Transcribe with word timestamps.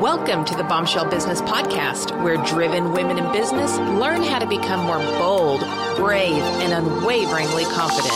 Welcome 0.00 0.44
to 0.44 0.54
the 0.54 0.62
Bombshell 0.62 1.08
Business 1.08 1.40
Podcast, 1.40 2.22
where 2.22 2.36
driven 2.44 2.92
women 2.92 3.16
in 3.16 3.32
business 3.32 3.78
learn 3.78 4.22
how 4.22 4.38
to 4.38 4.46
become 4.46 4.84
more 4.84 4.98
bold, 5.16 5.60
brave, 5.96 6.42
and 6.60 6.74
unwaveringly 6.74 7.64
confident. 7.64 8.12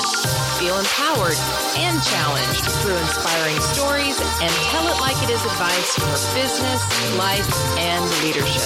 Feel 0.61 0.77
empowered 0.77 1.39
and 1.81 1.97
challenged 2.05 2.65
through 2.85 2.99
inspiring 2.99 3.57
stories 3.73 4.21
and 4.43 4.53
tell 4.69 4.87
it 4.89 5.01
like 5.01 5.17
it 5.23 5.31
is 5.31 5.43
advice 5.43 5.95
for 5.97 6.35
business, 6.37 7.17
life, 7.17 7.49
and 7.79 8.05
leadership. 8.25 8.61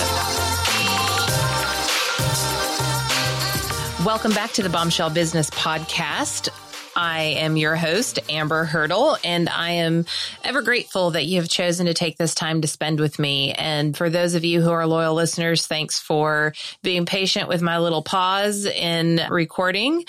Welcome 4.05 4.33
back 4.33 4.51
to 4.55 4.63
the 4.65 4.71
Bombshell 4.71 5.11
Business 5.11 5.51
Podcast. 5.51 6.49
I 6.97 7.21
am 7.39 7.57
your 7.57 7.77
host, 7.77 8.19
Amber 8.29 8.65
Hurdle, 8.65 9.17
and 9.25 9.49
I 9.49 9.73
am 9.73 10.07
ever 10.43 10.63
grateful 10.63 11.13
that 11.13 11.27
you 11.27 11.41
have 11.41 11.49
chosen 11.49 11.87
to 11.87 11.95
take 11.95 12.17
this 12.17 12.35
time 12.35 12.61
to 12.63 12.69
spend 12.69 13.01
with 13.01 13.19
me. 13.19 13.53
And 13.53 13.97
for 13.97 14.11
those 14.11 14.35
of 14.35 14.45
you 14.45 14.61
who 14.63 14.71
are 14.71 14.87
loyal 14.87 15.15
listeners, 15.15 15.67
thanks 15.67 15.99
for 16.01 16.55
being 16.83 17.07
patient 17.07 17.49
with 17.49 17.63
my 17.63 17.79
little 17.79 18.03
pause 18.03 18.67
in 18.67 19.21
recording. 19.31 20.05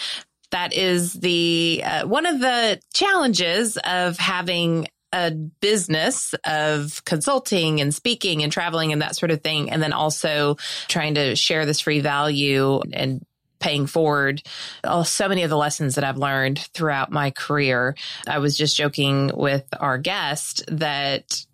That 0.52 0.74
is 0.74 1.14
the 1.14 1.82
uh, 1.84 2.08
one 2.08 2.26
of 2.26 2.40
the 2.40 2.80
challenges 2.94 3.78
of 3.78 4.18
having 4.18 4.88
a 5.12 5.32
business 5.32 6.36
of 6.46 7.04
consulting 7.06 7.80
and 7.80 7.96
speaking 7.96 8.44
and 8.44 8.52
traveling 8.52 8.92
and 8.92 9.02
that 9.02 9.16
sort 9.16 9.32
of 9.32 9.42
thing. 9.42 9.72
And 9.72 9.82
then 9.82 9.94
also 9.94 10.58
trying 10.88 11.16
to 11.16 11.36
share 11.36 11.66
this 11.66 11.80
free 11.80 12.02
value 12.02 12.82
and 12.92 13.26
paying 13.60 13.88
forward 13.88 14.42
oh, 14.84 15.04
so 15.04 15.28
many 15.28 15.44
of 15.44 15.50
the 15.50 15.58
lessons 15.58 15.96
that 15.96 16.04
I've 16.04 16.18
learned 16.18 16.60
throughout 16.74 17.12
my 17.12 17.32
career. 17.32 17.96
I 18.28 18.40
was 18.40 18.58
just 18.58 18.76
joking 18.76 19.32
with 19.34 19.66
our 19.80 19.98
guest 19.98 20.64
that 20.68 21.46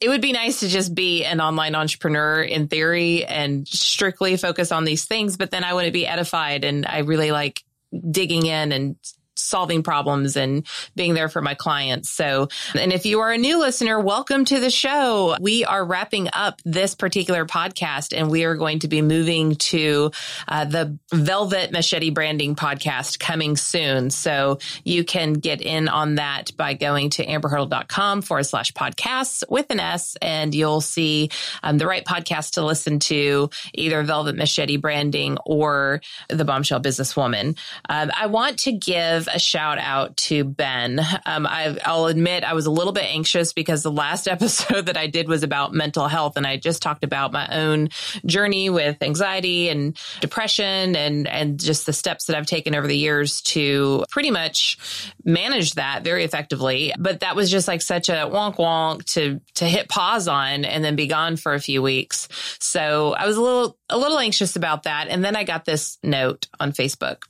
it 0.00 0.08
would 0.08 0.22
be 0.22 0.32
nice 0.32 0.60
to 0.60 0.68
just 0.68 0.94
be 0.94 1.24
an 1.24 1.40
online 1.40 1.74
entrepreneur 1.74 2.42
in 2.42 2.68
theory 2.68 3.24
and 3.24 3.68
strictly 3.68 4.36
focus 4.38 4.72
on 4.72 4.84
these 4.84 5.04
things, 5.04 5.36
but 5.36 5.50
then 5.50 5.62
I 5.62 5.74
wouldn't 5.74 5.92
be 5.92 6.06
edified. 6.06 6.64
And 6.64 6.86
I 6.86 7.00
really 7.00 7.32
like 7.32 7.62
digging 8.10 8.46
in 8.46 8.72
and 8.72 8.96
solving 9.40 9.82
problems 9.82 10.36
and 10.36 10.66
being 10.94 11.14
there 11.14 11.28
for 11.28 11.42
my 11.42 11.54
clients. 11.54 12.10
So, 12.10 12.48
and 12.74 12.92
if 12.92 13.06
you 13.06 13.20
are 13.20 13.32
a 13.32 13.38
new 13.38 13.58
listener, 13.58 13.98
welcome 14.00 14.44
to 14.46 14.60
the 14.60 14.70
show. 14.70 15.36
We 15.40 15.64
are 15.64 15.84
wrapping 15.84 16.28
up 16.32 16.60
this 16.64 16.94
particular 16.94 17.46
podcast 17.46 18.16
and 18.16 18.30
we 18.30 18.44
are 18.44 18.54
going 18.54 18.80
to 18.80 18.88
be 18.88 19.02
moving 19.02 19.56
to 19.56 20.10
uh, 20.48 20.64
the 20.64 20.98
Velvet 21.12 21.72
Machete 21.72 22.10
Branding 22.10 22.54
podcast 22.54 23.18
coming 23.18 23.56
soon. 23.56 24.10
So 24.10 24.58
you 24.84 25.04
can 25.04 25.34
get 25.34 25.60
in 25.60 25.88
on 25.88 26.16
that 26.16 26.56
by 26.56 26.74
going 26.74 27.10
to 27.10 27.26
amberhurdle.com 27.26 28.22
forward 28.22 28.44
slash 28.44 28.72
podcasts 28.72 29.42
with 29.48 29.66
an 29.70 29.80
S 29.80 30.16
and 30.20 30.54
you'll 30.54 30.80
see 30.80 31.30
um, 31.62 31.78
the 31.78 31.86
right 31.86 32.04
podcast 32.04 32.52
to 32.52 32.64
listen 32.64 32.98
to 33.00 33.50
either 33.74 34.02
Velvet 34.02 34.36
Machete 34.36 34.76
Branding 34.76 35.38
or 35.44 36.00
the 36.28 36.44
Bombshell 36.44 36.80
Businesswoman. 36.80 37.56
Um, 37.88 38.10
I 38.16 38.26
want 38.26 38.58
to 38.60 38.72
give 38.72 39.28
a 39.34 39.38
shout 39.38 39.78
out 39.78 40.16
to 40.16 40.44
Ben. 40.44 41.00
Um, 41.26 41.46
I, 41.46 41.76
will 41.86 42.06
admit 42.06 42.44
I 42.44 42.54
was 42.54 42.66
a 42.66 42.70
little 42.70 42.92
bit 42.92 43.04
anxious 43.04 43.52
because 43.52 43.82
the 43.82 43.90
last 43.90 44.28
episode 44.28 44.86
that 44.86 44.96
I 44.96 45.06
did 45.06 45.28
was 45.28 45.42
about 45.42 45.72
mental 45.72 46.08
health, 46.08 46.36
and 46.36 46.46
I 46.46 46.56
just 46.56 46.82
talked 46.82 47.04
about 47.04 47.32
my 47.32 47.48
own 47.48 47.88
journey 48.26 48.70
with 48.70 49.02
anxiety 49.02 49.68
and 49.68 49.96
depression, 50.20 50.96
and 50.96 51.26
and 51.28 51.60
just 51.60 51.86
the 51.86 51.92
steps 51.92 52.26
that 52.26 52.36
I've 52.36 52.46
taken 52.46 52.74
over 52.74 52.86
the 52.86 52.96
years 52.96 53.40
to 53.42 54.04
pretty 54.10 54.30
much 54.30 54.78
manage 55.24 55.74
that 55.74 56.04
very 56.04 56.24
effectively. 56.24 56.92
But 56.98 57.20
that 57.20 57.36
was 57.36 57.50
just 57.50 57.68
like 57.68 57.82
such 57.82 58.08
a 58.08 58.28
wonk 58.30 58.56
wonk 58.56 59.04
to 59.14 59.40
to 59.54 59.64
hit 59.64 59.88
pause 59.88 60.28
on 60.28 60.64
and 60.64 60.84
then 60.84 60.96
be 60.96 61.06
gone 61.06 61.36
for 61.36 61.54
a 61.54 61.60
few 61.60 61.82
weeks. 61.82 62.28
So 62.58 63.14
I 63.14 63.26
was 63.26 63.36
a 63.36 63.42
little 63.42 63.78
a 63.88 63.98
little 63.98 64.18
anxious 64.18 64.56
about 64.56 64.84
that, 64.84 65.08
and 65.08 65.24
then 65.24 65.36
I 65.36 65.44
got 65.44 65.64
this 65.64 65.98
note 66.02 66.48
on 66.58 66.72
Facebook 66.72 67.24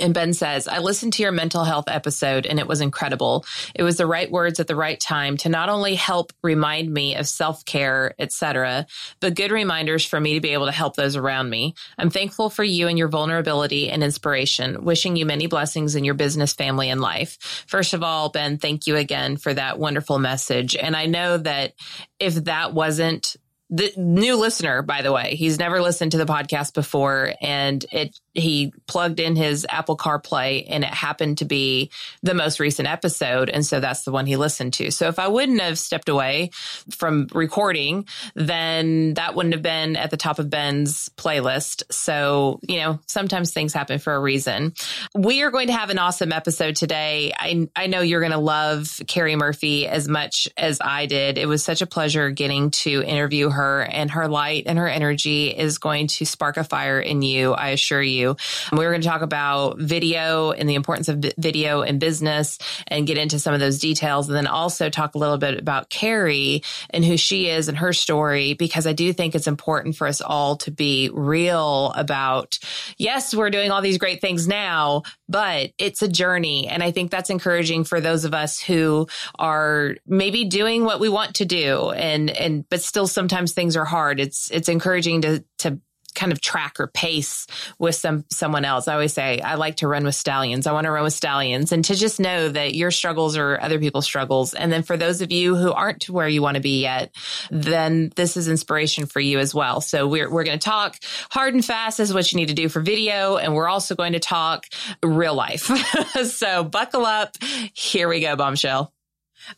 and 0.00 0.14
Ben 0.14 0.32
says, 0.32 0.68
I 0.68 0.78
listened 0.78 1.12
to 1.14 1.22
your 1.22 1.32
mental 1.32 1.64
health 1.64 1.86
episode 1.88 2.46
and 2.46 2.58
it 2.58 2.66
was 2.66 2.80
incredible. 2.80 3.44
It 3.74 3.82
was 3.82 3.96
the 3.96 4.06
right 4.06 4.30
words 4.30 4.60
at 4.60 4.66
the 4.66 4.76
right 4.76 4.98
time 4.98 5.36
to 5.38 5.48
not 5.48 5.68
only 5.68 5.94
help 5.94 6.32
remind 6.42 6.92
me 6.92 7.14
of 7.14 7.28
self-care, 7.28 8.14
etc., 8.18 8.86
but 9.20 9.34
good 9.34 9.50
reminders 9.50 10.04
for 10.04 10.20
me 10.20 10.34
to 10.34 10.40
be 10.40 10.50
able 10.50 10.66
to 10.66 10.72
help 10.72 10.96
those 10.96 11.16
around 11.16 11.50
me. 11.50 11.74
I'm 11.98 12.10
thankful 12.10 12.50
for 12.50 12.64
you 12.64 12.88
and 12.88 12.98
your 12.98 13.08
vulnerability 13.08 13.90
and 13.90 14.02
inspiration. 14.02 14.84
Wishing 14.84 15.16
you 15.16 15.26
many 15.26 15.46
blessings 15.46 15.94
in 15.94 16.04
your 16.04 16.14
business, 16.14 16.52
family, 16.52 16.90
and 16.90 17.00
life. 17.00 17.64
First 17.66 17.94
of 17.94 18.02
all, 18.02 18.30
Ben, 18.30 18.58
thank 18.58 18.86
you 18.86 18.96
again 18.96 19.36
for 19.36 19.52
that 19.54 19.78
wonderful 19.78 20.18
message. 20.18 20.76
And 20.76 20.96
I 20.96 21.06
know 21.06 21.38
that 21.38 21.74
if 22.18 22.34
that 22.44 22.72
wasn't 22.72 23.36
the 23.68 23.92
new 23.96 24.36
listener, 24.36 24.82
by 24.82 25.02
the 25.02 25.12
way, 25.12 25.34
he's 25.34 25.58
never 25.58 25.80
listened 25.80 26.12
to 26.12 26.18
the 26.18 26.26
podcast 26.26 26.72
before 26.72 27.34
and 27.40 27.84
it 27.90 28.18
he 28.32 28.72
plugged 28.86 29.18
in 29.18 29.34
his 29.34 29.66
Apple 29.68 29.96
CarPlay 29.96 30.66
and 30.68 30.84
it 30.84 30.90
happened 30.90 31.38
to 31.38 31.46
be 31.46 31.90
the 32.22 32.34
most 32.34 32.60
recent 32.60 32.86
episode. 32.86 33.48
And 33.48 33.64
so 33.64 33.80
that's 33.80 34.02
the 34.02 34.12
one 34.12 34.26
he 34.26 34.36
listened 34.36 34.74
to. 34.74 34.90
So 34.90 35.08
if 35.08 35.18
I 35.18 35.28
wouldn't 35.28 35.60
have 35.60 35.78
stepped 35.78 36.10
away 36.10 36.50
from 36.90 37.28
recording, 37.32 38.06
then 38.34 39.14
that 39.14 39.34
wouldn't 39.34 39.54
have 39.54 39.62
been 39.62 39.96
at 39.96 40.10
the 40.10 40.18
top 40.18 40.38
of 40.38 40.50
Ben's 40.50 41.08
playlist. 41.16 41.82
So, 41.90 42.60
you 42.68 42.76
know, 42.80 43.00
sometimes 43.06 43.52
things 43.52 43.72
happen 43.72 43.98
for 43.98 44.14
a 44.14 44.20
reason. 44.20 44.74
We 45.14 45.42
are 45.42 45.50
going 45.50 45.68
to 45.68 45.72
have 45.72 45.88
an 45.88 45.98
awesome 45.98 46.30
episode 46.30 46.76
today. 46.76 47.32
I, 47.38 47.68
I 47.74 47.86
know 47.86 48.00
you're 48.00 48.20
going 48.20 48.32
to 48.32 48.38
love 48.38 49.00
Carrie 49.06 49.36
Murphy 49.36 49.88
as 49.88 50.06
much 50.06 50.46
as 50.58 50.78
I 50.82 51.06
did. 51.06 51.38
It 51.38 51.46
was 51.46 51.64
such 51.64 51.80
a 51.80 51.86
pleasure 51.86 52.30
getting 52.30 52.70
to 52.70 53.02
interview 53.02 53.48
her 53.48 53.55
and 53.62 54.10
her 54.10 54.28
light 54.28 54.64
and 54.66 54.78
her 54.78 54.88
energy 54.88 55.48
is 55.48 55.78
going 55.78 56.06
to 56.08 56.24
spark 56.24 56.56
a 56.56 56.64
fire 56.64 57.00
in 57.00 57.22
you. 57.22 57.52
I 57.52 57.70
assure 57.70 58.02
you. 58.02 58.36
We 58.72 58.84
are 58.84 58.90
going 58.90 59.02
to 59.02 59.08
talk 59.08 59.22
about 59.22 59.78
video 59.78 60.52
and 60.52 60.68
the 60.68 60.74
importance 60.74 61.08
of 61.08 61.24
video 61.38 61.82
in 61.82 61.98
business 61.98 62.58
and 62.86 63.06
get 63.06 63.18
into 63.18 63.38
some 63.38 63.54
of 63.54 63.60
those 63.60 63.78
details. 63.78 64.28
And 64.28 64.36
then 64.36 64.46
also 64.46 64.90
talk 64.90 65.14
a 65.14 65.18
little 65.18 65.38
bit 65.38 65.58
about 65.58 65.90
Carrie 65.90 66.62
and 66.90 67.04
who 67.04 67.16
she 67.16 67.48
is 67.48 67.68
and 67.68 67.78
her 67.78 67.92
story, 67.92 68.54
because 68.54 68.86
I 68.86 68.92
do 68.92 69.12
think 69.12 69.34
it's 69.34 69.46
important 69.46 69.96
for 69.96 70.06
us 70.06 70.20
all 70.20 70.56
to 70.58 70.70
be 70.70 71.10
real 71.12 71.92
about, 71.96 72.58
yes, 72.98 73.34
we're 73.34 73.50
doing 73.50 73.70
all 73.70 73.82
these 73.82 73.98
great 73.98 74.20
things 74.20 74.46
now, 74.46 75.02
but 75.28 75.72
it's 75.78 76.02
a 76.02 76.08
journey. 76.08 76.68
And 76.68 76.82
I 76.82 76.90
think 76.90 77.10
that's 77.10 77.30
encouraging 77.30 77.84
for 77.84 78.00
those 78.00 78.24
of 78.24 78.34
us 78.34 78.60
who 78.60 79.08
are 79.38 79.96
maybe 80.06 80.44
doing 80.44 80.84
what 80.84 81.00
we 81.00 81.08
want 81.08 81.36
to 81.36 81.44
do 81.44 81.90
and, 81.90 82.30
and, 82.30 82.68
but 82.68 82.80
still 82.80 83.06
sometimes 83.06 83.45
things 83.52 83.76
are 83.76 83.84
hard. 83.84 84.20
It's, 84.20 84.50
it's 84.50 84.68
encouraging 84.68 85.22
to, 85.22 85.44
to 85.58 85.80
kind 86.16 86.32
of 86.32 86.40
track 86.40 86.80
or 86.80 86.88
pace 86.88 87.46
with 87.78 87.94
some 87.94 88.24
someone 88.30 88.64
else. 88.64 88.88
I 88.88 88.94
always 88.94 89.12
say 89.12 89.40
I 89.40 89.54
like 89.54 89.76
to 89.76 89.88
run 89.88 90.04
with 90.04 90.16
stallions. 90.16 90.66
I 90.66 90.72
want 90.72 90.86
to 90.86 90.90
run 90.90 91.04
with 91.04 91.12
stallions 91.12 91.70
and 91.70 91.84
to 91.84 91.94
just 91.94 92.18
know 92.18 92.48
that 92.48 92.74
your 92.74 92.90
struggles 92.90 93.36
are 93.36 93.60
other 93.60 93.78
people's 93.78 94.06
struggles. 94.06 94.54
And 94.54 94.72
then 94.72 94.82
for 94.82 94.96
those 94.96 95.20
of 95.20 95.30
you 95.30 95.54
who 95.54 95.70
aren't 95.70 96.02
to 96.02 96.12
where 96.12 96.26
you 96.26 96.42
want 96.42 96.56
to 96.56 96.62
be 96.62 96.80
yet, 96.80 97.14
then 97.50 98.10
this 98.16 98.36
is 98.36 98.48
inspiration 98.48 99.06
for 99.06 99.20
you 99.20 99.38
as 99.38 99.54
well. 99.54 99.80
So 99.80 100.08
we're 100.08 100.30
we're 100.30 100.44
going 100.44 100.58
to 100.58 100.64
talk 100.64 100.96
hard 101.30 101.54
and 101.54 101.64
fast 101.64 102.00
is 102.00 102.12
what 102.12 102.32
you 102.32 102.36
need 102.36 102.48
to 102.48 102.54
do 102.54 102.68
for 102.68 102.80
video 102.80 103.36
and 103.36 103.54
we're 103.54 103.68
also 103.68 103.94
going 103.94 104.14
to 104.14 104.20
talk 104.20 104.64
real 105.04 105.34
life. 105.34 105.64
so 106.24 106.64
buckle 106.64 107.04
up. 107.04 107.36
Here 107.74 108.08
we 108.08 108.20
go, 108.20 108.34
bombshell. 108.34 108.95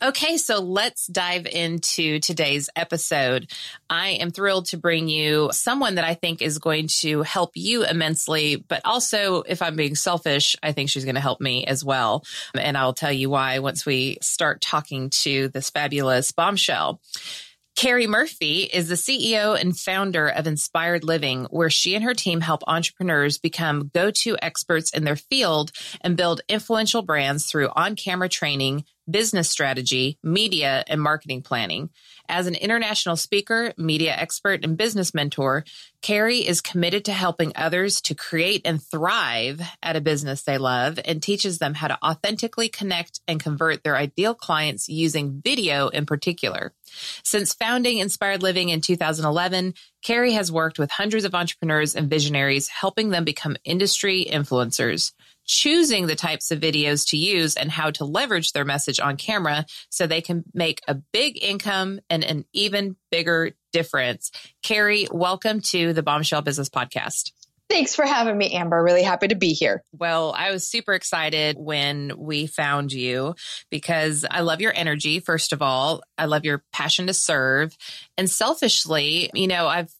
Okay, 0.03 0.37
so 0.37 0.61
let's 0.61 1.07
dive 1.07 1.47
into 1.47 2.21
today's 2.21 2.69
episode. 2.77 3.51
I 3.89 4.11
am 4.11 4.31
thrilled 4.31 4.67
to 4.67 4.77
bring 4.77 5.09
you 5.09 5.49
someone 5.53 5.95
that 5.95 6.05
I 6.05 6.15
think 6.15 6.43
is 6.43 6.59
going 6.59 6.89
to 7.01 7.23
help 7.23 7.53
you 7.55 7.85
immensely, 7.85 8.57
but 8.57 8.83
also, 8.85 9.43
if 9.43 9.63
I'm 9.63 9.77
being 9.77 9.95
selfish, 9.95 10.57
I 10.63 10.73
think 10.73 10.91
she's 10.91 11.05
going 11.05 11.15
to 11.15 11.21
help 11.21 11.41
me 11.41 11.65
as 11.65 11.85
well. 11.85 12.25
And 12.55 12.77
I'll 12.77 12.93
tell 12.93 13.13
you 13.13 13.31
why 13.31 13.61
once 13.61 13.87
we 13.87 14.19
start 14.21 14.61
talking 14.61 15.11
to 15.23 15.49
this 15.49 15.71
fabulous 15.71 16.33
bombshell. 16.33 17.01
Carrie 17.79 18.09
Murphy 18.09 18.63
is 18.63 18.89
the 18.89 18.97
CEO 18.97 19.57
and 19.59 19.79
founder 19.79 20.27
of 20.27 20.49
Inspired 20.49 21.05
Living, 21.05 21.45
where 21.45 21.71
she 21.71 21.95
and 21.95 22.03
her 22.03 22.13
team 22.13 22.41
help 22.41 22.63
entrepreneurs 22.67 23.39
become 23.39 23.89
go 23.95 24.11
to 24.11 24.37
experts 24.43 24.91
in 24.91 25.05
their 25.05 25.15
field 25.15 25.71
and 26.01 26.17
build 26.17 26.41
influential 26.49 27.03
brands 27.03 27.47
through 27.47 27.69
on 27.77 27.95
camera 27.95 28.29
training, 28.29 28.85
business 29.11 29.49
strategy, 29.49 30.19
media, 30.23 30.85
and 30.87 31.01
marketing 31.01 31.43
planning. 31.43 31.91
As 32.29 32.47
an 32.47 32.55
international 32.55 33.17
speaker, 33.17 33.73
media 33.77 34.15
expert, 34.15 34.65
and 34.65 34.77
business 34.77 35.15
mentor, 35.15 35.65
Carrie 36.03 36.47
is 36.47 36.61
committed 36.61 37.05
to 37.07 37.13
helping 37.13 37.53
others 37.57 38.01
to 38.03 38.15
create 38.15 38.63
and 38.65 38.83
thrive 38.83 39.61
at 39.83 39.97
a 39.97 40.01
business 40.01 40.43
they 40.43 40.59
love 40.59 41.01
and 41.05 41.23
teaches 41.23 41.59
them 41.59 41.75
how 41.75 41.89
to 41.89 41.99
authentically 42.05 42.69
connect 42.69 43.21
and 43.27 43.43
convert 43.43 43.83
their 43.83 43.97
ideal 43.97 44.35
clients 44.35 44.89
using 44.89 45.41
video 45.43 45.89
in 45.89 46.07
particular. 46.07 46.73
Since 47.25 47.55
founding 47.55 47.99
Inspired 47.99 48.43
Living 48.43 48.69
in 48.69 48.81
2011, 48.81 49.75
Carrie 50.03 50.33
has 50.33 50.53
worked 50.53 50.79
with 50.79 50.91
hundreds 50.91 51.25
of 51.25 51.35
entrepreneurs 51.35 51.95
and 51.95 52.09
visionaries, 52.09 52.69
helping 52.69 53.11
them 53.11 53.25
become 53.25 53.57
industry 53.65 54.27
influencers 54.31 55.13
choosing 55.49 56.07
the 56.07 56.15
types 56.15 56.51
of 56.51 56.61
videos 56.61 57.09
to 57.09 57.17
use 57.17 57.57
and 57.57 57.71
how 57.71 57.91
to 57.91 58.05
leverage 58.05 58.53
their 58.53 58.65
message 58.65 59.01
on 59.01 59.17
camera 59.17 59.65
so 59.91 60.07
they 60.07 60.21
can 60.21 60.45
make 60.55 60.81
a 60.87 60.95
big 60.95 61.43
income 61.43 61.99
and 62.09 62.23
an 62.23 62.45
even 62.53 62.95
bigger 63.11 63.53
difference. 63.73 64.31
Carrie, 64.63 65.09
welcome 65.11 65.61
to 65.61 65.93
the 65.93 66.03
Bombshell 66.03 66.43
Business 66.43 66.69
Podcast. 66.69 67.33
Thanks 67.69 67.95
for 67.95 68.07
having 68.07 68.39
me, 68.39 68.53
Amber. 68.53 68.83
Really 68.83 69.03
happy 69.03 69.29
to 69.29 69.35
be 69.35 69.53
here. 69.53 69.85
Well, 69.93 70.35
I 70.37 70.53
was 70.53 70.67
super 70.67 70.95
excited 70.95 71.57
when 71.59 72.13
we 72.17 72.47
found 72.47 72.93
you 72.93 73.35
because 73.71 74.25
I 74.31 74.41
love 74.41 74.63
your 74.63 74.73
energy, 74.75 75.21
first 75.21 75.53
of 75.53 75.61
all. 75.61 76.03
I 76.17 76.25
love 76.25 76.47
your 76.47 76.65
passion 76.73 77.09
to 77.09 77.15
serve. 77.15 77.77
And 78.17 78.31
selfishly, 78.31 79.31
you 79.35 79.49
know, 79.49 79.67
I've 79.67 79.93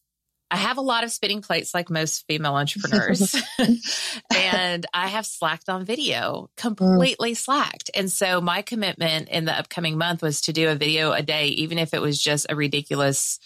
I 0.51 0.57
have 0.57 0.79
a 0.79 0.83
lot 0.83 1.05
of 1.05 1.13
spinning 1.13 1.43
plates 1.43 1.75
like 1.75 1.91
most 1.91 2.27
female 2.27 2.55
entrepreneurs. 2.57 3.35
and 4.35 4.87
I 4.93 5.09
have 5.09 5.27
slacked 5.27 5.69
on 5.69 5.85
video, 5.85 6.51
completely 6.57 7.33
mm. 7.33 7.37
slacked. 7.37 7.91
And 7.95 8.11
so 8.11 8.41
my 8.41 8.63
commitment 8.63 9.29
in 9.29 9.45
the 9.45 9.57
upcoming 9.57 9.99
month 9.99 10.23
was 10.23 10.43
to 10.43 10.53
do 10.53 10.69
a 10.69 10.75
video 10.75 11.13
a 11.13 11.23
day, 11.23 11.49
even 11.49 11.79
if 11.79 11.95
it 11.95 12.01
was 12.01 12.23
just 12.23 12.47
a 12.49 12.57
ridiculous, 12.57 13.39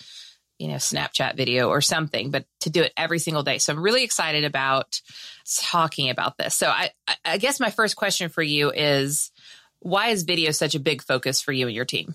you 0.59 0.69
know, 0.69 0.77
Snapchat 0.77 1.37
video 1.37 1.69
or 1.69 1.81
something, 1.81 2.31
but 2.31 2.45
to 2.61 2.71
do 2.71 2.83
it 2.83 2.93
every 2.97 3.19
single 3.19 3.43
day. 3.43 3.59
So 3.59 3.73
I'm 3.73 3.83
really 3.83 4.05
excited 4.05 4.45
about 4.45 5.01
talking 5.57 6.11
about 6.11 6.39
this. 6.39 6.55
So 6.55 6.69
I, 6.69 6.91
I 7.25 7.39
guess 7.39 7.59
my 7.59 7.71
first 7.71 7.97
question 7.97 8.29
for 8.29 8.43
you 8.43 8.71
is 8.71 9.33
why 9.81 10.09
is 10.09 10.23
video 10.23 10.53
such 10.53 10.77
a 10.77 10.81
big 10.81 11.03
focus 11.03 11.43
for 11.43 11.53
you 11.53 11.67
and 11.67 11.75
your 11.75 11.85
team? 11.85 12.15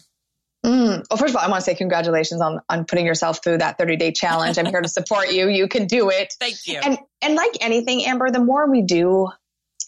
Mm. 0.67 1.05
Well, 1.09 1.17
first 1.17 1.31
of 1.31 1.37
all, 1.37 1.43
I 1.43 1.49
want 1.49 1.61
to 1.61 1.65
say 1.65 1.75
congratulations 1.75 2.41
on 2.41 2.59
on 2.67 2.83
putting 2.83 3.05
yourself 3.05 3.41
through 3.41 3.59
that 3.59 3.77
30 3.77 3.95
day 3.95 4.11
challenge. 4.11 4.57
I'm 4.57 4.65
here 4.65 4.81
to 4.81 4.89
support 4.89 5.31
you. 5.31 5.47
You 5.47 5.69
can 5.69 5.87
do 5.87 6.09
it. 6.09 6.33
Thank 6.39 6.67
you. 6.67 6.79
And 6.83 6.97
and 7.21 7.35
like 7.35 7.51
anything, 7.61 8.03
Amber, 8.05 8.29
the 8.31 8.43
more 8.43 8.69
we 8.69 8.81
do 8.81 9.29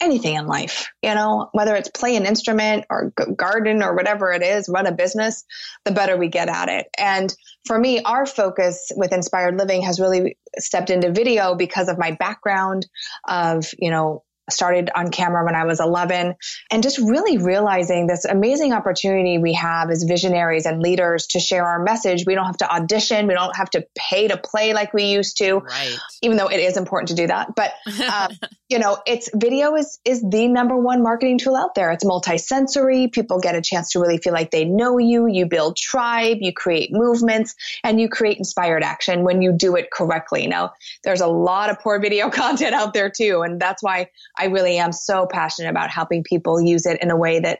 anything 0.02 0.36
in 0.36 0.48
life, 0.48 0.88
you 1.02 1.14
know, 1.14 1.50
whether 1.52 1.76
it's 1.76 1.90
play 1.90 2.16
an 2.16 2.26
instrument 2.26 2.86
or 2.90 3.12
garden 3.36 3.84
or 3.84 3.94
whatever 3.94 4.32
it 4.32 4.42
is, 4.42 4.70
run 4.70 4.88
a 4.88 4.94
business, 4.94 5.44
the 5.84 5.92
better 5.92 6.16
we 6.16 6.30
get 6.30 6.48
at 6.48 6.70
it. 6.70 6.88
And 6.98 7.34
for 7.66 7.78
me, 7.78 8.02
our 8.02 8.26
focus 8.26 8.92
with 8.96 9.12
Inspired 9.12 9.58
Living 9.58 9.82
has 9.82 10.00
really 10.00 10.38
stepped 10.58 10.90
into 10.90 11.12
video 11.12 11.56
because 11.56 11.90
of 11.90 11.98
my 11.98 12.12
background 12.12 12.88
of, 13.28 13.70
you 13.78 13.92
know, 13.92 14.24
started 14.52 14.90
on 14.96 15.12
camera 15.12 15.46
when 15.46 15.56
I 15.56 15.66
was 15.66 15.80
11 15.80 16.36
and 16.72 16.84
just 16.84 16.98
really 16.98 17.38
realizing 17.38 18.08
this 18.08 18.26
amazing 18.26 18.74
opportunity 18.74 19.38
we 19.38 19.54
have 19.54 19.90
as 19.90 20.04
visionaries 20.04 20.66
and 20.66 20.82
leaders 20.82 21.28
to 21.28 21.40
share 21.40 21.66
our 21.66 21.84
message. 21.84 22.26
We 22.26 22.36
don't 22.36 22.46
have 22.46 22.58
to 22.58 22.72
audition. 22.72 23.28
We 23.28 23.34
don't 23.34 23.56
have 23.56 23.70
to 23.72 23.86
pay 23.98 24.28
to 24.28 24.38
play 24.38 24.74
like 24.74 24.94
we 24.94 25.06
used 25.06 25.38
to, 25.38 25.56
right. 25.58 25.98
even 26.22 26.38
though 26.38 26.48
it 26.48 26.60
is 26.60 26.78
important 26.78 27.10
to 27.10 27.16
do 27.16 27.28
that. 27.28 27.56
But, 27.56 27.74
um, 28.02 28.32
you 28.70 28.80
know, 28.80 29.00
it's 29.06 29.30
video 29.34 29.76
is, 29.76 30.00
is 30.06 30.22
the 30.22 30.48
number 30.48 30.78
one 30.78 31.02
marketing 31.02 31.38
tool 31.38 31.56
out 31.56 31.76
there. 31.76 31.92
It's 31.92 32.06
multi-sensory. 32.06 33.08
People 33.08 33.40
get 33.40 33.56
a 33.56 33.62
chance 33.62 33.92
to 33.92 34.00
really 34.00 34.18
feel 34.18 34.34
like 34.34 34.52
they 34.52 34.66
know 34.66 34.98
you. 34.98 35.28
You 35.28 35.46
build 35.46 35.78
tribe, 35.78 36.38
you 36.42 36.54
create 36.54 36.90
movements 36.92 37.56
and 37.84 38.00
you 38.00 38.10
create 38.10 38.38
inspired 38.38 38.84
action 38.84 39.24
when 39.24 39.42
you 39.42 39.52
do 39.52 39.76
it 39.76 39.92
correctly. 39.92 40.48
Now, 40.48 40.74
there's 41.04 41.22
a 41.22 41.28
lot 41.28 41.70
of 41.70 41.80
poor 41.80 42.00
video 42.00 42.30
content 42.40 42.74
out 42.74 42.94
there 42.94 43.10
too. 43.10 43.42
And 43.44 43.60
that's 43.60 43.82
why 43.82 44.10
I 44.40 44.46
really 44.46 44.78
am 44.78 44.92
so 44.92 45.28
passionate 45.28 45.70
about 45.70 45.90
helping 45.90 46.24
people 46.24 46.62
use 46.62 46.86
it 46.86 47.02
in 47.02 47.12
a 47.12 47.18
way 47.18 47.40
that 47.42 47.60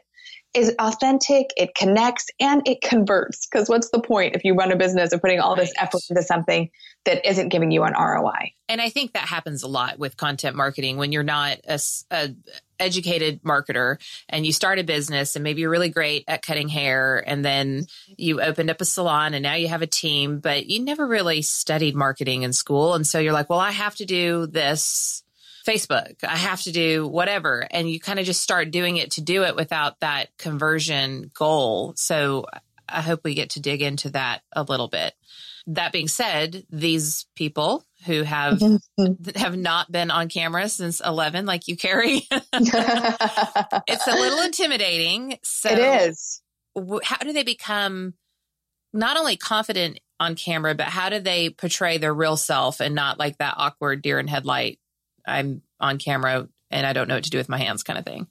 is 0.52 0.74
authentic, 0.80 1.50
it 1.56 1.74
connects, 1.76 2.26
and 2.40 2.66
it 2.66 2.80
converts. 2.80 3.46
Because 3.46 3.68
what's 3.68 3.90
the 3.90 4.00
point 4.00 4.34
if 4.34 4.44
you 4.44 4.54
run 4.54 4.72
a 4.72 4.76
business 4.76 5.12
of 5.12 5.20
putting 5.20 5.38
all 5.38 5.54
right. 5.54 5.62
this 5.62 5.72
effort 5.78 6.00
into 6.10 6.22
something 6.22 6.70
that 7.04 7.24
isn't 7.28 7.50
giving 7.50 7.70
you 7.70 7.84
an 7.84 7.92
ROI? 7.92 8.52
And 8.68 8.80
I 8.80 8.88
think 8.88 9.12
that 9.12 9.28
happens 9.28 9.62
a 9.62 9.68
lot 9.68 9.98
with 9.98 10.16
content 10.16 10.56
marketing 10.56 10.96
when 10.96 11.12
you're 11.12 11.22
not 11.22 11.58
a, 11.68 11.78
a 12.10 12.30
educated 12.80 13.42
marketer 13.42 14.00
and 14.28 14.44
you 14.44 14.52
start 14.52 14.78
a 14.78 14.84
business 14.84 15.36
and 15.36 15.44
maybe 15.44 15.60
you're 15.60 15.70
really 15.70 15.90
great 15.90 16.24
at 16.26 16.42
cutting 16.42 16.68
hair 16.68 17.22
and 17.26 17.44
then 17.44 17.86
you 18.16 18.40
opened 18.40 18.70
up 18.70 18.80
a 18.80 18.84
salon 18.84 19.34
and 19.34 19.42
now 19.42 19.54
you 19.54 19.68
have 19.68 19.82
a 19.82 19.86
team, 19.86 20.40
but 20.40 20.66
you 20.66 20.82
never 20.82 21.06
really 21.06 21.42
studied 21.42 21.94
marketing 21.94 22.42
in 22.42 22.52
school. 22.52 22.94
And 22.94 23.06
so 23.06 23.18
you're 23.18 23.34
like, 23.34 23.50
well, 23.50 23.60
I 23.60 23.70
have 23.70 23.94
to 23.96 24.06
do 24.06 24.46
this 24.46 25.22
Facebook. 25.70 26.24
I 26.24 26.36
have 26.36 26.62
to 26.62 26.72
do 26.72 27.06
whatever. 27.06 27.66
And 27.70 27.88
you 27.88 28.00
kind 28.00 28.18
of 28.18 28.26
just 28.26 28.42
start 28.42 28.70
doing 28.70 28.96
it 28.96 29.12
to 29.12 29.20
do 29.20 29.44
it 29.44 29.54
without 29.54 30.00
that 30.00 30.36
conversion 30.36 31.30
goal. 31.34 31.94
So 31.96 32.46
I 32.88 33.02
hope 33.02 33.20
we 33.22 33.34
get 33.34 33.50
to 33.50 33.60
dig 33.60 33.82
into 33.82 34.10
that 34.10 34.40
a 34.52 34.64
little 34.64 34.88
bit. 34.88 35.14
That 35.66 35.92
being 35.92 36.08
said, 36.08 36.64
these 36.70 37.26
people 37.36 37.84
who 38.06 38.22
have 38.22 38.60
have 39.36 39.56
not 39.56 39.92
been 39.92 40.10
on 40.10 40.28
camera 40.28 40.68
since 40.68 41.00
11 41.00 41.44
like 41.44 41.68
you 41.68 41.76
Carrie 41.76 42.26
it's 42.30 44.06
a 44.06 44.12
little 44.12 44.40
intimidating 44.40 45.38
so 45.42 45.68
it 45.68 45.78
is 45.78 46.40
how 47.04 47.18
do 47.18 47.34
they 47.34 47.42
become 47.42 48.14
not 48.94 49.18
only 49.18 49.36
confident 49.36 50.00
on 50.18 50.34
camera 50.34 50.74
but 50.74 50.86
how 50.86 51.10
do 51.10 51.20
they 51.20 51.50
portray 51.50 51.98
their 51.98 52.14
real 52.14 52.38
self 52.38 52.80
and 52.80 52.94
not 52.94 53.18
like 53.18 53.36
that 53.36 53.52
awkward 53.58 54.00
deer 54.00 54.18
in 54.18 54.28
headlight 54.28 54.78
I'm 55.30 55.62
on 55.78 55.98
camera 55.98 56.48
and 56.70 56.86
I 56.86 56.92
don't 56.92 57.08
know 57.08 57.14
what 57.14 57.24
to 57.24 57.30
do 57.30 57.38
with 57.38 57.48
my 57.48 57.58
hands 57.58 57.82
kind 57.82 57.98
of 57.98 58.04
thing. 58.04 58.26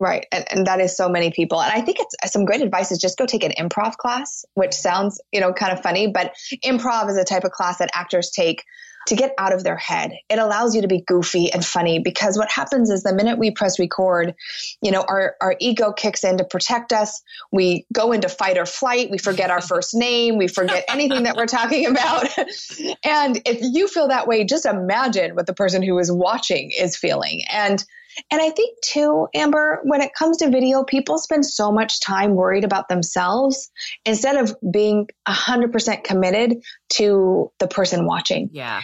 Right. 0.00 0.26
And, 0.30 0.44
and 0.50 0.66
that 0.66 0.80
is 0.80 0.96
so 0.96 1.08
many 1.08 1.32
people. 1.32 1.60
And 1.60 1.72
I 1.72 1.80
think 1.80 1.98
it's 1.98 2.32
some 2.32 2.44
great 2.44 2.60
advice 2.60 2.92
is 2.92 2.98
just 2.98 3.18
go 3.18 3.26
take 3.26 3.42
an 3.42 3.52
improv 3.58 3.96
class, 3.96 4.44
which 4.54 4.72
sounds, 4.72 5.20
you 5.32 5.40
know, 5.40 5.52
kind 5.52 5.72
of 5.72 5.82
funny, 5.82 6.06
but 6.12 6.34
improv 6.64 7.10
is 7.10 7.16
a 7.16 7.24
type 7.24 7.44
of 7.44 7.50
class 7.50 7.78
that 7.78 7.90
actors 7.94 8.30
take 8.30 8.62
to 9.08 9.16
get 9.16 9.32
out 9.38 9.54
of 9.54 9.64
their 9.64 9.76
head. 9.76 10.12
It 10.28 10.38
allows 10.38 10.74
you 10.74 10.82
to 10.82 10.88
be 10.88 11.00
goofy 11.00 11.50
and 11.50 11.64
funny 11.64 11.98
because 11.98 12.36
what 12.36 12.50
happens 12.50 12.90
is 12.90 13.02
the 13.02 13.14
minute 13.14 13.38
we 13.38 13.50
press 13.50 13.78
record, 13.78 14.34
you 14.82 14.90
know, 14.90 15.02
our, 15.06 15.34
our 15.40 15.56
ego 15.58 15.92
kicks 15.92 16.24
in 16.24 16.36
to 16.38 16.44
protect 16.44 16.92
us. 16.92 17.22
We 17.50 17.86
go 17.90 18.12
into 18.12 18.28
fight 18.28 18.58
or 18.58 18.66
flight. 18.66 19.10
We 19.10 19.16
forget 19.16 19.50
our 19.50 19.62
first 19.62 19.94
name. 19.94 20.36
We 20.36 20.46
forget 20.46 20.84
anything 20.88 21.22
that 21.22 21.36
we're 21.36 21.46
talking 21.46 21.86
about. 21.86 22.26
and 23.04 23.40
if 23.46 23.60
you 23.62 23.88
feel 23.88 24.08
that 24.08 24.28
way, 24.28 24.44
just 24.44 24.66
imagine 24.66 25.34
what 25.34 25.46
the 25.46 25.54
person 25.54 25.82
who 25.82 25.98
is 25.98 26.12
watching 26.12 26.70
is 26.70 26.94
feeling. 26.94 27.42
And 27.48 27.82
and 28.30 28.40
I 28.40 28.50
think 28.50 28.78
too, 28.84 29.28
Amber, 29.34 29.80
when 29.84 30.00
it 30.00 30.12
comes 30.14 30.38
to 30.38 30.50
video, 30.50 30.84
people 30.84 31.18
spend 31.18 31.44
so 31.44 31.72
much 31.72 32.00
time 32.00 32.34
worried 32.34 32.64
about 32.64 32.88
themselves 32.88 33.70
instead 34.04 34.36
of 34.36 34.56
being 34.70 35.08
100% 35.26 36.04
committed 36.04 36.56
to 36.94 37.52
the 37.58 37.68
person 37.68 38.06
watching. 38.06 38.50
Yeah. 38.52 38.82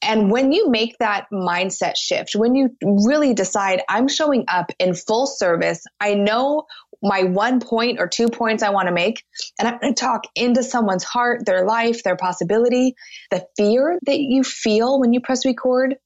And 0.00 0.30
when 0.30 0.52
you 0.52 0.70
make 0.70 0.96
that 0.98 1.26
mindset 1.32 1.94
shift, 1.96 2.36
when 2.36 2.54
you 2.54 2.70
really 2.82 3.34
decide, 3.34 3.82
I'm 3.88 4.06
showing 4.06 4.44
up 4.46 4.70
in 4.78 4.94
full 4.94 5.26
service, 5.26 5.84
I 6.00 6.14
know 6.14 6.66
my 7.02 7.24
one 7.24 7.60
point 7.60 7.98
or 7.98 8.08
two 8.08 8.28
points 8.28 8.62
I 8.62 8.70
want 8.70 8.86
to 8.86 8.94
make, 8.94 9.24
and 9.58 9.66
I'm 9.66 9.78
going 9.78 9.94
to 9.94 10.00
talk 10.00 10.22
into 10.34 10.62
someone's 10.62 11.04
heart, 11.04 11.46
their 11.46 11.66
life, 11.66 12.02
their 12.02 12.16
possibility, 12.16 12.94
the 13.30 13.44
fear 13.56 13.98
that 14.06 14.20
you 14.20 14.44
feel 14.44 15.00
when 15.00 15.12
you 15.12 15.20
press 15.20 15.44
record 15.44 15.96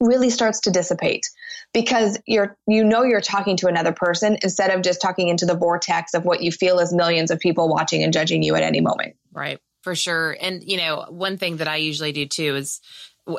really 0.00 0.30
starts 0.30 0.60
to 0.60 0.70
dissipate 0.70 1.26
because 1.72 2.18
you're 2.26 2.56
you 2.66 2.84
know 2.84 3.02
you're 3.02 3.20
talking 3.20 3.56
to 3.56 3.66
another 3.66 3.92
person 3.92 4.38
instead 4.42 4.70
of 4.70 4.82
just 4.82 5.00
talking 5.00 5.28
into 5.28 5.46
the 5.46 5.56
vortex 5.56 6.14
of 6.14 6.24
what 6.24 6.42
you 6.42 6.52
feel 6.52 6.80
as 6.80 6.92
millions 6.92 7.30
of 7.30 7.38
people 7.38 7.68
watching 7.68 8.02
and 8.02 8.12
judging 8.12 8.42
you 8.42 8.54
at 8.54 8.62
any 8.62 8.80
moment. 8.80 9.16
Right. 9.32 9.58
For 9.82 9.94
sure. 9.94 10.36
And 10.40 10.62
you 10.62 10.76
know, 10.76 11.06
one 11.08 11.36
thing 11.36 11.58
that 11.58 11.68
I 11.68 11.76
usually 11.76 12.12
do 12.12 12.26
too 12.26 12.56
is 12.56 12.80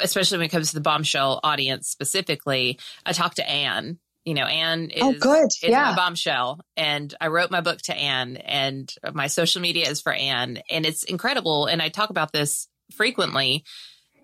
especially 0.02 0.38
when 0.38 0.46
it 0.46 0.52
comes 0.52 0.70
to 0.70 0.76
the 0.76 0.82
bombshell 0.82 1.40
audience 1.44 1.88
specifically, 1.88 2.80
I 3.06 3.14
talk 3.14 3.36
to 3.36 3.50
Anne 3.50 3.98
you 4.26 4.36
know, 4.36 4.44
Anne 4.44 4.92
oh, 5.02 5.10
is, 5.10 5.16
oh, 5.16 5.20
good. 5.20 5.46
is 5.46 5.64
yeah. 5.64 5.96
bombshell. 5.96 6.60
And 6.78 7.14
I 7.20 7.30
wrote 7.30 7.50
my 7.50 7.62
book 7.62 7.80
to 7.84 7.96
Anne 7.96 8.38
and 8.38 8.94
my 9.14 9.26
social 9.26 9.60
media 9.60 9.90
is 9.90 10.02
for 10.02 10.14
Anne. 10.14 10.62
And 10.70 10.86
it's 10.86 11.04
incredible. 11.04 11.66
And 11.66 11.82
I 11.82 11.90
talk 11.90 12.12
about 12.12 12.32
this 12.32 12.68
frequently 12.96 13.64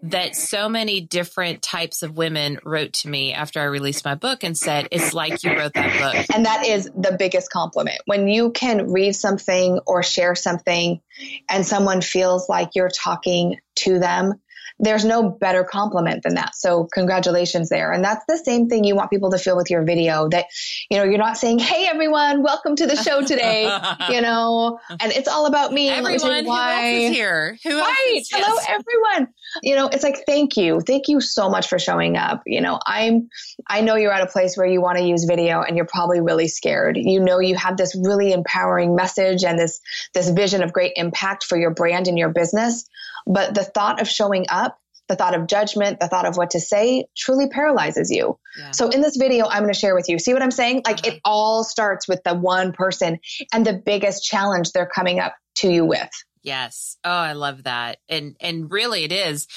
that 0.03 0.35
so 0.35 0.69
many 0.69 1.01
different 1.01 1.61
types 1.61 2.03
of 2.03 2.17
women 2.17 2.59
wrote 2.63 2.93
to 2.93 3.09
me 3.09 3.33
after 3.33 3.59
I 3.59 3.65
released 3.65 4.05
my 4.05 4.15
book 4.15 4.43
and 4.43 4.57
said, 4.57 4.87
It's 4.91 5.13
like 5.13 5.43
you 5.43 5.57
wrote 5.57 5.73
that 5.73 6.13
book. 6.13 6.25
And 6.35 6.45
that 6.45 6.65
is 6.65 6.89
the 6.95 7.15
biggest 7.17 7.49
compliment. 7.49 7.99
When 8.05 8.27
you 8.27 8.51
can 8.51 8.91
read 8.91 9.13
something 9.15 9.79
or 9.85 10.03
share 10.03 10.35
something 10.35 11.01
and 11.49 11.65
someone 11.65 12.01
feels 12.01 12.47
like 12.49 12.71
you're 12.75 12.89
talking 12.89 13.57
to 13.77 13.99
them, 13.99 14.35
there's 14.79 15.05
no 15.05 15.29
better 15.29 15.63
compliment 15.63 16.23
than 16.23 16.35
that. 16.35 16.55
So 16.55 16.87
congratulations 16.93 17.69
there. 17.69 17.91
And 17.91 18.03
that's 18.03 18.25
the 18.27 18.37
same 18.37 18.67
thing 18.67 18.83
you 18.83 18.95
want 18.95 19.09
people 19.09 19.31
to 19.31 19.37
feel 19.37 19.55
with 19.55 19.69
your 19.69 19.83
video 19.83 20.27
that, 20.29 20.45
you 20.89 20.97
know, 20.97 21.05
you're 21.05 21.17
not 21.17 21.37
saying, 21.37 21.59
Hey, 21.59 21.87
everyone, 21.87 22.43
welcome 22.43 22.75
to 22.75 22.85
the 22.85 22.95
show 22.97 23.21
today, 23.21 23.63
you 24.09 24.21
know, 24.21 24.79
and 24.89 25.11
it's 25.13 25.29
all 25.29 25.45
about 25.45 25.71
me. 25.71 25.89
Everyone 25.89 26.45
why. 26.45 26.81
who 26.81 26.97
else 26.97 27.11
is 27.11 27.15
here? 27.15 27.57
Who 27.63 27.79
right. 27.79 28.13
Is, 28.17 28.29
Hello, 28.31 28.57
everyone. 28.67 29.33
You 29.63 29.75
know, 29.75 29.87
it's 29.87 30.03
like, 30.03 30.25
thank 30.25 30.57
you. 30.57 30.81
Thank 30.81 31.07
you 31.07 31.21
so 31.21 31.49
much 31.49 31.69
for 31.69 31.79
showing 31.79 32.17
up. 32.17 32.43
You 32.45 32.59
know, 32.59 32.79
I'm, 32.85 33.29
I 33.67 33.79
know 33.79 33.95
you're 33.95 34.11
at 34.11 34.23
a 34.23 34.31
place 34.31 34.57
where 34.57 34.67
you 34.67 34.81
want 34.81 34.97
to 34.97 35.05
use 35.05 35.23
video 35.23 35.61
and 35.61 35.77
you're 35.77 35.85
probably 35.85 36.19
really 36.19 36.49
scared. 36.49 36.97
You 36.97 37.21
know, 37.21 37.39
you 37.39 37.55
have 37.55 37.77
this 37.77 37.95
really 37.95 38.33
empowering 38.33 38.95
message 38.95 39.45
and 39.45 39.57
this, 39.57 39.79
this 40.13 40.29
vision 40.29 40.63
of 40.63 40.73
great 40.73 40.93
impact 40.97 41.45
for 41.45 41.57
your 41.57 41.71
brand 41.71 42.09
and 42.09 42.17
your 42.17 42.29
business. 42.29 42.89
But 43.25 43.55
the 43.55 43.63
thought 43.63 44.01
of 44.01 44.07
showing 44.07 44.45
up 44.49 44.74
the 45.07 45.15
thought 45.15 45.35
of 45.35 45.47
judgment, 45.47 45.99
the 45.99 46.07
thought 46.07 46.25
of 46.25 46.37
what 46.37 46.51
to 46.51 46.59
say 46.59 47.05
truly 47.15 47.47
paralyzes 47.47 48.09
you. 48.11 48.39
Yeah. 48.57 48.71
So 48.71 48.89
in 48.89 49.01
this 49.01 49.17
video, 49.17 49.45
I'm 49.47 49.63
going 49.63 49.73
to 49.73 49.79
share 49.79 49.95
with 49.95 50.09
you. 50.09 50.19
See 50.19 50.33
what 50.33 50.41
I'm 50.41 50.51
saying? 50.51 50.83
Like 50.85 50.99
uh-huh. 50.99 51.15
it 51.15 51.21
all 51.23 51.63
starts 51.63 52.07
with 52.07 52.23
the 52.23 52.33
one 52.33 52.73
person 52.73 53.19
and 53.53 53.65
the 53.65 53.73
biggest 53.73 54.23
challenge 54.23 54.71
they're 54.71 54.85
coming 54.85 55.19
up 55.19 55.35
to 55.55 55.69
you 55.69 55.85
with. 55.85 56.09
Yes. 56.41 56.97
Oh, 57.03 57.09
I 57.09 57.33
love 57.33 57.63
that. 57.63 57.97
And 58.07 58.35
and 58.39 58.71
really 58.71 59.03
it 59.03 59.11
is 59.11 59.47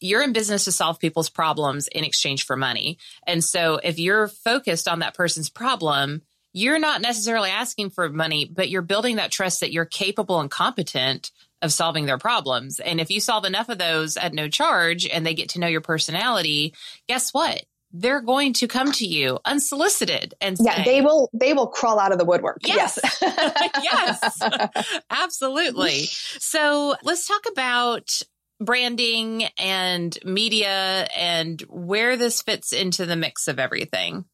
you're 0.00 0.22
in 0.22 0.34
business 0.34 0.64
to 0.64 0.72
solve 0.72 0.98
people's 0.98 1.30
problems 1.30 1.88
in 1.88 2.04
exchange 2.04 2.44
for 2.44 2.56
money. 2.56 2.98
And 3.26 3.42
so 3.42 3.80
if 3.82 3.98
you're 3.98 4.28
focused 4.28 4.86
on 4.86 4.98
that 4.98 5.14
person's 5.14 5.48
problem, 5.48 6.20
you're 6.52 6.78
not 6.78 7.00
necessarily 7.00 7.48
asking 7.48 7.90
for 7.90 8.08
money, 8.10 8.44
but 8.44 8.68
you're 8.68 8.82
building 8.82 9.16
that 9.16 9.32
trust 9.32 9.60
that 9.60 9.72
you're 9.72 9.86
capable 9.86 10.40
and 10.40 10.50
competent 10.50 11.30
of 11.64 11.72
solving 11.72 12.06
their 12.06 12.18
problems. 12.18 12.78
And 12.78 13.00
if 13.00 13.10
you 13.10 13.20
solve 13.20 13.44
enough 13.44 13.68
of 13.68 13.78
those 13.78 14.16
at 14.16 14.34
no 14.34 14.48
charge 14.48 15.06
and 15.06 15.26
they 15.26 15.34
get 15.34 15.50
to 15.50 15.58
know 15.58 15.66
your 15.66 15.80
personality, 15.80 16.74
guess 17.08 17.32
what? 17.32 17.64
they're 17.96 18.20
going 18.20 18.52
to 18.52 18.66
come 18.66 18.90
to 18.90 19.06
you 19.06 19.38
unsolicited 19.44 20.34
and 20.40 20.58
say, 20.58 20.64
yeah 20.66 20.84
they 20.84 21.00
will 21.00 21.30
they 21.32 21.52
will 21.52 21.68
crawl 21.68 22.00
out 22.00 22.10
of 22.10 22.18
the 22.18 22.24
woodwork. 22.24 22.58
Yes. 22.64 22.98
Yes, 23.22 23.70
yes. 24.42 25.02
Absolutely. 25.10 26.02
So 26.40 26.96
let's 27.04 27.28
talk 27.28 27.44
about 27.50 28.20
branding 28.58 29.44
and 29.58 30.18
media 30.24 31.06
and 31.16 31.60
where 31.68 32.16
this 32.16 32.42
fits 32.42 32.72
into 32.72 33.06
the 33.06 33.14
mix 33.14 33.46
of 33.46 33.60
everything. 33.60 34.24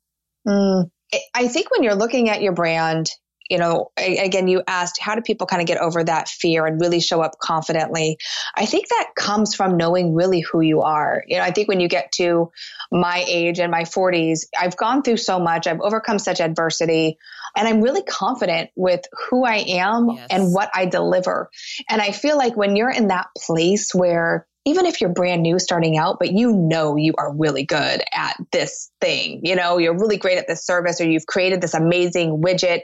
Mm, 0.48 0.90
i 1.34 1.48
think 1.48 1.70
when 1.70 1.82
you're 1.82 1.94
looking 1.94 2.30
at 2.30 2.40
your 2.40 2.52
brand 2.52 3.10
you 3.50 3.58
know, 3.58 3.90
again, 3.98 4.46
you 4.46 4.62
asked, 4.68 5.00
how 5.00 5.16
do 5.16 5.20
people 5.20 5.46
kind 5.46 5.60
of 5.60 5.66
get 5.66 5.78
over 5.78 6.04
that 6.04 6.28
fear 6.28 6.64
and 6.66 6.80
really 6.80 7.00
show 7.00 7.20
up 7.20 7.38
confidently? 7.42 8.16
I 8.54 8.64
think 8.64 8.88
that 8.88 9.10
comes 9.16 9.56
from 9.56 9.76
knowing 9.76 10.14
really 10.14 10.40
who 10.40 10.60
you 10.60 10.82
are. 10.82 11.24
You 11.26 11.38
know, 11.38 11.42
I 11.42 11.50
think 11.50 11.66
when 11.66 11.80
you 11.80 11.88
get 11.88 12.12
to 12.12 12.52
my 12.92 13.24
age 13.26 13.58
and 13.58 13.70
my 13.70 13.82
40s, 13.82 14.46
I've 14.58 14.76
gone 14.76 15.02
through 15.02 15.16
so 15.16 15.40
much, 15.40 15.66
I've 15.66 15.80
overcome 15.80 16.20
such 16.20 16.40
adversity, 16.40 17.18
and 17.56 17.66
I'm 17.66 17.82
really 17.82 18.04
confident 18.04 18.70
with 18.76 19.04
who 19.28 19.44
I 19.44 19.56
am 19.56 20.10
yes. 20.10 20.28
and 20.30 20.54
what 20.54 20.70
I 20.72 20.86
deliver. 20.86 21.50
And 21.88 22.00
I 22.00 22.12
feel 22.12 22.36
like 22.36 22.56
when 22.56 22.76
you're 22.76 22.90
in 22.90 23.08
that 23.08 23.26
place 23.36 23.90
where 23.92 24.46
even 24.64 24.86
if 24.86 25.00
you're 25.00 25.10
brand 25.10 25.42
new 25.42 25.58
starting 25.58 25.96
out, 25.96 26.18
but 26.20 26.32
you 26.32 26.52
know 26.52 26.94
you 26.96 27.14
are 27.18 27.34
really 27.34 27.64
good 27.64 28.02
at 28.12 28.36
this 28.52 28.90
thing, 29.00 29.40
you 29.42 29.56
know, 29.56 29.78
you're 29.78 29.98
really 29.98 30.18
great 30.18 30.38
at 30.38 30.46
this 30.46 30.64
service 30.64 31.00
or 31.00 31.08
you've 31.08 31.26
created 31.26 31.60
this 31.60 31.74
amazing 31.74 32.42
widget 32.42 32.82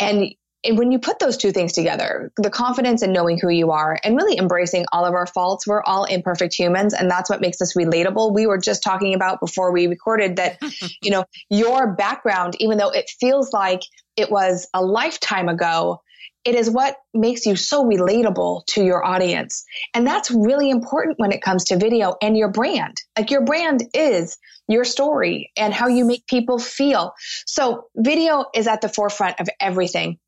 and 0.00 0.34
and 0.62 0.76
when 0.76 0.92
you 0.92 0.98
put 0.98 1.18
those 1.18 1.36
two 1.38 1.52
things 1.52 1.72
together, 1.72 2.32
the 2.36 2.50
confidence 2.50 3.02
in 3.02 3.12
knowing 3.12 3.38
who 3.38 3.48
you 3.48 3.70
are 3.70 3.98
and 4.04 4.14
really 4.14 4.36
embracing 4.36 4.84
all 4.92 5.06
of 5.06 5.14
our 5.14 5.26
faults, 5.26 5.66
we're 5.66 5.82
all 5.84 6.04
imperfect 6.04 6.54
humans. 6.54 6.92
And 6.92 7.10
that's 7.10 7.30
what 7.30 7.40
makes 7.40 7.62
us 7.62 7.74
relatable. 7.74 8.34
We 8.34 8.46
were 8.46 8.58
just 8.58 8.82
talking 8.82 9.14
about 9.14 9.40
before 9.40 9.72
we 9.72 9.86
recorded 9.86 10.36
that, 10.36 10.58
you 11.02 11.10
know, 11.10 11.24
your 11.48 11.94
background, 11.94 12.56
even 12.60 12.76
though 12.76 12.90
it 12.90 13.10
feels 13.18 13.54
like 13.54 13.80
it 14.16 14.30
was 14.30 14.68
a 14.74 14.84
lifetime 14.84 15.48
ago, 15.48 16.02
it 16.44 16.54
is 16.54 16.70
what 16.70 16.96
makes 17.12 17.46
you 17.46 17.56
so 17.56 17.84
relatable 17.84 18.64
to 18.66 18.82
your 18.82 19.04
audience. 19.04 19.64
And 19.94 20.06
that's 20.06 20.30
really 20.30 20.70
important 20.70 21.18
when 21.18 21.32
it 21.32 21.42
comes 21.42 21.64
to 21.64 21.76
video 21.76 22.14
and 22.22 22.36
your 22.36 22.50
brand. 22.50 22.96
Like 23.16 23.30
your 23.30 23.44
brand 23.44 23.84
is 23.92 24.38
your 24.68 24.84
story 24.84 25.52
and 25.56 25.74
how 25.74 25.88
you 25.88 26.04
make 26.04 26.26
people 26.26 26.58
feel. 26.58 27.12
So 27.46 27.84
video 27.96 28.46
is 28.54 28.66
at 28.66 28.80
the 28.80 28.88
forefront 28.88 29.40
of 29.40 29.48
everything 29.60 30.18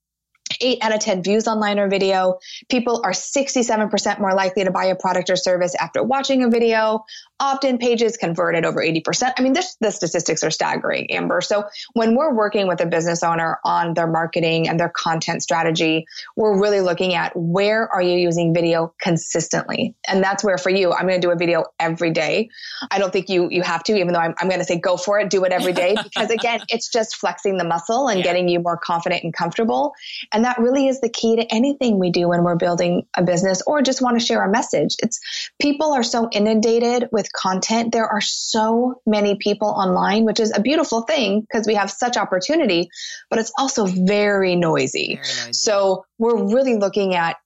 eight 0.63 0.79
out 0.81 0.95
of 0.95 1.01
10 1.01 1.23
views 1.23 1.47
online 1.47 1.79
or 1.79 1.89
video. 1.89 2.39
People 2.69 3.03
are 3.05 3.13
67% 3.13 4.21
more 4.21 4.35
likely 4.35 4.65
to 4.65 4.71
buy 4.71 4.87
a 4.87 4.97
product 4.97 5.31
or 5.31 5.37
service 5.37 5.75
after 5.75 6.03
watching 6.03 6.45
a 6.45 6.49
video. 6.49 7.05
Opt 7.41 7.65
in 7.65 7.79
pages 7.79 8.17
converted 8.17 8.65
over 8.65 8.81
80%. 8.81 9.33
I 9.37 9.43
mean, 9.43 9.53
this, 9.53 9.77
the 9.81 9.91
statistics 9.91 10.45
are 10.45 10.51
staggering, 10.51 11.11
Amber. 11.11 11.41
So 11.41 11.65
when 11.93 12.15
we're 12.15 12.33
working 12.33 12.69
with 12.69 12.81
a 12.81 12.87
business 12.87 13.25
owner 13.25 13.59
on 13.65 13.95
their 13.95 14.07
marketing 14.07 14.69
and 14.69 14.79
their 14.79 14.93
content 14.97 15.43
strategy, 15.43 16.07
we're 16.37 16.61
really 16.61 16.81
looking 16.81 17.15
at 17.15 17.33
where 17.35 17.89
are 17.89 18.01
you 18.01 18.17
using 18.17 18.55
video 18.55 18.95
consistently? 19.01 19.97
And 20.07 20.23
that's 20.23 20.45
where 20.45 20.57
for 20.57 20.71
you, 20.71 20.93
I'm 20.93 21.09
going 21.09 21.21
to 21.21 21.27
do 21.27 21.33
a 21.33 21.37
video 21.37 21.65
every 21.81 22.13
day. 22.13 22.49
I 22.91 23.01
don't 23.01 23.13
think 23.13 23.29
you, 23.29 23.49
you 23.51 23.63
have 23.63 23.83
to, 23.85 23.97
even 23.97 24.13
though 24.13 24.21
I'm, 24.21 24.35
I'm 24.39 24.49
going 24.49 24.61
to 24.61 24.65
say 24.65 24.79
go 24.79 24.97
for 24.97 25.19
it, 25.19 25.29
do 25.29 25.45
it 25.45 25.51
every 25.51 25.73
day. 25.73 25.97
Because 26.01 26.31
again, 26.43 26.61
it's 26.69 26.91
just 26.91 27.17
flexing 27.17 27.57
the 27.57 27.65
muscle 27.65 28.09
and 28.09 28.21
yeah. 28.21 28.25
getting 28.25 28.49
you 28.49 28.61
more 28.61 28.77
confident 28.77 29.25
and 29.25 29.35
comfortable. 29.35 29.95
And 30.33 30.45
that 30.45 30.52
really 30.59 30.89
is 30.89 31.01
the 31.01 31.09
key 31.09 31.37
to 31.37 31.55
anything 31.55 31.99
we 31.99 32.11
do 32.11 32.29
when 32.29 32.43
we're 32.43 32.57
building 32.57 33.07
a 33.17 33.23
business 33.23 33.63
or 33.67 33.83
just 33.83 34.03
want 34.03 34.19
to 34.19 34.25
share 34.25 34.43
a 34.45 34.51
message. 34.51 34.97
It's 35.03 35.21
people 35.61 35.93
are 35.93 36.03
so 36.03 36.29
inundated 36.31 37.09
with 37.13 37.33
content. 37.33 37.93
There 37.93 38.07
are 38.07 38.21
so 38.21 39.01
many 39.07 39.37
people 39.37 39.69
online, 39.69 40.25
which 40.25 40.41
is 40.41 40.53
a 40.57 40.61
beautiful 40.61 41.03
thing 41.03 41.41
because 41.41 41.67
we 41.67 41.75
have 41.75 41.91
such 41.91 42.17
opportunity, 42.17 42.89
but 43.31 43.39
it's 43.39 43.53
also 43.59 43.87
very 43.87 44.57
noisy. 44.57 45.17
very 45.17 45.27
noisy. 45.47 45.53
So 45.53 46.05
we're 46.19 46.53
really 46.53 46.77
looking 46.77 47.15
at 47.15 47.37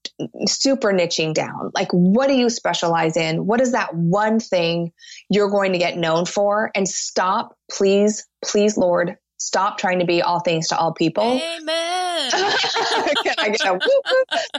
super 0.46 0.92
niching 0.92 1.34
down. 1.34 1.70
Like, 1.74 1.88
what 1.92 2.28
do 2.28 2.34
you 2.34 2.50
specialize 2.50 3.16
in? 3.16 3.46
What 3.46 3.60
is 3.60 3.72
that 3.72 3.94
one 3.94 4.40
thing 4.40 4.92
you're 5.30 5.50
going 5.50 5.72
to 5.72 5.78
get 5.78 5.96
known 5.96 6.24
for? 6.24 6.70
And 6.74 6.88
stop, 6.88 7.56
please, 7.70 8.26
please, 8.44 8.76
Lord, 8.76 9.16
stop 9.46 9.78
trying 9.78 10.00
to 10.00 10.04
be 10.04 10.22
all 10.22 10.40
things 10.40 10.66
to 10.68 10.76
all 10.76 10.92
people. 10.92 11.40
Amen. 11.40 12.32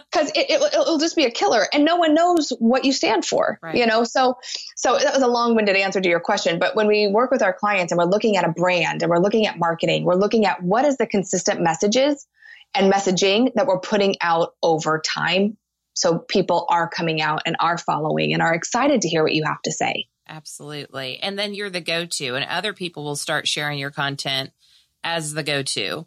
Because 0.10 0.32
it, 0.36 0.50
it, 0.50 0.60
will 0.74 0.98
just 0.98 1.16
be 1.16 1.26
a 1.26 1.32
killer, 1.32 1.68
and 1.72 1.84
no 1.86 1.98
one 1.98 2.16
knows 2.16 2.52
what 2.60 2.86
you 2.86 2.94
stand 2.94 3.26
for. 3.26 3.60
Right. 3.62 3.76
You 3.76 3.86
know, 3.86 4.04
so 4.04 4.38
so 4.76 4.98
that 4.98 5.14
was 5.14 5.22
a 5.22 5.28
long-winded 5.28 5.76
answer 5.76 6.02
to 6.02 6.10
your 6.10 6.20
question. 6.20 6.58
But 6.58 6.76
when 6.76 6.88
we 6.88 7.08
work 7.08 7.30
with 7.30 7.44
our 7.44 7.54
clients 7.54 7.92
and 7.92 8.00
we're 8.00 8.06
looking 8.06 8.38
at 8.38 8.46
a 8.46 8.50
brand 8.50 9.04
and 9.04 9.10
we're 9.10 9.20
looking 9.20 9.46
at 9.46 9.60
marketing, 9.60 10.06
we're 10.06 10.16
looking 10.16 10.46
at 10.46 10.64
what 10.64 10.86
is 10.86 10.98
the 10.98 11.06
consistent 11.06 11.62
messages 11.62 12.26
and 12.74 12.92
messaging 12.92 13.54
that 13.56 13.68
we're 13.68 13.80
putting 13.80 14.16
out 14.22 14.54
over 14.64 15.00
time. 15.00 15.58
So 15.94 16.20
people 16.20 16.66
are 16.70 16.88
coming 16.88 17.22
out 17.22 17.44
and 17.46 17.58
are 17.60 17.78
following 17.78 18.34
and 18.34 18.42
are 18.42 18.54
excited 18.54 19.02
to 19.02 19.10
hear 19.10 19.24
what 19.24 19.34
you 19.34 19.44
have 19.46 19.62
to 19.64 19.72
say. 19.72 20.08
Absolutely. 20.28 21.20
And 21.20 21.38
then 21.38 21.54
you're 21.54 21.70
the 21.70 21.82
go 21.82 22.06
to, 22.06 22.36
and 22.36 22.46
other 22.46 22.74
people 22.74 23.04
will 23.04 23.16
start 23.16 23.48
sharing 23.48 23.80
your 23.80 23.92
content 23.92 24.52
as 25.08 25.34
the 25.34 25.44
go 25.44 25.64
to. 25.64 26.06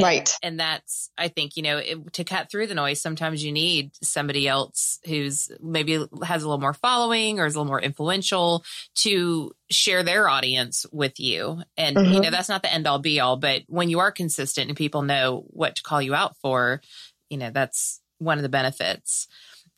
right. 0.00 0.30
And 0.42 0.60
that's, 0.60 1.10
I 1.18 1.28
think, 1.28 1.56
you 1.56 1.62
know, 1.62 1.78
it, 1.78 2.12
to 2.14 2.24
cut 2.24 2.50
through 2.50 2.66
the 2.66 2.74
noise, 2.74 3.00
sometimes 3.00 3.44
you 3.44 3.52
need 3.52 3.92
somebody 4.02 4.48
else 4.48 4.98
who's 5.06 5.50
maybe 5.60 6.06
has 6.24 6.42
a 6.42 6.46
little 6.46 6.60
more 6.60 6.74
following 6.74 7.40
or 7.40 7.46
is 7.46 7.54
a 7.54 7.58
little 7.58 7.68
more 7.68 7.80
influential 7.80 8.64
to 8.96 9.52
share 9.70 10.02
their 10.02 10.28
audience 10.28 10.86
with 10.92 11.18
you. 11.20 11.62
And, 11.76 11.96
mm-hmm. 11.96 12.12
you 12.12 12.20
know, 12.20 12.30
that's 12.30 12.48
not 12.48 12.62
the 12.62 12.72
end 12.72 12.86
all 12.86 12.98
be 12.98 13.20
all, 13.20 13.36
but 13.36 13.62
when 13.68 13.90
you 13.90 13.98
are 14.00 14.12
consistent 14.12 14.68
and 14.68 14.76
people 14.76 15.02
know 15.02 15.44
what 15.48 15.76
to 15.76 15.82
call 15.82 16.00
you 16.00 16.14
out 16.14 16.36
for, 16.38 16.80
you 17.28 17.38
know, 17.38 17.50
that's 17.50 18.00
one 18.18 18.38
of 18.38 18.42
the 18.42 18.48
benefits. 18.48 19.28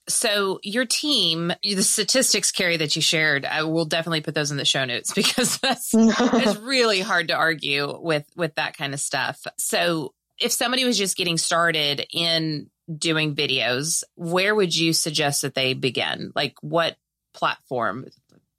So 0.09 0.61
your 0.63 0.85
team, 0.85 1.53
the 1.63 1.83
statistics, 1.83 2.53
Carrie, 2.53 2.77
that 2.77 2.95
you 2.95 3.03
shared, 3.03 3.45
I 3.45 3.63
will 3.63 3.87
definitely 3.87 4.21
put 4.21 4.35
those 4.35 4.51
in 4.51 4.57
the 4.57 4.65
show 4.65 4.85
notes 4.85 5.13
because 5.15 5.59
that's 5.59 5.91
it's 5.95 6.57
really 6.61 7.01
hard 7.01 7.29
to 7.29 7.35
argue 7.35 7.99
with 8.01 8.27
with 8.37 8.55
that 8.57 8.77
kind 8.77 8.95
of 8.95 9.01
stuff. 9.01 9.47
So 9.59 10.15
if 10.39 10.53
somebody 10.53 10.85
was 10.85 10.99
just 10.99 11.17
getting 11.17 11.39
started 11.39 12.07
in 12.13 12.71
doing 12.99 13.35
videos, 13.35 14.05
where 14.15 14.55
would 14.55 14.77
you 14.77 14.93
suggest 14.93 15.43
that 15.43 15.55
they 15.55 15.75
begin? 15.75 16.33
Like 16.35 16.55
what 16.61 16.97
platform? 17.33 18.07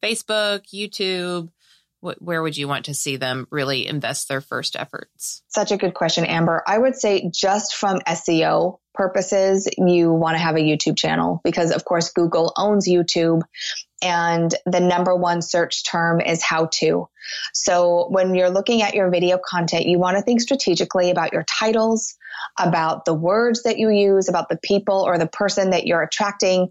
Facebook, 0.03 0.63
YouTube? 0.73 1.49
where 2.19 2.41
would 2.41 2.55
you 2.55 2.67
want 2.67 2.85
to 2.85 2.93
see 2.93 3.17
them 3.17 3.47
really 3.49 3.87
invest 3.87 4.27
their 4.27 4.41
first 4.41 4.75
efforts? 4.75 5.41
Such 5.47 5.71
a 5.71 5.77
good 5.77 5.93
question, 5.93 6.25
Amber. 6.25 6.63
I 6.67 6.77
would 6.77 6.95
say 6.95 7.29
just 7.33 7.75
from 7.75 7.99
SEO 8.01 8.79
purposes, 8.95 9.67
you 9.77 10.11
want 10.11 10.35
to 10.35 10.39
have 10.39 10.55
a 10.55 10.59
YouTube 10.59 10.97
channel 10.97 11.41
because, 11.43 11.71
of 11.71 11.85
course, 11.85 12.11
Google 12.11 12.53
owns 12.57 12.87
YouTube 12.87 13.41
and 14.01 14.53
the 14.65 14.79
number 14.79 15.15
one 15.15 15.41
search 15.41 15.83
term 15.83 16.21
is 16.21 16.43
how 16.43 16.67
to. 16.73 17.07
So 17.53 18.07
when 18.09 18.35
you're 18.35 18.49
looking 18.49 18.81
at 18.81 18.93
your 18.93 19.09
video 19.09 19.39
content, 19.43 19.85
you 19.85 19.97
want 19.97 20.17
to 20.17 20.23
think 20.23 20.41
strategically 20.41 21.09
about 21.09 21.33
your 21.33 21.43
titles, 21.43 22.15
about 22.59 23.05
the 23.05 23.13
words 23.13 23.63
that 23.63 23.79
you 23.79 23.89
use, 23.89 24.29
about 24.29 24.49
the 24.49 24.57
people 24.57 25.01
or 25.01 25.17
the 25.17 25.27
person 25.27 25.71
that 25.71 25.87
you're 25.87 26.03
attracting. 26.03 26.69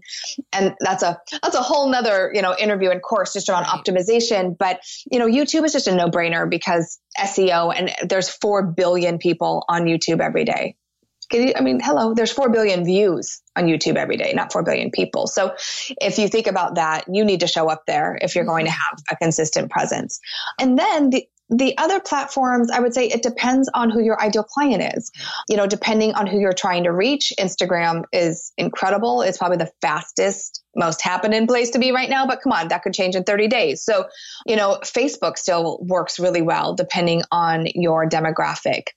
And 0.53 0.75
that's 0.79 1.03
a, 1.03 1.19
that's 1.41 1.55
a 1.55 1.61
whole 1.61 1.89
nother, 1.89 2.31
you 2.33 2.41
know, 2.41 2.55
interview 2.57 2.91
and 2.91 3.01
course 3.01 3.33
just 3.33 3.49
around 3.49 3.63
right. 3.63 3.83
optimization. 3.83 4.57
But, 4.57 4.79
you 5.11 5.19
know, 5.19 5.27
YouTube 5.27 5.65
is 5.65 5.73
just 5.73 5.87
a 5.87 5.95
no 5.95 6.07
brainer 6.07 6.49
because 6.49 6.99
SEO 7.19 7.73
and 7.75 8.09
there's 8.09 8.29
4 8.29 8.67
billion 8.67 9.17
people 9.17 9.65
on 9.67 9.85
YouTube 9.85 10.21
every 10.21 10.45
day. 10.45 10.75
I 11.55 11.61
mean, 11.61 11.79
hello, 11.79 12.13
there's 12.13 12.31
4 12.31 12.49
billion 12.49 12.85
views 12.85 13.41
on 13.55 13.65
YouTube 13.65 13.95
every 13.95 14.17
day, 14.17 14.33
not 14.33 14.51
4 14.51 14.63
billion 14.63 14.91
people. 14.91 15.27
So 15.27 15.55
if 16.01 16.17
you 16.17 16.27
think 16.27 16.47
about 16.47 16.75
that, 16.75 17.05
you 17.11 17.25
need 17.25 17.41
to 17.41 17.47
show 17.47 17.69
up 17.69 17.83
there 17.85 18.17
if 18.21 18.35
you're 18.35 18.45
going 18.45 18.65
to 18.65 18.71
mm-hmm. 18.71 18.95
have 18.95 19.03
a 19.11 19.15
consistent 19.15 19.71
presence. 19.71 20.19
And 20.59 20.77
then 20.77 21.09
the, 21.09 21.27
the 21.49 21.77
other 21.77 21.99
platforms, 21.99 22.71
I 22.71 22.79
would 22.79 22.93
say 22.93 23.07
it 23.07 23.21
depends 23.21 23.69
on 23.73 23.91
who 23.91 24.01
your 24.01 24.19
ideal 24.19 24.43
client 24.43 24.95
is. 24.97 25.11
You 25.47 25.57
know, 25.57 25.67
depending 25.67 26.13
on 26.13 26.25
who 26.25 26.39
you're 26.39 26.53
trying 26.53 26.85
to 26.85 26.91
reach, 26.91 27.31
Instagram 27.39 28.05
is 28.11 28.51
incredible. 28.57 29.21
It's 29.21 29.37
probably 29.37 29.57
the 29.57 29.71
fastest, 29.81 30.63
most 30.75 31.03
happening 31.03 31.45
place 31.45 31.69
to 31.71 31.79
be 31.79 31.91
right 31.91 32.09
now, 32.09 32.25
but 32.25 32.41
come 32.41 32.51
on, 32.51 32.69
that 32.69 32.81
could 32.81 32.93
change 32.93 33.15
in 33.15 33.23
30 33.23 33.47
days. 33.47 33.83
So, 33.83 34.05
you 34.47 34.55
know, 34.55 34.79
Facebook 34.83 35.37
still 35.37 35.79
works 35.81 36.19
really 36.19 36.41
well 36.41 36.73
depending 36.73 37.21
on 37.31 37.67
your 37.75 38.09
demographic. 38.09 38.87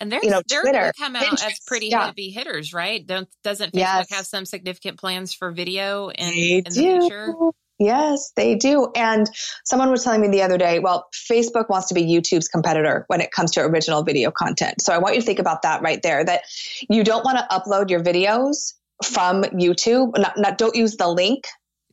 And 0.00 0.12
they're, 0.12 0.22
you 0.22 0.30
know, 0.30 0.42
they're, 0.46 0.62
Twitter, 0.62 0.92
come 0.98 1.16
out 1.16 1.24
Pinterest, 1.24 1.46
as 1.46 1.60
pretty 1.66 1.88
yeah. 1.88 2.06
heavy 2.06 2.30
hitters, 2.30 2.72
right? 2.72 3.04
Don't 3.04 3.28
doesn't 3.42 3.72
Facebook 3.72 3.78
yes. 3.78 4.10
have 4.10 4.26
some 4.26 4.44
significant 4.44 4.98
plans 4.98 5.34
for 5.34 5.50
video 5.50 6.08
in, 6.08 6.32
in 6.32 6.64
the 6.64 6.70
future? 6.70 7.34
Yes, 7.78 8.32
they 8.34 8.56
do. 8.56 8.90
And 8.96 9.30
someone 9.64 9.90
was 9.90 10.02
telling 10.02 10.20
me 10.20 10.28
the 10.28 10.42
other 10.42 10.58
day, 10.58 10.80
well, 10.80 11.06
Facebook 11.30 11.68
wants 11.68 11.88
to 11.88 11.94
be 11.94 12.02
YouTube's 12.02 12.48
competitor 12.48 13.04
when 13.06 13.20
it 13.20 13.30
comes 13.30 13.52
to 13.52 13.60
original 13.60 14.02
video 14.02 14.32
content. 14.32 14.80
So 14.80 14.92
I 14.92 14.98
want 14.98 15.14
you 15.14 15.20
to 15.20 15.26
think 15.26 15.38
about 15.38 15.62
that 15.62 15.80
right 15.82 16.02
there 16.02 16.24
that 16.24 16.42
you 16.90 17.04
don't 17.04 17.24
want 17.24 17.38
to 17.38 17.46
upload 17.54 17.90
your 17.90 18.00
videos 18.02 18.74
from 19.04 19.42
YouTube, 19.44 20.18
not, 20.18 20.36
not 20.36 20.58
don't 20.58 20.74
use 20.74 20.96
the 20.96 21.08
link 21.08 21.44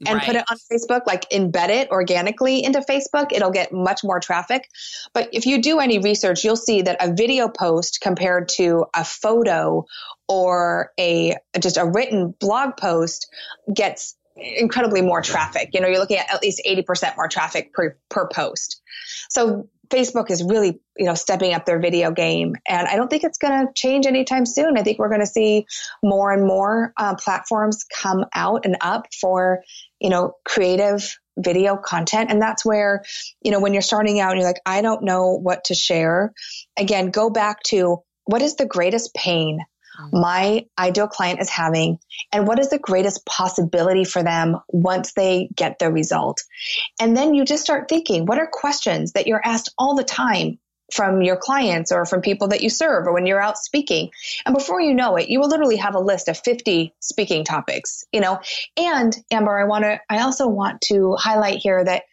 and 0.05 0.17
right. 0.17 0.25
put 0.25 0.35
it 0.35 0.43
on 0.51 0.57
Facebook, 0.71 1.07
like 1.07 1.29
embed 1.29 1.69
it 1.69 1.89
organically 1.89 2.63
into 2.63 2.81
Facebook, 2.81 3.31
it'll 3.31 3.51
get 3.51 3.71
much 3.71 4.03
more 4.03 4.19
traffic. 4.19 4.67
But 5.13 5.29
if 5.31 5.45
you 5.45 5.61
do 5.61 5.79
any 5.79 5.99
research, 5.99 6.43
you'll 6.43 6.57
see 6.57 6.81
that 6.81 6.97
a 6.99 7.13
video 7.13 7.47
post 7.47 7.99
compared 8.01 8.49
to 8.49 8.85
a 8.93 9.05
photo 9.05 9.85
or 10.27 10.91
a 10.99 11.35
just 11.59 11.77
a 11.77 11.85
written 11.85 12.33
blog 12.39 12.77
post 12.77 13.29
gets 13.73 14.17
incredibly 14.35 15.01
more 15.01 15.21
traffic. 15.21 15.69
You 15.73 15.81
know, 15.81 15.87
you're 15.87 15.99
looking 15.99 16.17
at 16.17 16.33
at 16.33 16.41
least 16.41 16.61
80% 16.67 17.15
more 17.15 17.27
traffic 17.27 17.73
per, 17.73 17.97
per 18.09 18.27
post. 18.27 18.81
So 19.29 19.69
Facebook 19.89 20.32
is 20.32 20.44
really, 20.44 20.80
you 20.98 21.06
know, 21.06 21.13
stepping 21.13 21.54
up 21.54 21.65
their 21.65 21.80
video 21.80 22.12
game. 22.12 22.56
And 22.68 22.88
I 22.88 22.96
don't 22.96 23.10
think 23.10 23.24
it's 23.24 23.38
going 23.38 23.65
to 23.65 23.74
change 23.74 24.06
anytime 24.06 24.46
soon. 24.46 24.77
I 24.77 24.84
think 24.84 25.00
we're 25.00 25.10
going 25.10 25.22
to 25.22 25.27
see 25.27 25.65
more 26.04 26.32
and 26.32 26.46
more 26.46 26.94
uh, 26.98 27.15
platforms 27.15 27.86
come 27.86 28.25
out 28.34 28.65
and 28.65 28.77
up 28.82 29.08
for, 29.20 29.63
you 30.00 30.10
know, 30.10 30.34
creative 30.44 31.18
video 31.38 31.75
content. 31.75 32.32
And 32.32 32.42
that's 32.42 32.65
where, 32.65 33.04
you 33.42 33.51
know, 33.51 33.60
when 33.60 33.74
you're 33.74 33.82
starting 33.82 34.20
out 34.20 34.32
and 34.32 34.39
you're 34.39 34.48
like, 34.48 34.62
I 34.65 34.82
don't 34.82 35.04
know 35.04 35.34
what 35.34 35.65
to 35.65 35.75
share. 35.75 36.34
Again, 36.77 37.12
go 37.12 37.30
back 37.30 37.62
to 37.68 38.04
what 38.25 38.42
is 38.42 38.56
the 38.56 38.65
greatest 38.65 39.13
pain. 39.13 39.60
Mm. 39.99 40.21
my 40.21 40.65
ideal 40.77 41.07
client 41.07 41.41
is 41.41 41.49
having 41.49 41.99
and 42.31 42.47
what 42.47 42.59
is 42.59 42.69
the 42.69 42.79
greatest 42.79 43.25
possibility 43.25 44.03
for 44.03 44.23
them 44.23 44.57
once 44.69 45.13
they 45.13 45.49
get 45.55 45.79
the 45.79 45.91
result. 45.91 46.41
And 46.99 47.15
then 47.15 47.33
you 47.33 47.45
just 47.45 47.63
start 47.63 47.87
thinking, 47.89 48.25
what 48.25 48.37
are 48.37 48.47
questions 48.51 49.13
that 49.13 49.27
you're 49.27 49.45
asked 49.45 49.73
all 49.77 49.95
the 49.95 50.03
time 50.03 50.59
from 50.93 51.21
your 51.21 51.35
clients 51.35 51.91
or 51.91 52.05
from 52.05 52.21
people 52.21 52.49
that 52.49 52.61
you 52.61 52.69
serve 52.69 53.07
or 53.07 53.13
when 53.13 53.25
you're 53.25 53.41
out 53.41 53.57
speaking. 53.57 54.11
And 54.45 54.53
before 54.53 54.79
you 54.79 54.93
know 54.93 55.15
it, 55.15 55.29
you 55.29 55.39
will 55.39 55.49
literally 55.49 55.77
have 55.77 55.95
a 55.95 55.99
list 55.99 56.27
of 56.27 56.37
50 56.37 56.93
speaking 56.99 57.43
topics, 57.43 58.03
you 58.11 58.21
know. 58.21 58.39
And 58.77 59.15
Amber, 59.31 59.57
I 59.57 59.65
want 59.65 59.83
to 59.83 59.99
I 60.09 60.21
also 60.21 60.47
want 60.47 60.81
to 60.81 61.15
highlight 61.15 61.57
here 61.57 61.83
that 61.83 62.03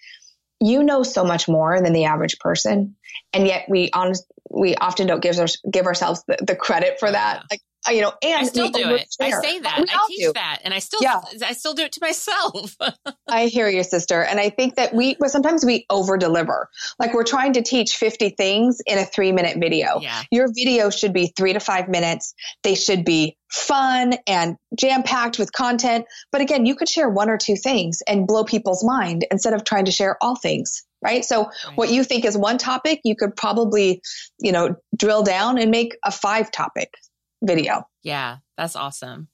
you 0.59 0.83
know 0.83 1.03
so 1.03 1.25
much 1.25 1.49
more 1.49 1.83
than 1.83 1.93
the 1.93 2.05
average 2.05 2.39
person 2.39 2.97
and 3.33 3.47
yet 3.47 3.67
we 3.69 3.91
honest 3.93 4.25
we 4.49 4.75
often 4.77 5.07
don't 5.07 5.23
give, 5.23 5.39
our, 5.39 5.47
give 5.71 5.87
ourselves 5.87 6.23
the, 6.29 6.37
the 6.47 6.55
credit 6.55 7.01
for 7.01 7.11
that 7.11 7.43
like 7.51 7.61
Uh, 7.87 7.93
you 7.93 8.01
know, 8.01 8.13
and 8.23 8.41
I 8.41 8.45
still 8.45 8.69
do 8.71 8.95
it. 8.95 9.15
I 9.21 9.31
say 9.31 9.59
that. 9.61 9.79
We 9.79 9.87
I 9.89 10.07
teach 10.09 10.21
do. 10.21 10.33
that, 10.35 10.61
and 10.65 10.73
I 10.73 10.79
still, 10.79 11.01
yeah. 11.03 11.21
I 11.45 11.53
still 11.53 11.75
do 11.75 11.83
it 11.83 11.93
to 11.93 12.01
myself. 12.01 12.77
I 13.29 13.47
hear 13.47 13.69
you, 13.69 13.83
sister, 13.83 14.23
and 14.23 14.39
I 14.39 14.51
think 14.51 14.77
that 14.77 14.95
we, 14.95 15.17
but 15.19 15.31
sometimes 15.31 15.65
we 15.65 15.87
over 15.91 16.17
deliver. 16.17 16.69
Like 16.99 17.13
we're 17.13 17.25
trying 17.25 17.55
to 17.55 17.63
teach 17.63 17.97
fifty 17.97 18.31
things 18.31 18.81
in 18.87 18.99
a 18.99 19.05
three 19.05 19.33
minute 19.33 19.59
video. 19.59 19.99
Yeah. 20.01 20.23
Your 20.31 20.49
video 20.53 20.91
should 20.91 21.13
be 21.13 21.33
three 21.37 21.53
to 21.53 21.61
five 21.61 21.89
minutes. 21.89 22.35
They 22.63 22.75
should 22.75 23.05
be 23.05 23.37
fun 23.51 24.15
and 24.27 24.57
jam 24.79 25.03
packed 25.03 25.39
with 25.39 25.53
content. 25.53 26.07
But 26.31 26.41
again, 26.41 26.67
you 26.67 26.75
could 26.77 26.89
share 26.89 27.09
one 27.09 27.29
or 27.29 27.37
two 27.37 27.57
things 27.57 28.01
and 28.07 28.27
blow 28.27 28.45
people's 28.45 28.85
mind 28.85 29.27
instead 29.31 29.55
of 29.55 29.65
trying 29.65 29.87
to 29.87 29.93
share 29.93 30.17
all 30.21 30.37
things 30.37 30.85
right? 31.03 31.25
So 31.25 31.47
right. 31.67 31.77
what 31.77 31.91
you 31.91 32.05
think 32.05 32.25
is 32.25 32.39
one 32.39 32.59
topic, 32.59 33.01
you 33.03 33.17
could 33.17 33.35
probably, 33.35 34.01
you 34.39 34.53
know, 34.53 34.77
drill 34.97 35.25
down 35.25 35.59
and 35.59 35.69
make 35.71 35.97
a 36.05 36.13
five 36.13 36.53
topic 36.53 36.95
video. 37.43 37.87
Yeah, 38.03 38.39
that's 38.57 38.77
awesome. 38.77 39.29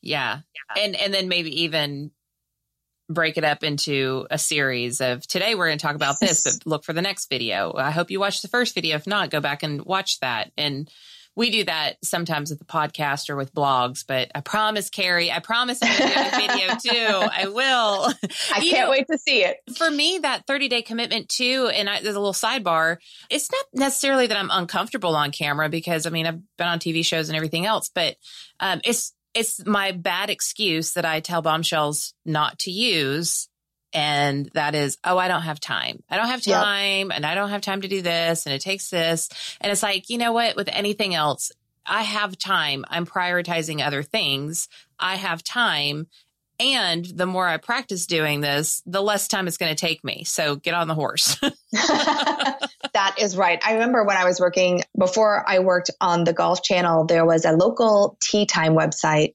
Yeah. 0.00 0.40
yeah. 0.76 0.84
And 0.84 0.96
and 0.96 1.14
then 1.14 1.28
maybe 1.28 1.62
even 1.62 2.10
break 3.08 3.36
it 3.36 3.44
up 3.44 3.62
into 3.62 4.26
a 4.30 4.38
series 4.38 5.00
of 5.00 5.26
today 5.26 5.54
we're 5.54 5.66
going 5.66 5.78
to 5.78 5.82
talk 5.82 5.96
about 5.96 6.16
this, 6.20 6.44
but 6.44 6.54
look 6.66 6.84
for 6.84 6.92
the 6.92 7.02
next 7.02 7.28
video. 7.28 7.72
I 7.76 7.90
hope 7.90 8.10
you 8.10 8.20
watch 8.20 8.42
the 8.42 8.48
first 8.48 8.74
video. 8.74 8.96
If 8.96 9.06
not, 9.06 9.30
go 9.30 9.40
back 9.40 9.62
and 9.62 9.82
watch 9.82 10.18
that. 10.20 10.50
And 10.56 10.90
we 11.34 11.50
do 11.50 11.64
that 11.64 11.96
sometimes 12.04 12.50
with 12.50 12.58
the 12.58 12.64
podcast 12.64 13.30
or 13.30 13.36
with 13.36 13.54
blogs, 13.54 14.04
but 14.06 14.30
I 14.34 14.40
promise, 14.40 14.90
Carrie, 14.90 15.30
I 15.30 15.38
promise 15.38 15.78
I'm 15.82 15.98
going 15.98 16.10
to 16.10 16.14
do 16.14 16.20
a 16.20 16.30
video 16.30 16.74
too. 16.92 17.28
I 17.32 17.46
will. 17.48 18.12
I 18.54 18.60
you 18.60 18.70
can't 18.70 18.86
know, 18.86 18.90
wait 18.90 19.06
to 19.10 19.18
see 19.18 19.42
it. 19.44 19.56
For 19.76 19.90
me, 19.90 20.18
that 20.22 20.46
30 20.46 20.68
day 20.68 20.82
commitment 20.82 21.28
too, 21.28 21.70
and 21.74 21.88
I, 21.88 22.02
there's 22.02 22.16
a 22.16 22.20
little 22.20 22.34
sidebar. 22.34 22.98
It's 23.30 23.50
not 23.50 23.64
necessarily 23.72 24.26
that 24.26 24.36
I'm 24.36 24.50
uncomfortable 24.50 25.16
on 25.16 25.32
camera 25.32 25.68
because 25.68 26.06
I 26.06 26.10
mean, 26.10 26.26
I've 26.26 26.40
been 26.58 26.66
on 26.66 26.78
TV 26.78 27.04
shows 27.04 27.28
and 27.28 27.36
everything 27.36 27.64
else, 27.64 27.90
but 27.94 28.16
um, 28.60 28.80
it's, 28.84 29.14
it's 29.34 29.64
my 29.64 29.92
bad 29.92 30.28
excuse 30.28 30.92
that 30.92 31.06
I 31.06 31.20
tell 31.20 31.40
bombshells 31.40 32.12
not 32.26 32.58
to 32.60 32.70
use 32.70 33.48
and 33.92 34.50
that 34.54 34.74
is, 34.74 34.98
oh, 35.04 35.18
I 35.18 35.28
don't 35.28 35.42
have 35.42 35.60
time. 35.60 36.02
I 36.08 36.16
don't 36.16 36.28
have 36.28 36.42
time 36.42 37.08
yep. 37.08 37.16
and 37.16 37.26
I 37.26 37.34
don't 37.34 37.50
have 37.50 37.60
time 37.60 37.82
to 37.82 37.88
do 37.88 38.02
this 38.02 38.46
and 38.46 38.54
it 38.54 38.60
takes 38.60 38.90
this. 38.90 39.28
And 39.60 39.70
it's 39.70 39.82
like, 39.82 40.10
you 40.10 40.18
know 40.18 40.32
what? 40.32 40.56
With 40.56 40.68
anything 40.72 41.14
else, 41.14 41.52
I 41.84 42.02
have 42.02 42.38
time. 42.38 42.84
I'm 42.88 43.06
prioritizing 43.06 43.84
other 43.84 44.02
things. 44.02 44.68
I 44.98 45.16
have 45.16 45.42
time. 45.42 46.06
And 46.60 47.04
the 47.04 47.26
more 47.26 47.46
I 47.46 47.56
practice 47.56 48.06
doing 48.06 48.40
this, 48.40 48.82
the 48.86 49.02
less 49.02 49.26
time 49.28 49.48
it's 49.48 49.56
going 49.56 49.74
to 49.74 49.80
take 49.80 50.04
me. 50.04 50.24
So 50.24 50.56
get 50.56 50.74
on 50.74 50.86
the 50.86 50.94
horse. 50.94 51.36
that 51.72 53.14
is 53.18 53.36
right. 53.36 53.60
I 53.64 53.74
remember 53.74 54.04
when 54.04 54.16
I 54.16 54.24
was 54.24 54.38
working 54.38 54.82
before 54.96 55.44
I 55.48 55.58
worked 55.60 55.90
on 56.00 56.24
the 56.24 56.32
Golf 56.32 56.62
Channel, 56.62 57.06
there 57.06 57.24
was 57.24 57.44
a 57.44 57.52
local 57.52 58.16
tee 58.20 58.46
time 58.46 58.74
website 58.74 59.34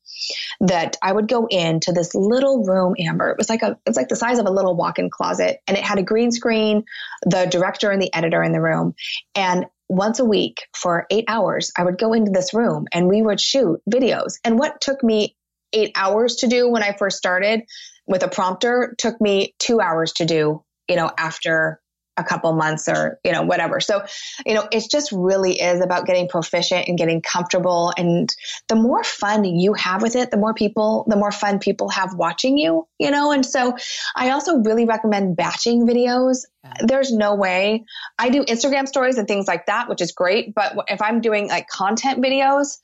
that 0.62 0.98
I 1.02 1.12
would 1.12 1.28
go 1.28 1.48
into 1.48 1.92
this 1.92 2.16
little 2.16 2.64
room, 2.64 2.96
Amber. 3.00 3.32
It 3.32 3.38
was 3.38 3.50
like 3.50 3.64
a 3.64 3.78
it's 3.86 3.98
like 3.98 4.10
the 4.10 4.16
size 4.16 4.40
of 4.40 4.46
a 4.46 4.52
little 4.52 4.76
walk-in 4.76 5.10
closet 5.10 5.60
and 5.68 5.78
it 5.78 5.84
had 5.84 6.00
a 6.00 6.04
green 6.04 6.32
screen, 6.32 6.86
the 7.26 7.46
director 7.46 7.92
and 7.92 8.02
the 8.02 8.14
editor 8.14 8.44
in 8.44 8.52
the 8.52 8.62
room. 8.62 8.96
And 9.36 9.66
once 9.90 10.20
a 10.20 10.26
week 10.26 10.68
for 10.76 11.08
eight 11.10 11.26
hours, 11.28 11.72
I 11.78 11.84
would 11.84 11.98
go 11.98 12.14
into 12.14 12.32
this 12.32 12.54
room 12.54 12.88
and 12.92 13.08
we 13.08 13.22
would 13.22 13.40
shoot 13.40 13.82
videos. 13.90 14.34
And 14.44 14.60
what 14.60 14.82
took 14.82 15.02
me 15.04 15.37
eight 15.74 15.92
hours 15.96 16.38
to 16.38 16.48
do 16.48 16.70
when 16.70 16.84
I 16.84 16.94
first 16.94 17.18
started 17.18 17.64
with 18.08 18.24
a 18.24 18.28
prompter 18.28 18.96
took 18.98 19.20
me 19.20 19.54
two 19.60 19.82
hours 19.82 20.14
to 20.14 20.26
do, 20.26 20.64
you 20.88 20.96
know, 20.96 21.12
after 21.18 21.82
a 22.18 22.24
couple 22.24 22.52
months 22.54 22.88
or, 22.88 23.20
you 23.24 23.32
know, 23.32 23.44
whatever. 23.44 23.80
So, 23.80 24.04
you 24.46 24.56
know, 24.56 24.68
it 24.72 24.86
just 24.90 25.12
really 25.12 25.62
is 25.62 25.82
about 25.82 26.08
getting 26.08 26.28
proficient 26.28 26.88
and 26.88 26.98
getting 26.98 27.22
comfortable. 27.22 27.94
And 27.96 28.34
the 28.70 28.76
more 28.76 29.04
fun 29.04 29.46
you 29.46 29.74
have 29.74 30.02
with 30.02 30.16
it, 30.16 30.32
the 30.32 30.38
more 30.38 30.56
people, 30.56 31.06
the 31.08 31.16
more 31.16 31.32
fun 31.32 31.60
people 31.60 31.90
have 31.90 32.16
watching 32.16 32.58
you, 32.58 32.88
you 32.98 33.12
know? 33.12 33.32
And 33.32 33.46
so 33.46 33.76
I 34.16 34.32
also 34.32 34.58
really 34.58 34.86
recommend 34.86 35.38
batching 35.38 35.86
videos. 35.86 36.40
There's 36.82 37.14
no 37.14 37.36
way 37.36 37.86
I 38.18 38.30
do 38.30 38.44
Instagram 38.44 38.88
stories 38.88 39.18
and 39.18 39.28
things 39.28 39.48
like 39.48 39.68
that, 39.68 39.88
which 39.88 40.02
is 40.02 40.12
great. 40.12 40.56
But 40.56 40.76
if 40.88 41.02
I'm 41.02 41.22
doing 41.22 41.48
like 41.48 41.68
content 41.68 42.22
videos, 42.22 42.78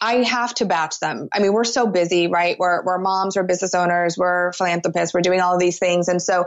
I 0.00 0.16
have 0.24 0.54
to 0.56 0.64
batch 0.66 0.98
them. 1.00 1.28
I 1.32 1.38
mean, 1.38 1.52
we're 1.52 1.64
so 1.64 1.86
busy, 1.86 2.26
right? 2.26 2.56
We're, 2.58 2.84
we're 2.84 2.98
moms, 2.98 3.36
we're 3.36 3.44
business 3.44 3.74
owners, 3.74 4.18
we're 4.18 4.52
philanthropists, 4.52 5.14
we're 5.14 5.20
doing 5.20 5.40
all 5.40 5.54
of 5.54 5.60
these 5.60 5.78
things. 5.78 6.08
And 6.08 6.20
so 6.20 6.46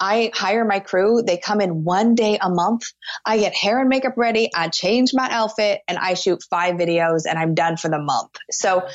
I 0.00 0.30
hire 0.34 0.64
my 0.64 0.80
crew. 0.80 1.22
They 1.22 1.36
come 1.36 1.60
in 1.60 1.84
one 1.84 2.14
day 2.14 2.38
a 2.40 2.48
month. 2.48 2.82
I 3.24 3.38
get 3.38 3.54
hair 3.54 3.80
and 3.80 3.88
makeup 3.88 4.14
ready. 4.16 4.50
I 4.54 4.68
change 4.68 5.10
my 5.14 5.28
outfit 5.30 5.82
and 5.86 5.98
I 5.98 6.14
shoot 6.14 6.42
five 6.50 6.76
videos 6.76 7.22
and 7.28 7.38
I'm 7.38 7.54
done 7.54 7.76
for 7.76 7.88
the 7.88 7.98
month. 7.98 8.32
So, 8.50 8.88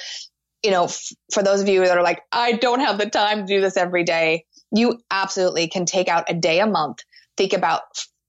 you 0.64 0.72
know, 0.72 0.86
f- 0.86 1.12
for 1.32 1.44
those 1.44 1.62
of 1.62 1.68
you 1.70 1.82
that 1.86 1.98
are 1.98 2.04
like, 2.04 2.22
I 2.32 2.54
don't 2.54 2.82
have 2.82 2.98
the 2.98 3.10
time 3.10 3.42
to 3.42 3.46
do 3.46 3.62
this 3.62 3.78
every 3.78 4.04
day. 4.04 4.46
you 4.72 5.00
absolutely 5.12 5.68
can 5.68 5.86
take 5.86 6.08
out 6.08 6.30
a 6.30 6.34
day 6.34 6.60
a 6.60 6.68
month, 6.68 7.00
think 7.38 7.54
about 7.54 7.82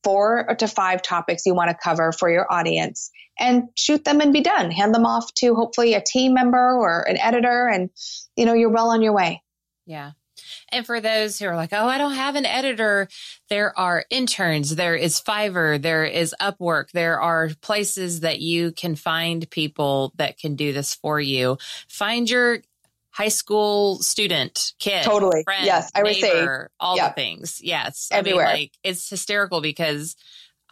four 0.04 0.54
to 0.58 0.66
five 0.66 1.02
topics 1.02 1.46
you 1.46 1.54
want 1.54 1.70
to 1.70 1.76
cover 1.82 2.12
for 2.12 2.30
your 2.30 2.52
audience 2.52 3.10
and 3.42 3.68
shoot 3.74 4.04
them 4.04 4.20
and 4.20 4.32
be 4.32 4.40
done. 4.40 4.70
Hand 4.70 4.94
them 4.94 5.04
off 5.04 5.34
to 5.34 5.54
hopefully 5.54 5.94
a 5.94 6.00
team 6.00 6.32
member 6.32 6.74
or 6.74 7.02
an 7.02 7.18
editor 7.18 7.68
and 7.68 7.90
you 8.36 8.46
know, 8.46 8.54
you're 8.54 8.70
well 8.70 8.90
on 8.90 9.02
your 9.02 9.12
way. 9.12 9.42
Yeah. 9.84 10.12
And 10.70 10.86
for 10.86 11.00
those 11.00 11.38
who 11.38 11.46
are 11.46 11.56
like, 11.56 11.72
oh, 11.72 11.86
I 11.86 11.98
don't 11.98 12.14
have 12.14 12.34
an 12.34 12.46
editor, 12.46 13.08
there 13.50 13.78
are 13.78 14.04
interns, 14.10 14.74
there 14.74 14.96
is 14.96 15.20
Fiverr, 15.20 15.80
there 15.80 16.04
is 16.04 16.34
Upwork, 16.40 16.90
there 16.92 17.20
are 17.20 17.50
places 17.60 18.20
that 18.20 18.40
you 18.40 18.72
can 18.72 18.96
find 18.96 19.48
people 19.50 20.12
that 20.16 20.38
can 20.38 20.56
do 20.56 20.72
this 20.72 20.94
for 20.94 21.20
you. 21.20 21.58
Find 21.88 22.28
your 22.28 22.60
high 23.10 23.28
school 23.28 23.98
student, 23.98 24.72
kid, 24.78 25.02
totally. 25.02 25.42
Friend, 25.44 25.66
yes, 25.66 25.90
I 25.94 26.02
would 26.02 26.12
neighbor, 26.12 26.68
say 26.70 26.74
all 26.80 26.96
the 26.96 27.12
things. 27.14 27.60
Yes, 27.62 28.08
everywhere. 28.10 28.46
I 28.46 28.52
mean, 28.52 28.60
like 28.62 28.72
it's 28.82 29.08
hysterical 29.08 29.60
because 29.60 30.16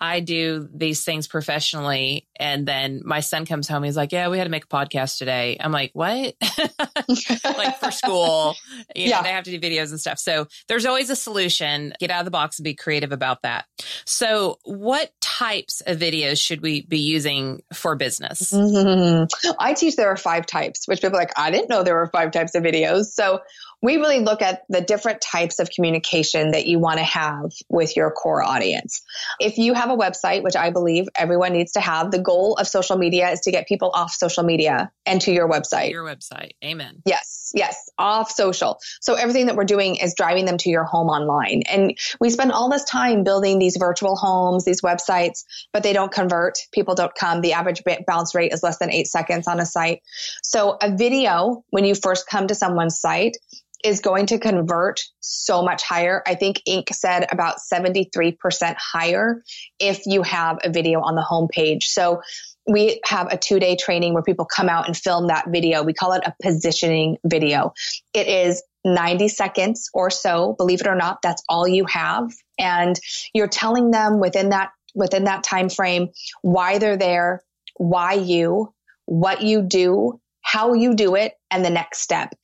I 0.01 0.21
do 0.21 0.69
these 0.73 1.05
things 1.05 1.29
professionally. 1.29 2.27
And 2.37 2.67
then 2.67 3.03
my 3.05 3.21
son 3.21 3.45
comes 3.45 3.69
home. 3.69 3.83
He's 3.83 3.97
like, 3.97 4.13
Yeah, 4.13 4.29
we 4.29 4.39
had 4.39 4.45
to 4.45 4.51
make 4.51 4.65
a 4.65 4.69
podcast 4.69 5.19
today. 5.19 5.57
I'm 5.61 5.73
like, 5.73 5.91
What? 5.93 6.35
like 7.45 7.79
for 7.79 7.91
school, 7.91 8.57
you 8.95 9.07
know, 9.07 9.17
yeah. 9.17 9.23
they 9.23 9.31
have 9.31 9.45
to 9.45 9.59
do 9.59 9.61
videos 9.61 9.91
and 9.91 10.01
stuff. 10.01 10.19
So 10.19 10.47
there's 10.69 10.87
always 10.87 11.11
a 11.11 11.17
solution. 11.17 11.93
Get 12.01 12.11
out 12.11 12.21
of 12.21 12.25
the 12.25 12.31
box 12.31 12.59
and 12.59 12.65
be 12.65 12.75
creative 12.75 13.13
about 13.13 13.43
that. 13.43 13.67
So, 14.07 14.59
what 14.65 15.13
types 15.21 15.83
of 15.83 15.99
videos 15.99 16.41
should 16.41 16.63
we 16.63 16.83
be 16.83 16.99
using 16.99 17.63
for 17.73 17.97
business? 17.97 18.53
Mm-hmm. 18.53 19.51
I 19.59 19.75
teach 19.75 19.97
there 19.97 20.09
are 20.09 20.17
five 20.17 20.47
types, 20.47 20.87
which 20.87 21.01
people 21.01 21.19
like, 21.19 21.33
I 21.39 21.51
didn't 21.51 21.69
know 21.69 21.83
there 21.83 21.97
were 21.97 22.09
five 22.09 22.31
types 22.31 22.55
of 22.55 22.63
videos. 22.63 23.07
So, 23.07 23.41
we 23.83 23.97
really 23.97 24.21
look 24.21 24.43
at 24.43 24.63
the 24.69 24.81
different 24.81 25.21
types 25.21 25.59
of 25.59 25.71
communication 25.71 26.51
that 26.53 26.67
you 26.67 26.79
want 26.79 26.99
to 26.99 27.05
have 27.05 27.53
with 27.69 27.97
your 27.97 28.11
core 28.11 28.43
audience. 28.43 29.03
If 29.41 29.59
you 29.59 29.75
have 29.75 29.91
a 29.91 29.97
website, 29.97 30.43
which 30.43 30.57
I 30.57 30.71
believe 30.71 31.09
everyone 31.17 31.53
needs 31.53 31.73
to 31.73 31.81
have, 31.81 32.11
the 32.11 32.19
goal 32.19 32.57
of 32.57 32.69
social 32.69 32.99
media 32.99 33.31
is 33.31 33.41
to 33.41 33.51
get 33.51 33.67
people 33.67 33.91
off 33.95 34.13
social 34.13 34.43
media 34.43 34.91
and 35.07 35.21
to 35.23 35.33
your 35.33 35.49
website. 35.49 35.91
Your 35.91 36.05
website. 36.05 36.53
Amen. 36.65 37.03
Yes, 37.07 37.53
yes, 37.55 37.91
off 37.99 38.31
social. 38.31 38.79
So 39.01 39.15
everything 39.15 39.47
that 39.47 39.57
we're 39.57 39.65
doing 39.65 39.97
is 39.97 40.15
driving 40.15 40.45
them 40.45 40.59
to 40.59 40.71
your 40.71 40.85
home 40.85 41.09
online. 41.09 41.63
And 41.71 41.97
we 42.21 42.31
spend 42.31 42.53
all 42.53 42.71
this 42.71 42.85
time 42.85 43.25
building 43.25 43.59
these 43.59 43.77
virtual 43.79 44.17
homes, 44.17 44.65
these 44.65 44.83
websites, 44.83 45.45
but 45.73 45.83
they 45.83 45.93
don't 45.93 46.13
convert. 46.13 46.59
People 46.73 46.95
don't 46.95 47.15
come. 47.15 47.41
The 47.41 47.55
average 47.55 47.83
bounce 48.07 48.35
rate 48.35 48.53
is 48.53 48.63
less 48.63 48.79
than 48.79 48.91
eight 48.91 49.07
seconds 49.07 49.49
on 49.49 49.59
a 49.59 49.67
site. 49.67 50.03
So 50.43 50.77
a 50.81 50.95
video, 50.95 51.65
when 51.71 51.85
you 51.85 51.95
first 51.95 52.29
come 52.29 52.47
to 52.49 52.55
someone's 52.55 53.01
site, 53.01 53.37
is 53.85 54.01
going 54.01 54.27
to 54.27 54.39
convert 54.39 55.01
so 55.21 55.63
much 55.63 55.83
higher. 55.83 56.23
I 56.27 56.35
think 56.35 56.63
Inc. 56.69 56.93
said 56.93 57.27
about 57.31 57.59
73% 57.73 58.77
higher 58.77 59.43
if 59.79 60.07
you 60.07 60.23
have 60.23 60.59
a 60.65 60.71
video 60.71 61.01
on 61.01 61.15
the 61.15 61.23
homepage. 61.29 61.85
So 61.85 62.21
we 62.67 63.01
have 63.05 63.33
a 63.33 63.37
two 63.37 63.59
day 63.59 63.77
training 63.77 64.15
where 64.15 64.23
people 64.23 64.45
come 64.45 64.69
out 64.69 64.87
and 64.87 64.97
film 64.97 65.29
that 65.29 65.47
video. 65.49 65.83
We 65.83 65.95
call 65.95 66.13
it 66.13 66.23
a 66.25 66.35
positioning 66.43 67.17
video. 67.25 67.73
It 68.13 68.29
is 68.29 68.63
90 68.85 69.29
seconds 69.29 69.91
or 69.93 70.11
so. 70.11 70.55
Believe 70.57 70.81
it 70.81 70.87
or 70.87 70.95
not, 70.95 71.21
that's 71.23 71.43
all 71.49 71.67
you 71.67 71.85
have. 71.87 72.31
And 72.59 72.99
you're 73.35 73.49
telling 73.49 73.91
them 73.91 74.21
within 74.21 74.51
that, 74.51 74.71
within 74.95 75.25
that 75.25 75.43
time 75.43 75.69
frame, 75.69 76.09
why 76.43 76.79
they're 76.79 76.97
there, 76.97 77.43
why 77.77 78.15
you, 78.15 78.73
what 79.07 79.43
you 79.43 79.63
do, 79.63 80.21
how 80.43 80.75
you 80.75 80.95
do 80.95 81.15
it, 81.15 81.35
and 81.51 81.65
the 81.65 81.71
next 81.71 82.01
step 82.01 82.35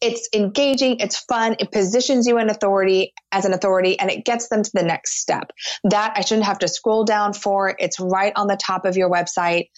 it's 0.00 0.28
engaging, 0.34 1.00
it's 1.00 1.18
fun, 1.18 1.56
it 1.58 1.72
positions 1.72 2.26
you 2.26 2.38
in 2.38 2.50
authority 2.50 3.12
as 3.32 3.44
an 3.44 3.52
authority 3.52 3.98
and 3.98 4.10
it 4.10 4.24
gets 4.24 4.48
them 4.48 4.62
to 4.62 4.70
the 4.74 4.82
next 4.82 5.20
step. 5.20 5.50
That 5.84 6.14
I 6.16 6.20
shouldn't 6.20 6.46
have 6.46 6.58
to 6.60 6.68
scroll 6.68 7.04
down 7.04 7.32
for. 7.32 7.74
It's 7.78 7.98
right 7.98 8.32
on 8.36 8.46
the 8.46 8.56
top 8.56 8.84
of 8.84 8.96
your 8.96 9.10
website 9.10 9.68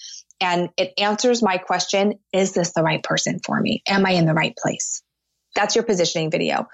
and 0.40 0.70
it 0.76 0.92
answers 0.98 1.42
my 1.42 1.58
question, 1.58 2.14
is 2.32 2.52
this 2.52 2.72
the 2.72 2.82
right 2.82 3.02
person 3.02 3.40
for 3.44 3.60
me? 3.60 3.82
Am 3.88 4.06
I 4.06 4.12
in 4.12 4.26
the 4.26 4.34
right 4.34 4.56
place? 4.56 5.02
That's 5.58 5.74
your 5.74 5.82
positioning 5.82 6.30
video. 6.30 6.68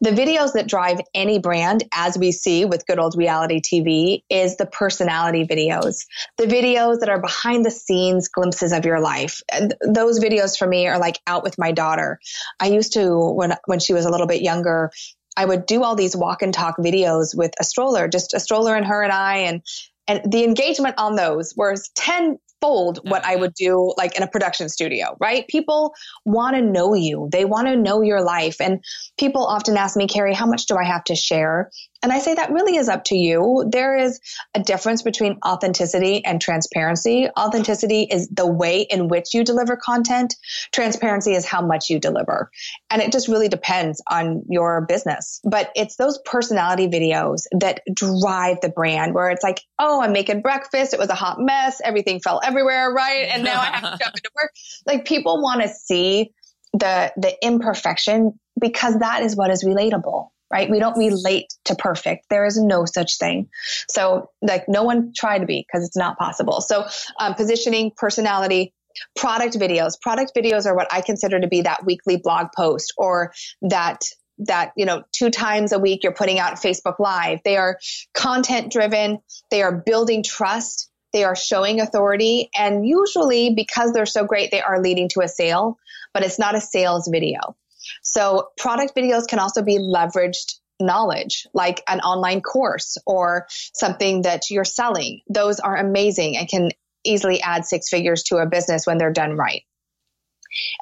The 0.00 0.10
videos 0.10 0.52
that 0.52 0.68
drive 0.68 1.00
any 1.12 1.40
brand, 1.40 1.82
as 1.92 2.16
we 2.16 2.30
see 2.30 2.64
with 2.64 2.86
good 2.86 3.00
old 3.00 3.16
reality 3.16 3.60
TV, 3.60 4.22
is 4.30 4.56
the 4.56 4.66
personality 4.66 5.44
videos. 5.44 6.06
The 6.38 6.46
videos 6.46 7.00
that 7.00 7.08
are 7.08 7.20
behind 7.20 7.66
the 7.66 7.72
scenes 7.72 8.28
glimpses 8.28 8.70
of 8.70 8.84
your 8.84 9.00
life. 9.00 9.42
Those 9.84 10.20
videos 10.20 10.56
for 10.56 10.68
me 10.68 10.86
are 10.86 11.00
like 11.00 11.18
out 11.26 11.42
with 11.42 11.58
my 11.58 11.72
daughter. 11.72 12.20
I 12.60 12.68
used 12.68 12.92
to, 12.92 13.32
when, 13.32 13.54
when 13.66 13.80
she 13.80 13.92
was 13.92 14.04
a 14.04 14.10
little 14.10 14.28
bit 14.28 14.40
younger, 14.40 14.92
I 15.36 15.44
would 15.44 15.66
do 15.66 15.82
all 15.82 15.96
these 15.96 16.14
walk 16.14 16.42
and 16.42 16.54
talk 16.54 16.76
videos 16.78 17.36
with 17.36 17.50
a 17.58 17.64
stroller, 17.64 18.06
just 18.06 18.34
a 18.34 18.40
stroller 18.40 18.76
and 18.76 18.86
her 18.86 19.02
and 19.02 19.12
I, 19.12 19.36
and 19.38 19.62
and 20.08 20.32
the 20.32 20.44
engagement 20.44 20.96
on 20.98 21.14
those 21.14 21.54
was 21.56 21.90
10 21.94 22.38
fold 22.62 23.00
what 23.02 23.24
I 23.26 23.32
mm-hmm. 23.32 23.40
would 23.42 23.54
do 23.54 23.92
like 23.98 24.16
in 24.16 24.22
a 24.22 24.28
production 24.28 24.70
studio, 24.70 25.16
right? 25.20 25.46
People 25.48 25.92
want 26.24 26.56
to 26.56 26.62
know 26.62 26.94
you. 26.94 27.28
They 27.30 27.44
want 27.44 27.66
to 27.66 27.76
know 27.76 28.00
your 28.00 28.22
life. 28.22 28.60
And 28.60 28.82
people 29.18 29.44
often 29.44 29.76
ask 29.76 29.96
me, 29.96 30.06
Carrie, 30.06 30.32
how 30.32 30.46
much 30.46 30.66
do 30.66 30.76
I 30.76 30.84
have 30.84 31.04
to 31.04 31.14
share? 31.14 31.70
And 32.02 32.12
I 32.12 32.18
say 32.18 32.34
that 32.34 32.50
really 32.50 32.76
is 32.76 32.88
up 32.88 33.04
to 33.04 33.16
you. 33.16 33.64
There 33.68 33.96
is 33.96 34.20
a 34.54 34.60
difference 34.60 35.02
between 35.02 35.38
authenticity 35.46 36.24
and 36.24 36.40
transparency. 36.40 37.28
Authenticity 37.38 38.02
is 38.02 38.28
the 38.28 38.46
way 38.46 38.80
in 38.80 39.08
which 39.08 39.34
you 39.34 39.44
deliver 39.44 39.76
content. 39.76 40.34
Transparency 40.72 41.34
is 41.34 41.44
how 41.46 41.64
much 41.64 41.90
you 41.90 42.00
deliver. 42.00 42.50
And 42.90 43.00
it 43.00 43.12
just 43.12 43.28
really 43.28 43.48
depends 43.48 44.02
on 44.10 44.42
your 44.48 44.80
business. 44.82 45.40
But 45.44 45.70
it's 45.76 45.96
those 45.96 46.18
personality 46.24 46.88
videos 46.88 47.42
that 47.60 47.82
drive 47.94 48.60
the 48.62 48.68
brand 48.68 49.14
where 49.14 49.30
it's 49.30 49.44
like, 49.44 49.60
oh, 49.78 50.02
I'm 50.02 50.12
making 50.12 50.42
breakfast. 50.42 50.94
It 50.94 50.98
was 50.98 51.08
a 51.08 51.14
hot 51.14 51.38
mess. 51.38 51.80
Everything 51.84 52.20
fell 52.20 52.40
everywhere, 52.42 52.90
right? 52.92 53.28
And 53.30 53.44
now 53.44 53.60
I 53.60 53.66
have 53.66 53.82
to 53.82 53.98
jump 54.04 54.16
into 54.16 54.30
work. 54.34 54.50
Like 54.86 55.04
people 55.04 55.40
want 55.40 55.62
to 55.62 55.68
see 55.68 56.32
the 56.72 57.12
the 57.16 57.34
imperfection 57.44 58.38
because 58.60 58.98
that 58.98 59.22
is 59.22 59.36
what 59.36 59.50
is 59.50 59.64
relatable 59.64 60.28
right? 60.52 60.70
We 60.70 60.78
don't 60.78 60.96
relate 60.98 61.54
to 61.64 61.74
perfect. 61.74 62.26
There 62.28 62.44
is 62.44 62.60
no 62.60 62.84
such 62.84 63.18
thing. 63.18 63.48
So 63.88 64.30
like 64.42 64.68
no 64.68 64.82
one 64.82 65.12
try 65.16 65.38
to 65.38 65.46
be 65.46 65.66
because 65.66 65.86
it's 65.86 65.96
not 65.96 66.18
possible. 66.18 66.60
So 66.60 66.84
um, 67.18 67.34
positioning, 67.34 67.92
personality, 67.96 68.74
product 69.16 69.58
videos. 69.58 70.00
Product 70.00 70.32
videos 70.36 70.66
are 70.66 70.76
what 70.76 70.92
I 70.92 71.00
consider 71.00 71.40
to 71.40 71.48
be 71.48 71.62
that 71.62 71.84
weekly 71.84 72.16
blog 72.16 72.48
post 72.54 72.92
or 72.98 73.32
that 73.62 74.02
that 74.38 74.72
you 74.76 74.86
know 74.86 75.02
two 75.12 75.30
times 75.30 75.72
a 75.72 75.78
week 75.78 76.02
you're 76.02 76.12
putting 76.12 76.38
out 76.38 76.54
Facebook 76.54 76.98
live. 76.98 77.40
They 77.44 77.56
are 77.56 77.78
content 78.14 78.70
driven. 78.70 79.18
They 79.50 79.62
are 79.62 79.72
building 79.72 80.22
trust. 80.22 80.90
They 81.12 81.24
are 81.24 81.36
showing 81.36 81.80
authority 81.80 82.48
and 82.54 82.86
usually 82.86 83.54
because 83.54 83.92
they're 83.92 84.06
so 84.06 84.24
great 84.24 84.50
they 84.50 84.62
are 84.62 84.80
leading 84.80 85.08
to 85.10 85.20
a 85.20 85.28
sale, 85.28 85.78
but 86.14 86.22
it's 86.24 86.38
not 86.38 86.54
a 86.54 86.60
sales 86.60 87.08
video. 87.10 87.54
So 88.02 88.48
product 88.58 88.94
videos 88.96 89.26
can 89.26 89.38
also 89.38 89.62
be 89.62 89.78
leveraged 89.78 90.54
knowledge, 90.80 91.46
like 91.54 91.82
an 91.88 92.00
online 92.00 92.40
course 92.40 92.96
or 93.06 93.46
something 93.74 94.22
that 94.22 94.50
you're 94.50 94.64
selling. 94.64 95.20
Those 95.28 95.60
are 95.60 95.76
amazing 95.76 96.36
and 96.36 96.48
can 96.48 96.70
easily 97.04 97.40
add 97.40 97.64
six 97.64 97.88
figures 97.88 98.22
to 98.24 98.36
a 98.36 98.46
business 98.46 98.86
when 98.86 98.98
they're 98.98 99.12
done 99.12 99.36
right. 99.36 99.62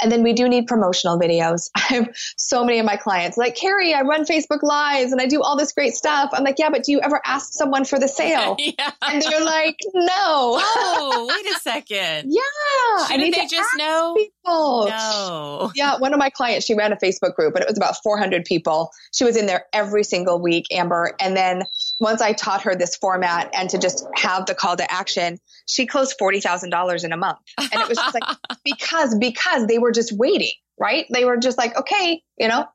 And 0.01 0.11
then 0.11 0.23
we 0.25 0.33
do 0.33 0.49
need 0.49 0.67
promotional 0.67 1.19
videos. 1.19 1.71
I 1.77 1.81
have 1.81 2.09
so 2.37 2.65
many 2.65 2.79
of 2.81 2.87
my 2.87 2.97
clients 2.97 3.37
like, 3.37 3.55
Carrie, 3.55 3.95
I 3.95 4.03
run 4.03 4.25
Facebook 4.25 4.63
Lives 4.63 5.13
and 5.13 5.21
I 5.21 5.27
do 5.27 5.43
all 5.43 5.57
this 5.57 5.73
great 5.73 5.95
stuff. 5.95 6.31
I'm 6.33 6.43
like, 6.43 6.57
yeah, 6.59 6.71
but 6.71 6.83
do 6.83 6.93
you 6.93 7.01
ever 7.01 7.21
ask 7.25 7.53
someone 7.53 7.85
for 7.85 7.99
the 7.99 8.09
sale? 8.21 8.57
yeah. 8.59 8.91
And 9.03 9.23
they're 9.23 9.45
like, 9.45 9.77
no. 9.95 10.59
Oh, 10.61 11.27
wait 11.29 11.55
a 11.55 11.59
second. 11.61 12.33
yeah. 12.33 13.07
Shouldn't 13.07 13.13
I 13.13 13.17
need 13.17 13.35
they 13.35 13.47
to 13.47 13.49
just 13.49 13.71
know? 13.77 14.15
People. 14.17 14.33
No. 14.47 15.71
Yeah. 15.75 15.99
One 15.99 16.13
of 16.13 16.19
my 16.19 16.31
clients, 16.31 16.67
she 16.67 16.75
ran 16.75 16.93
a 16.93 16.97
Facebook 16.97 17.35
group 17.35 17.55
and 17.55 17.63
it 17.63 17.69
was 17.69 17.77
about 17.77 17.97
400 18.03 18.45
people. 18.45 18.91
She 19.13 19.25
was 19.25 19.37
in 19.37 19.47
there 19.47 19.67
every 19.73 20.05
single 20.05 20.41
week, 20.41 20.67
Amber. 20.73 21.15
And 21.21 21.37
then 21.37 21.63
once 21.99 22.21
I 22.23 22.33
taught 22.33 22.63
her 22.63 22.75
this 22.75 22.97
format 22.97 23.51
and 23.55 23.69
to 23.71 23.79
just 23.79 24.07
have 24.17 24.47
the 24.47 24.55
call 24.55 24.77
to 24.77 24.91
action, 24.91 25.39
she 25.67 25.87
closed 25.87 26.17
$40,000 26.21 27.05
in 27.05 27.13
a 27.13 27.17
month. 27.17 27.39
And 27.59 27.75
it 27.75 27.89
was 27.89 27.99
just 27.99 28.15
like, 28.15 28.37
because, 28.65 29.15
because 29.17 29.67
they 29.67 29.79
were 29.79 29.93
just 29.93 30.13
waiting, 30.13 30.53
right? 30.79 31.07
They 31.13 31.25
were 31.25 31.37
just 31.37 31.59
like, 31.59 31.77
okay, 31.77 32.23
you 32.39 32.49
know, 32.49 32.67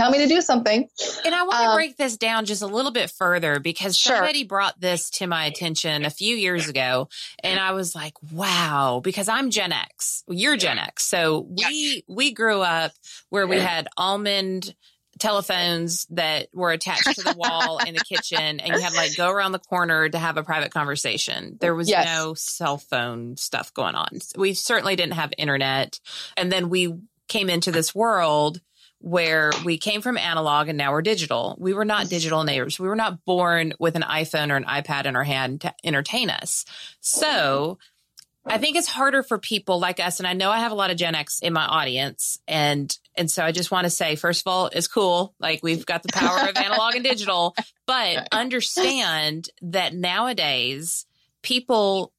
tell 0.00 0.10
me 0.10 0.18
to 0.18 0.26
do 0.26 0.40
something. 0.40 0.88
And 1.26 1.34
I 1.34 1.42
want 1.42 1.58
to 1.58 1.68
um, 1.68 1.76
break 1.76 1.96
this 1.98 2.16
down 2.16 2.46
just 2.46 2.62
a 2.62 2.66
little 2.66 2.90
bit 2.90 3.10
further 3.10 3.60
because 3.60 3.98
sure. 3.98 4.16
somebody 4.16 4.44
brought 4.44 4.80
this 4.80 5.10
to 5.10 5.26
my 5.26 5.44
attention 5.44 6.06
a 6.06 6.10
few 6.10 6.36
years 6.36 6.68
ago. 6.68 7.08
And 7.44 7.60
I 7.60 7.72
was 7.72 7.94
like, 7.94 8.14
wow, 8.32 9.02
because 9.04 9.28
I'm 9.28 9.50
Gen 9.50 9.72
X. 9.72 10.24
You're 10.26 10.56
Gen 10.56 10.78
X. 10.78 11.04
So 11.04 11.46
we, 11.50 12.02
we 12.08 12.32
grew 12.32 12.62
up 12.62 12.92
where 13.28 13.46
we 13.46 13.58
had 13.58 13.88
almond 13.98 14.74
telephones 15.18 16.06
that 16.06 16.48
were 16.54 16.72
attached 16.72 17.16
to 17.16 17.22
the 17.22 17.34
wall 17.36 17.76
in 17.86 17.92
the 17.92 18.00
kitchen 18.08 18.58
and 18.58 18.68
you 18.68 18.80
had 18.80 18.94
like 18.94 19.14
go 19.16 19.30
around 19.30 19.52
the 19.52 19.58
corner 19.58 20.08
to 20.08 20.18
have 20.18 20.38
a 20.38 20.42
private 20.42 20.72
conversation. 20.72 21.58
There 21.60 21.74
was 21.74 21.90
yes. 21.90 22.06
no 22.06 22.32
cell 22.32 22.78
phone 22.78 23.36
stuff 23.36 23.74
going 23.74 23.96
on. 23.96 24.20
We 24.34 24.54
certainly 24.54 24.96
didn't 24.96 25.14
have 25.14 25.34
internet. 25.36 26.00
And 26.38 26.50
then 26.50 26.70
we 26.70 26.94
came 27.28 27.50
into 27.50 27.70
this 27.70 27.94
world 27.94 28.62
where 29.00 29.50
we 29.64 29.78
came 29.78 30.02
from 30.02 30.18
analog 30.18 30.68
and 30.68 30.76
now 30.76 30.92
we're 30.92 31.02
digital. 31.02 31.56
We 31.58 31.72
were 31.72 31.86
not 31.86 32.08
digital 32.08 32.44
neighbors. 32.44 32.78
We 32.78 32.86
were 32.86 32.96
not 32.96 33.24
born 33.24 33.72
with 33.78 33.96
an 33.96 34.02
iPhone 34.02 34.52
or 34.52 34.56
an 34.56 34.64
iPad 34.64 35.06
in 35.06 35.16
our 35.16 35.24
hand 35.24 35.62
to 35.62 35.74
entertain 35.82 36.28
us. 36.28 36.66
So 37.00 37.78
I 38.44 38.58
think 38.58 38.76
it's 38.76 38.88
harder 38.88 39.22
for 39.22 39.38
people 39.38 39.80
like 39.80 40.00
us. 40.00 40.18
And 40.18 40.26
I 40.26 40.34
know 40.34 40.50
I 40.50 40.58
have 40.60 40.72
a 40.72 40.74
lot 40.74 40.90
of 40.90 40.98
Gen 40.98 41.14
X 41.14 41.40
in 41.40 41.52
my 41.52 41.64
audience. 41.64 42.40
And, 42.46 42.94
and 43.14 43.30
so 43.30 43.44
I 43.44 43.52
just 43.52 43.70
want 43.70 43.84
to 43.84 43.90
say, 43.90 44.16
first 44.16 44.42
of 44.42 44.50
all, 44.50 44.66
it's 44.66 44.86
cool. 44.86 45.34
Like 45.38 45.62
we've 45.62 45.86
got 45.86 46.02
the 46.02 46.12
power 46.12 46.48
of 46.48 46.56
analog 46.56 46.94
and 46.94 47.04
digital, 47.04 47.54
but 47.86 48.28
understand 48.32 49.48
that 49.62 49.94
nowadays 49.94 51.06
people, 51.42 52.12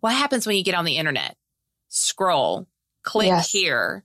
what 0.00 0.14
happens 0.14 0.46
when 0.46 0.56
you 0.56 0.64
get 0.64 0.74
on 0.74 0.84
the 0.84 0.96
internet? 0.96 1.36
Scroll, 1.88 2.66
click 3.02 3.28
yes. 3.28 3.50
here, 3.50 4.04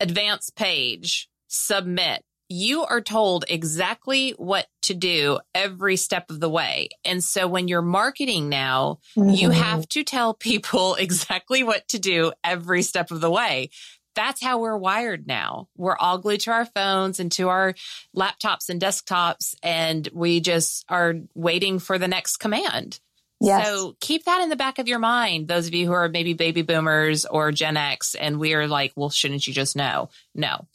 advance 0.00 0.50
page, 0.50 1.28
submit. 1.48 2.24
You 2.48 2.84
are 2.84 3.00
told 3.00 3.44
exactly 3.48 4.32
what 4.32 4.66
to 4.82 4.94
do 4.94 5.40
every 5.54 5.96
step 5.96 6.30
of 6.30 6.40
the 6.40 6.50
way. 6.50 6.90
And 7.04 7.24
so 7.24 7.48
when 7.48 7.68
you're 7.68 7.82
marketing 7.82 8.48
now, 8.48 8.98
mm-hmm. 9.16 9.30
you 9.30 9.50
have 9.50 9.88
to 9.90 10.04
tell 10.04 10.34
people 10.50 10.94
exactly 10.96 11.62
what 11.62 11.88
to 11.88 11.98
do 11.98 12.32
every 12.42 12.82
step 12.82 13.10
of 13.10 13.20
the 13.20 13.30
way. 13.30 13.70
That's 14.14 14.42
how 14.42 14.60
we're 14.60 14.76
wired 14.76 15.26
now. 15.26 15.68
We're 15.76 15.96
all 15.96 16.18
glued 16.18 16.40
to 16.40 16.52
our 16.52 16.66
phones 16.66 17.18
and 17.18 17.32
to 17.32 17.48
our 17.48 17.74
laptops 18.16 18.68
and 18.68 18.80
desktops, 18.80 19.56
and 19.62 20.08
we 20.12 20.40
just 20.40 20.84
are 20.88 21.14
waiting 21.34 21.80
for 21.80 21.98
the 21.98 22.06
next 22.06 22.36
command. 22.36 23.00
Yes. 23.40 23.66
So 23.66 23.96
keep 24.00 24.24
that 24.24 24.42
in 24.42 24.48
the 24.48 24.56
back 24.56 24.78
of 24.78 24.88
your 24.88 24.98
mind. 24.98 25.48
Those 25.48 25.66
of 25.66 25.74
you 25.74 25.86
who 25.86 25.92
are 25.92 26.08
maybe 26.08 26.32
baby 26.32 26.62
boomers 26.62 27.26
or 27.26 27.52
Gen 27.52 27.76
X, 27.76 28.14
and 28.14 28.38
we 28.38 28.54
are 28.54 28.66
like, 28.66 28.92
well, 28.96 29.10
shouldn't 29.10 29.46
you 29.46 29.52
just 29.52 29.76
know? 29.76 30.08
No, 30.34 30.66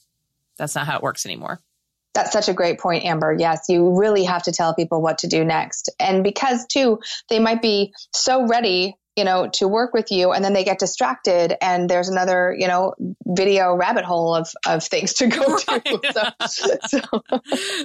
that's 0.57 0.75
not 0.75 0.85
how 0.85 0.97
it 0.97 1.03
works 1.03 1.25
anymore. 1.25 1.59
That's 2.13 2.31
such 2.31 2.49
a 2.49 2.53
great 2.53 2.79
point, 2.79 3.05
Amber. 3.05 3.35
Yes, 3.37 3.65
you 3.69 3.97
really 3.97 4.23
have 4.23 4.43
to 4.43 4.51
tell 4.51 4.73
people 4.73 5.01
what 5.01 5.19
to 5.19 5.27
do 5.27 5.45
next. 5.45 5.89
And 5.99 6.23
because, 6.23 6.65
too, 6.65 6.99
they 7.29 7.39
might 7.39 7.61
be 7.61 7.93
so 8.13 8.47
ready 8.47 8.95
you 9.19 9.25
know, 9.25 9.49
to 9.51 9.67
work 9.67 9.93
with 9.93 10.13
you 10.13 10.31
and 10.31 10.45
then 10.45 10.53
they 10.53 10.63
get 10.63 10.79
distracted 10.79 11.53
and 11.61 11.89
there's 11.89 12.07
another, 12.07 12.55
you 12.57 12.69
know, 12.69 12.95
video 13.27 13.75
rabbit 13.75 14.05
hole 14.05 14.33
of, 14.33 14.47
of 14.65 14.81
things 14.81 15.15
to 15.15 15.27
go 15.27 15.57
right. 15.67 15.83
to. 15.83 16.33
So, 16.47 16.77
so. 16.87 17.01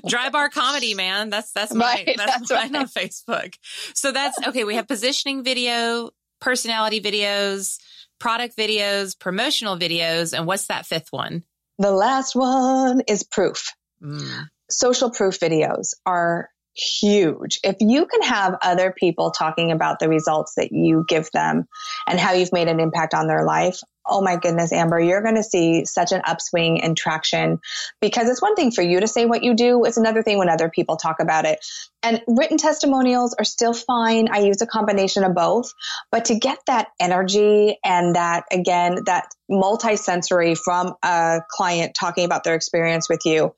Dry 0.07 0.31
bar 0.31 0.49
comedy, 0.49 0.95
man. 0.95 1.31
That's, 1.31 1.51
that's 1.51 1.75
my, 1.75 1.87
right, 1.87 2.15
that's, 2.17 2.49
that's 2.49 2.51
mine 2.53 2.73
right. 2.73 2.83
on 2.83 2.87
Facebook. 2.87 3.57
So 3.95 4.13
that's 4.13 4.39
okay. 4.47 4.63
We 4.63 4.77
have 4.77 4.87
positioning 4.87 5.43
video, 5.43 6.11
personality 6.41 7.01
videos, 7.01 7.81
product 8.21 8.57
videos, 8.57 9.19
promotional 9.19 9.77
videos. 9.77 10.39
And 10.39 10.47
what's 10.47 10.69
that 10.69 10.87
fifth 10.87 11.09
one? 11.11 11.43
The 11.79 11.91
last 11.91 12.37
one 12.37 13.03
is 13.09 13.25
proof. 13.25 13.73
Mm. 14.01 14.47
Social 14.71 15.11
proof 15.11 15.41
videos 15.41 15.95
are 16.07 16.49
huge. 16.75 17.61
If 17.63 17.77
you 17.81 18.07
can 18.07 18.23
have 18.23 18.57
other 18.63 18.93
people 18.93 19.31
talking 19.31 19.71
about 19.71 19.99
the 19.99 20.09
results 20.09 20.55
that 20.57 20.73
you 20.73 21.05
give 21.07 21.31
them 21.33 21.69
and 22.07 22.19
how 22.19 22.33
you've 22.33 22.53
made 22.53 22.69
an 22.69 22.81
impact 22.81 23.15
on 23.15 23.27
their 23.27 23.45
life, 23.45 23.81
oh 24.07 24.21
my 24.21 24.37
goodness, 24.37 24.73
Amber, 24.73 25.01
you're 25.01 25.23
going 25.23 25.37
to 25.37 25.43
see 25.43 25.85
such 25.85 26.13
an 26.13 26.21
upswing 26.25 26.79
in 26.79 26.95
traction 26.95 27.61
because 28.01 28.29
it's 28.29 28.43
one 28.43 28.55
thing 28.55 28.71
for 28.71 28.83
you 28.83 29.01
to 29.01 29.09
say 29.09 29.25
what 29.25 29.43
you 29.43 29.55
do. 29.55 29.85
It's 29.85 29.97
another 29.97 30.23
thing 30.23 30.39
when 30.39 30.49
other 30.49 30.69
people 30.69 30.97
talk 30.97 31.21
about 31.21 31.47
it. 31.47 31.65
And 32.05 32.21
written 32.29 32.59
testimonials 32.59 33.35
are 33.39 33.45
still 33.45 33.73
fine. 33.73 34.29
I 34.31 34.41
use 34.41 34.61
a 34.61 34.67
combination 34.67 35.25
of 35.25 35.35
both, 35.35 35.73
but 36.13 36.27
to 36.27 36.39
get 36.39 36.59
that 36.67 36.89
energy 37.01 37.79
and 37.83 38.15
that 38.15 38.45
again, 38.53 38.99
that 39.07 39.25
multi-sensory 39.49 40.55
from 40.55 40.95
a 41.03 41.41
client 41.51 41.97
talking 41.99 42.25
about 42.25 42.45
their 42.45 42.55
experience 42.55 43.09
with 43.09 43.21
you, 43.25 43.55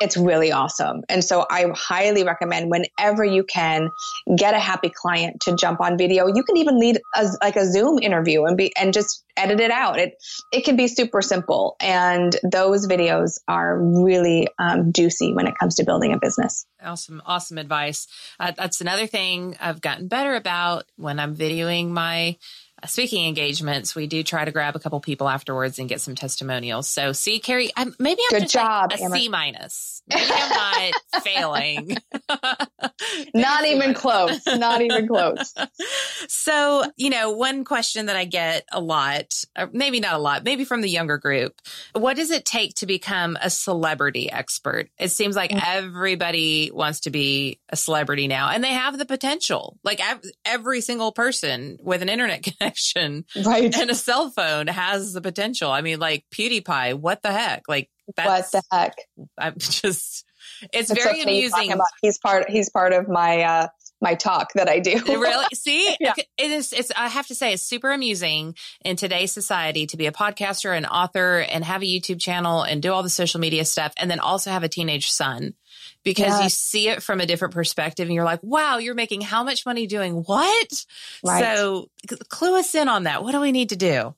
it's 0.00 0.16
really 0.16 0.52
awesome. 0.52 1.02
And 1.08 1.24
so 1.24 1.46
I 1.50 1.66
highly 1.74 2.22
recommend 2.24 2.70
whenever 2.70 3.24
you 3.24 3.44
can 3.44 3.88
get 4.36 4.54
a 4.54 4.58
happy 4.58 4.90
client 4.90 5.40
to 5.42 5.56
jump 5.56 5.80
on 5.80 5.96
video. 5.96 6.26
You 6.26 6.42
can 6.42 6.58
even 6.58 6.78
lead 6.78 7.00
a, 7.14 7.26
like 7.42 7.56
a 7.56 7.64
Zoom 7.64 7.98
interview 7.98 8.44
and 8.44 8.56
be, 8.58 8.76
and 8.76 8.92
just 8.92 9.24
edit 9.38 9.60
it 9.60 9.70
out. 9.70 9.98
It, 9.98 10.14
it 10.52 10.64
can 10.64 10.76
be 10.76 10.86
super 10.88 11.22
simple. 11.22 11.76
And 11.80 12.36
those 12.50 12.86
videos 12.86 13.38
are 13.48 13.78
really 13.78 14.48
um, 14.58 14.92
juicy 14.92 15.32
when 15.32 15.46
it 15.46 15.54
comes 15.58 15.76
to 15.76 15.84
building 15.84 16.12
a 16.12 16.18
business. 16.18 16.66
Awesome. 16.82 17.22
Awesome 17.24 17.58
advice. 17.58 18.06
Uh, 18.38 18.52
that's 18.56 18.80
another 18.80 19.06
thing 19.06 19.56
I've 19.60 19.80
gotten 19.80 20.08
better 20.08 20.34
about 20.34 20.84
when 20.96 21.18
I'm 21.18 21.36
videoing 21.36 21.88
my 21.88 22.36
speaking 22.84 23.26
engagements, 23.26 23.94
we 23.94 24.06
do 24.06 24.22
try 24.22 24.44
to 24.44 24.52
grab 24.52 24.76
a 24.76 24.78
couple 24.78 25.00
people 25.00 25.28
afterwards 25.28 25.78
and 25.78 25.88
get 25.88 26.00
some 26.00 26.14
testimonials. 26.14 26.86
So, 26.88 27.12
see, 27.12 27.38
Carrie, 27.38 27.70
I'm, 27.76 27.94
maybe 27.98 28.20
I'm 28.30 28.38
Good 28.38 28.42
just 28.42 28.54
job, 28.54 28.92
like 28.92 29.00
a 29.00 29.10
C 29.10 29.28
minus. 29.28 30.02
Maybe 30.08 30.30
I'm 30.30 30.92
not 30.92 31.22
failing. 31.22 31.96
not 33.34 33.64
even 33.64 33.94
close. 33.94 34.40
Not 34.46 34.82
even 34.82 35.08
close. 35.08 35.54
So, 36.28 36.84
you 36.96 37.10
know, 37.10 37.30
one 37.32 37.64
question 37.64 38.06
that 38.06 38.16
I 38.16 38.24
get 38.24 38.64
a 38.72 38.80
lot, 38.80 39.32
maybe 39.72 40.00
not 40.00 40.14
a 40.14 40.18
lot, 40.18 40.44
maybe 40.44 40.64
from 40.64 40.80
the 40.80 40.88
younger 40.88 41.18
group, 41.18 41.60
what 41.92 42.16
does 42.16 42.30
it 42.30 42.44
take 42.44 42.74
to 42.76 42.86
become 42.86 43.36
a 43.40 43.50
celebrity 43.50 44.30
expert? 44.30 44.88
It 44.98 45.10
seems 45.10 45.36
like 45.36 45.50
mm-hmm. 45.50 45.64
everybody 45.64 46.70
wants 46.72 47.00
to 47.00 47.10
be 47.10 47.60
a 47.68 47.76
celebrity 47.76 48.28
now, 48.28 48.50
and 48.50 48.62
they 48.62 48.72
have 48.72 48.98
the 48.98 49.06
potential. 49.06 49.78
Like 49.84 50.00
every 50.44 50.80
single 50.80 51.12
person 51.12 51.78
with 51.82 52.02
an 52.02 52.08
internet 52.08 52.42
connection 52.58 53.24
right. 53.44 53.74
and 53.76 53.90
a 53.90 53.94
cell 53.94 54.30
phone 54.30 54.66
has 54.66 55.12
the 55.12 55.20
potential. 55.20 55.70
I 55.70 55.80
mean, 55.80 55.98
like 55.98 56.24
PewDiePie, 56.32 56.94
what 56.94 57.22
the 57.22 57.32
heck? 57.32 57.62
Like, 57.68 57.90
what 58.14 58.50
the 58.52 58.62
heck? 58.70 58.94
I'm 59.38 59.54
just, 59.58 60.24
it's, 60.72 60.90
it's 60.90 61.02
very 61.02 61.22
amusing. 61.22 61.74
He's 62.00 62.18
part, 62.18 62.48
he's 62.48 62.70
part 62.70 62.92
of 62.92 63.08
my, 63.08 63.42
uh, 63.42 63.68
my 64.00 64.14
talk 64.14 64.52
that 64.54 64.68
I 64.68 64.78
do. 64.80 65.00
really? 65.06 65.46
See, 65.54 65.96
yeah. 66.00 66.14
it 66.16 66.50
is, 66.50 66.72
it's, 66.72 66.92
I 66.96 67.08
have 67.08 67.26
to 67.28 67.34
say, 67.34 67.52
it's 67.52 67.62
super 67.62 67.92
amusing 67.92 68.54
in 68.84 68.96
today's 68.96 69.32
society 69.32 69.86
to 69.86 69.96
be 69.96 70.06
a 70.06 70.12
podcaster 70.12 70.76
and 70.76 70.86
author 70.86 71.38
and 71.38 71.64
have 71.64 71.82
a 71.82 71.86
YouTube 71.86 72.20
channel 72.20 72.62
and 72.62 72.82
do 72.82 72.92
all 72.92 73.02
the 73.02 73.10
social 73.10 73.40
media 73.40 73.64
stuff 73.64 73.92
and 73.98 74.10
then 74.10 74.20
also 74.20 74.50
have 74.50 74.62
a 74.62 74.68
teenage 74.68 75.10
son 75.10 75.54
because 76.02 76.26
yes. 76.26 76.42
you 76.42 76.48
see 76.48 76.88
it 76.88 77.02
from 77.02 77.20
a 77.20 77.26
different 77.26 77.54
perspective 77.54 78.06
and 78.06 78.14
you're 78.14 78.24
like, 78.24 78.42
wow, 78.42 78.78
you're 78.78 78.94
making 78.94 79.22
how 79.22 79.42
much 79.42 79.66
money 79.66 79.86
doing 79.86 80.14
what? 80.14 80.84
Right. 81.24 81.56
So 81.56 81.90
clue 82.28 82.58
us 82.58 82.74
in 82.74 82.88
on 82.88 83.04
that. 83.04 83.22
What 83.22 83.32
do 83.32 83.40
we 83.40 83.52
need 83.52 83.70
to 83.70 83.76
do? 83.76 84.14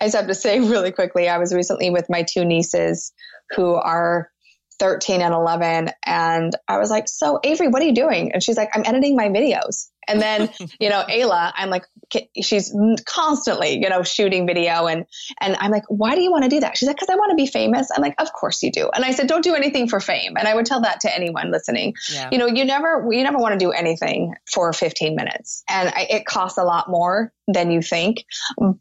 I 0.00 0.06
just 0.06 0.16
have 0.16 0.28
to 0.28 0.34
say 0.34 0.60
really 0.60 0.92
quickly, 0.92 1.28
I 1.28 1.38
was 1.38 1.52
recently 1.52 1.90
with 1.90 2.08
my 2.08 2.22
two 2.22 2.44
nieces 2.44 3.12
who 3.54 3.74
are 3.74 4.30
13 4.78 5.20
and 5.22 5.34
11. 5.34 5.90
And 6.04 6.52
I 6.68 6.78
was 6.78 6.90
like, 6.90 7.08
so 7.08 7.40
Avery, 7.44 7.68
what 7.68 7.82
are 7.82 7.86
you 7.86 7.94
doing? 7.94 8.32
And 8.32 8.42
she's 8.42 8.56
like, 8.56 8.70
I'm 8.74 8.82
editing 8.84 9.16
my 9.16 9.28
videos. 9.28 9.88
And 10.08 10.20
then, 10.20 10.50
you 10.80 10.88
know, 10.88 11.04
Ayla, 11.08 11.52
I'm 11.54 11.70
like, 11.70 11.84
she's 12.40 12.74
constantly, 13.06 13.80
you 13.82 13.88
know, 13.88 14.02
shooting 14.02 14.46
video. 14.46 14.86
And, 14.86 15.06
and 15.40 15.56
I'm 15.58 15.70
like, 15.70 15.84
why 15.88 16.14
do 16.14 16.20
you 16.20 16.30
want 16.30 16.44
to 16.44 16.50
do 16.50 16.60
that? 16.60 16.76
She's 16.76 16.86
like, 16.86 16.98
cause 16.98 17.08
I 17.08 17.16
want 17.16 17.30
to 17.30 17.36
be 17.36 17.46
famous. 17.46 17.88
I'm 17.94 18.02
like, 18.02 18.14
of 18.18 18.32
course 18.32 18.62
you 18.62 18.70
do. 18.70 18.90
And 18.94 19.04
I 19.04 19.12
said, 19.12 19.26
don't 19.26 19.44
do 19.44 19.54
anything 19.54 19.88
for 19.88 20.00
fame. 20.00 20.36
And 20.36 20.46
I 20.46 20.54
would 20.54 20.66
tell 20.66 20.82
that 20.82 21.00
to 21.00 21.14
anyone 21.14 21.50
listening. 21.50 21.94
Yeah. 22.12 22.28
You 22.32 22.38
know, 22.38 22.46
you 22.46 22.64
never, 22.64 23.06
you 23.10 23.22
never 23.22 23.38
want 23.38 23.58
to 23.58 23.58
do 23.58 23.70
anything 23.70 24.34
for 24.50 24.72
15 24.72 25.14
minutes. 25.14 25.64
And 25.68 25.88
I, 25.88 26.06
it 26.10 26.26
costs 26.26 26.58
a 26.58 26.64
lot 26.64 26.88
more 26.88 27.32
than 27.48 27.70
you 27.70 27.82
think. 27.82 28.24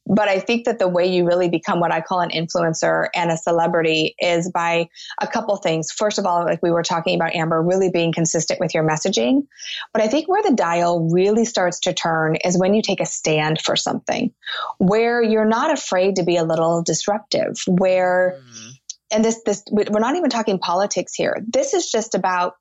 But 0.06 0.28
I 0.28 0.40
think 0.40 0.66
that 0.66 0.80
the 0.80 0.88
way 0.88 1.08
you 1.08 1.26
really 1.26 1.50
become 1.50 1.80
what 1.80 1.92
I 1.92 2.02
call 2.02 2.22
an 2.22 2.30
influencer 2.30 3.08
and 3.16 3.32
a 3.32 3.38
celebrity 3.38 4.16
is 4.20 4.52
by 4.52 4.90
a 5.20 5.28
couple 5.28 5.56
things. 5.58 5.92
First 5.92 6.20
of 6.20 6.26
all, 6.26 6.44
like 6.46 6.62
we 6.62 6.72
were 6.72 6.84
talking 6.84 7.16
about, 7.16 7.36
Amber, 7.36 7.62
really 7.62 7.90
being 7.90 8.14
consistent 8.14 8.60
with 8.60 8.74
your 8.74 8.88
messaging. 8.88 9.48
But 9.94 10.04
I 10.04 10.08
think 10.08 10.28
where 10.28 10.44
the 10.44 10.54
dial 10.54 11.10
really 11.12 11.46
starts 11.46 11.82
to 11.82 11.94
turn 11.94 12.36
is 12.44 12.58
when 12.58 12.74
you 12.74 12.82
take 12.82 13.02
a 13.02 13.06
stand 13.06 13.62
for 13.62 13.76
something, 13.76 14.34
where 14.78 15.22
you're 15.22 15.46
not 15.46 15.72
afraid 15.72 16.16
to 16.16 16.24
be 16.24 16.38
a 16.38 16.44
little 16.44 16.84
disruptive, 16.84 17.58
where, 17.68 18.40
mm-hmm. 18.40 18.70
and 19.12 19.26
this, 19.26 19.42
this, 19.46 19.64
we're 19.72 20.00
not 20.00 20.16
even 20.16 20.30
talking 20.30 20.60
politics 20.60 21.14
here. 21.14 21.44
This 21.48 21.74
is 21.74 21.92
just 21.92 22.16
about 22.16 22.54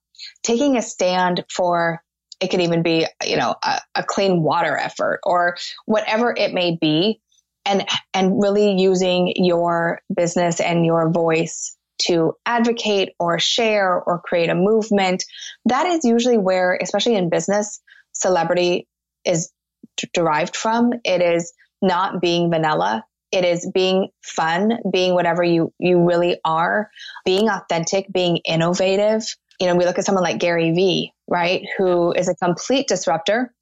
taking 0.42 0.76
a 0.76 0.82
stand 0.82 1.44
for 1.50 2.02
it 2.40 2.50
could 2.50 2.62
even 2.62 2.82
be, 2.82 3.06
you 3.24 3.36
know, 3.36 3.54
a, 3.62 3.80
a 3.94 4.02
clean 4.02 4.42
water 4.42 4.76
effort 4.76 5.20
or 5.24 5.56
whatever 5.84 6.34
it 6.36 6.54
may 6.54 6.76
be. 6.80 7.20
And, 7.66 7.86
and 8.14 8.40
really 8.42 8.80
using 8.80 9.34
your 9.36 10.00
business 10.12 10.60
and 10.60 10.86
your 10.86 11.10
voice 11.10 11.76
to 12.06 12.34
advocate 12.46 13.10
or 13.20 13.38
share 13.38 13.94
or 13.94 14.18
create 14.18 14.48
a 14.48 14.54
movement. 14.54 15.24
That 15.66 15.86
is 15.86 16.02
usually 16.02 16.38
where, 16.38 16.78
especially 16.80 17.16
in 17.16 17.28
business, 17.28 17.82
celebrity 18.20 18.86
is 19.24 19.52
d- 19.96 20.08
derived 20.12 20.56
from. 20.56 20.92
It 21.04 21.22
is 21.22 21.52
not 21.82 22.20
being 22.20 22.50
vanilla. 22.50 23.04
It 23.32 23.44
is 23.44 23.70
being 23.72 24.08
fun, 24.22 24.78
being 24.92 25.14
whatever 25.14 25.42
you, 25.42 25.72
you 25.78 26.04
really 26.04 26.38
are, 26.44 26.90
being 27.24 27.48
authentic, 27.48 28.06
being 28.12 28.38
innovative. 28.38 29.24
You 29.60 29.68
know, 29.68 29.76
we 29.76 29.84
look 29.84 29.98
at 29.98 30.04
someone 30.04 30.24
like 30.24 30.40
Gary 30.40 30.72
Vee, 30.72 31.12
right? 31.28 31.62
Who 31.78 32.12
is 32.12 32.28
a 32.28 32.34
complete 32.34 32.88
disruptor 32.88 33.54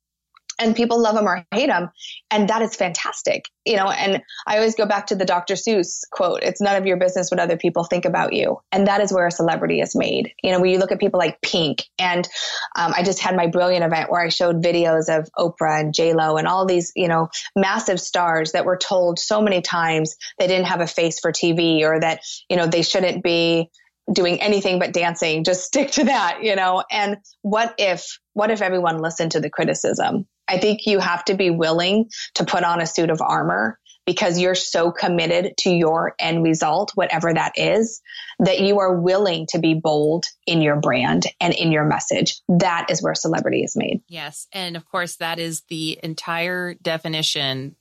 and 0.59 0.75
people 0.75 1.01
love 1.01 1.15
them 1.15 1.27
or 1.27 1.45
hate 1.53 1.69
them 1.69 1.91
and 2.31 2.49
that 2.49 2.63
is 2.63 2.75
fantastic 2.75 3.47
you 3.65 3.77
know 3.77 3.89
and 3.89 4.23
i 4.47 4.57
always 4.57 4.75
go 4.75 4.87
back 4.87 5.07
to 5.07 5.15
the 5.15 5.25
dr 5.25 5.55
seuss 5.55 6.01
quote 6.11 6.43
it's 6.43 6.61
none 6.61 6.77
of 6.77 6.87
your 6.87 6.97
business 6.97 7.31
what 7.31 7.41
other 7.41 7.57
people 7.57 7.85
think 7.85 8.05
about 8.05 8.33
you 8.33 8.59
and 8.73 8.87
that 8.87 9.01
is 9.01 9.13
where 9.13 9.27
a 9.27 9.31
celebrity 9.31 9.81
is 9.81 9.95
made 9.95 10.33
you 10.43 10.53
know 10.53 10.61
when 10.61 10.71
you 10.71 10.79
look 10.79 10.93
at 10.93 10.99
people 10.99 11.19
like 11.19 11.41
pink 11.43 11.85
and 11.99 12.29
um, 12.77 12.93
i 12.97 13.03
just 13.03 13.21
had 13.21 13.37
my 13.37 13.47
brilliant 13.47 13.85
event 13.85 14.11
where 14.11 14.21
i 14.21 14.29
showed 14.29 14.63
videos 14.63 15.09
of 15.09 15.29
oprah 15.39 15.81
and 15.81 15.95
j 15.95 16.13
lo 16.13 16.37
and 16.37 16.49
all 16.49 16.67
these 16.67 16.93
you 16.97 17.09
know 17.09 17.29
massive 17.57 18.01
stars 18.01 18.53
that 18.53 18.65
were 18.65 18.77
told 18.77 19.19
so 19.19 19.41
many 19.41 19.61
times 19.61 20.17
they 20.39 20.47
didn't 20.47 20.67
have 20.67 20.81
a 20.81 20.87
face 20.87 21.21
for 21.21 21.33
tv 21.33 21.83
or 21.83 22.01
that 22.01 22.21
you 22.49 22.57
know 22.57 22.67
they 22.67 22.83
shouldn't 22.83 23.23
be 23.23 23.69
doing 24.13 24.41
anything 24.41 24.79
but 24.79 24.93
dancing 24.93 25.45
just 25.45 25.65
stick 25.67 25.91
to 25.91 26.05
that 26.05 26.41
you 26.43 26.57
know 26.57 26.83
and 26.91 27.19
what 27.43 27.75
if 27.79 28.19
what 28.33 28.51
if 28.51 28.63
everyone 28.63 28.99
listened 28.99 29.33
to 29.33 29.41
the 29.41 29.51
criticism 29.51 30.27
I 30.49 30.59
think 30.59 30.87
you 30.87 30.99
have 30.99 31.25
to 31.27 31.35
be 31.35 31.51
willing 31.51 32.09
to 32.35 32.45
put 32.45 32.65
on 32.65 32.81
a 32.81 32.87
suit 32.87 33.11
of 33.11 33.21
armor 33.21 33.79
because 34.09 34.41
you're 34.41 34.55
so 34.55 34.91
committed 34.91 35.53
to 35.59 35.71
your 35.71 36.15
end 36.19 36.43
result, 36.43 36.93
whatever 36.95 37.35
that 37.35 37.53
is, 37.57 38.01
that 38.39 38.59
you 38.59 38.79
are 38.79 38.99
willing 38.99 39.47
to 39.51 39.59
be 39.59 39.75
bold 39.75 40.25
in 40.47 40.63
your 40.63 40.77
brand 40.81 41.27
and 41.43 41.53
in 41.53 41.73
your 41.73 41.85
message. 41.85 42.41
That 42.49 42.87
is 42.89 43.03
where 43.03 43.15
celebrity 43.15 43.65
is 43.65 43.77
made. 43.77 44.01
Yes. 44.09 44.47
And 44.51 44.77
of 44.77 44.87
course, 44.87 45.17
that 45.17 45.39
is 45.39 45.61
the 45.69 45.99
entire 46.03 46.73
definition 46.73 47.77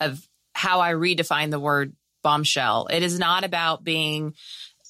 of 0.00 0.28
how 0.54 0.80
I 0.80 0.92
redefine 0.92 1.50
the 1.50 1.58
word 1.58 1.94
bombshell. 2.22 2.88
It 2.90 3.02
is 3.02 3.18
not 3.18 3.42
about 3.42 3.84
being 3.84 4.34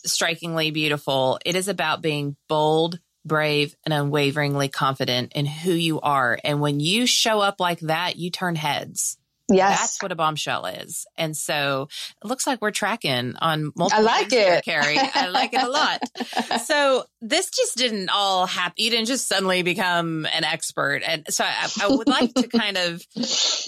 strikingly 0.04 0.72
beautiful, 0.72 1.38
it 1.46 1.54
is 1.54 1.68
about 1.68 2.02
being 2.02 2.34
bold, 2.48 2.98
brave, 3.24 3.76
and 3.84 3.94
unwaveringly 3.94 4.68
confident 4.68 5.32
in 5.34 5.46
who 5.46 5.72
you 5.72 6.00
are. 6.00 6.38
And 6.44 6.60
when 6.60 6.80
you 6.80 7.06
show 7.06 7.40
up 7.40 7.60
like 7.60 7.80
that, 7.80 8.16
you 8.16 8.30
turn 8.30 8.56
heads. 8.56 9.18
Yes. 9.54 9.80
That's 9.80 10.02
what 10.02 10.12
a 10.12 10.16
bombshell 10.16 10.66
is. 10.66 11.06
And 11.16 11.36
so 11.36 11.88
it 12.22 12.26
looks 12.26 12.46
like 12.46 12.60
we're 12.60 12.70
tracking 12.70 13.34
on 13.36 13.72
multiple. 13.76 14.06
I 14.06 14.06
like 14.06 14.32
it. 14.32 14.64
Carrie. 14.64 14.98
I 14.98 15.28
like 15.28 15.54
it 15.54 15.62
a 15.62 15.68
lot. 15.68 16.00
so 16.64 17.04
this 17.20 17.50
just 17.50 17.76
didn't 17.76 18.08
all 18.10 18.46
happen. 18.46 18.74
You 18.76 18.90
didn't 18.90 19.06
just 19.06 19.28
suddenly 19.28 19.62
become 19.62 20.26
an 20.26 20.44
expert. 20.44 21.02
And 21.06 21.24
so 21.28 21.44
I, 21.44 21.68
I 21.82 21.88
would 21.88 22.08
like 22.08 22.34
to 22.34 22.48
kind 22.48 22.76
of 22.76 23.02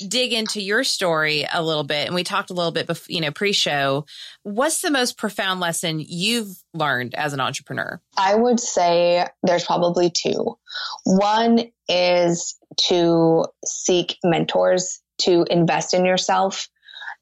dig 0.08 0.32
into 0.32 0.60
your 0.60 0.84
story 0.84 1.46
a 1.52 1.62
little 1.62 1.84
bit. 1.84 2.06
And 2.06 2.14
we 2.14 2.24
talked 2.24 2.50
a 2.50 2.54
little 2.54 2.72
bit, 2.72 2.86
before, 2.86 3.12
you 3.12 3.20
know, 3.20 3.30
pre-show. 3.30 4.04
What's 4.42 4.82
the 4.82 4.90
most 4.90 5.16
profound 5.16 5.60
lesson 5.60 6.00
you've 6.00 6.56
learned 6.74 7.14
as 7.14 7.32
an 7.32 7.40
entrepreneur? 7.40 8.00
I 8.16 8.34
would 8.34 8.60
say 8.60 9.26
there's 9.42 9.64
probably 9.64 10.10
two. 10.10 10.56
One 11.04 11.60
is 11.88 12.56
to 12.88 13.46
seek 13.64 14.16
mentors 14.24 15.00
to 15.18 15.44
invest 15.50 15.94
in 15.94 16.04
yourself. 16.04 16.68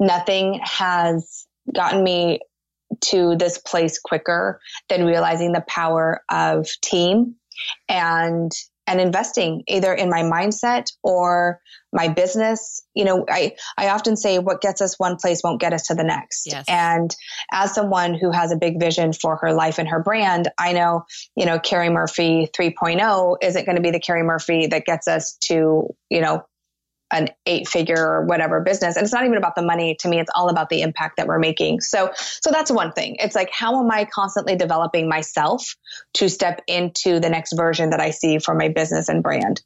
Nothing 0.01 0.61
has 0.63 1.47
gotten 1.73 2.03
me 2.03 2.41
to 3.01 3.37
this 3.37 3.59
place 3.59 3.99
quicker 3.99 4.61
than 4.89 5.05
realizing 5.05 5.53
the 5.53 5.65
power 5.67 6.23
of 6.31 6.69
team 6.83 7.37
and 7.89 8.53
and 8.87 9.01
investing 9.01 9.63
either 9.67 9.95
in 9.95 10.11
my 10.11 10.23
mindset 10.23 10.87
or 11.03 11.61
my 11.93 12.09
business 12.09 12.83
you 12.95 13.05
know 13.05 13.25
i 13.31 13.55
i 13.79 13.89
often 13.89 14.17
say 14.17 14.39
what 14.39 14.61
gets 14.61 14.81
us 14.81 14.99
one 14.99 15.17
place 15.17 15.41
won't 15.43 15.61
get 15.61 15.73
us 15.73 15.87
to 15.87 15.95
the 15.95 16.05
next 16.05 16.47
yes. 16.47 16.65
and 16.69 17.15
as 17.53 17.73
someone 17.73 18.15
who 18.15 18.31
has 18.31 18.53
a 18.53 18.57
big 18.57 18.79
vision 18.79 19.13
for 19.13 19.37
her 19.37 19.53
life 19.53 19.79
and 19.79 19.89
her 19.89 20.03
brand 20.03 20.49
i 20.59 20.73
know 20.73 21.05
you 21.37 21.47
know 21.47 21.59
carrie 21.59 21.89
murphy 21.89 22.49
3.0 22.57 23.37
isn't 23.43 23.65
going 23.65 23.77
to 23.77 23.83
be 23.83 23.91
the 23.91 24.01
carrie 24.01 24.23
murphy 24.23 24.67
that 24.67 24.85
gets 24.85 25.09
us 25.09 25.37
to 25.41 25.89
you 26.11 26.21
know 26.21 26.45
an 27.15 27.29
eight 27.47 27.69
figure 27.69 28.05
or 28.05 28.27
whatever 28.27 28.61
business. 28.61 28.97
And 28.97 29.05
it's 29.05 29.13
not 29.13 29.25
even 29.25 29.39
about 29.39 29.55
the 29.55 29.63
money 29.63 29.97
to 30.01 30.09
me. 30.09 30.19
It's 30.19 30.31
all 30.35 30.49
about 30.49 30.69
the 30.69 30.83
impact 30.83 31.17
that 31.17 31.27
we're 31.27 31.39
making. 31.39 31.81
So, 31.81 32.11
so 32.17 32.51
that's 32.51 32.71
one 32.71 32.93
thing. 32.93 33.17
It's 33.21 33.35
like, 33.35 33.51
how 33.51 33.81
am 33.81 33.91
I 33.91 34.05
constantly 34.05 34.57
developing 34.57 35.09
myself 35.09 35.77
to 36.15 36.29
step 36.29 36.61
into 36.67 37.21
the 37.21 37.31
next 37.31 37.55
version 37.55 37.91
that 37.91 38.01
I 38.01 38.11
see 38.11 38.39
for 38.39 38.55
my 38.55 38.69
business 38.69 39.09
and 39.09 39.23
brand? 39.23 39.63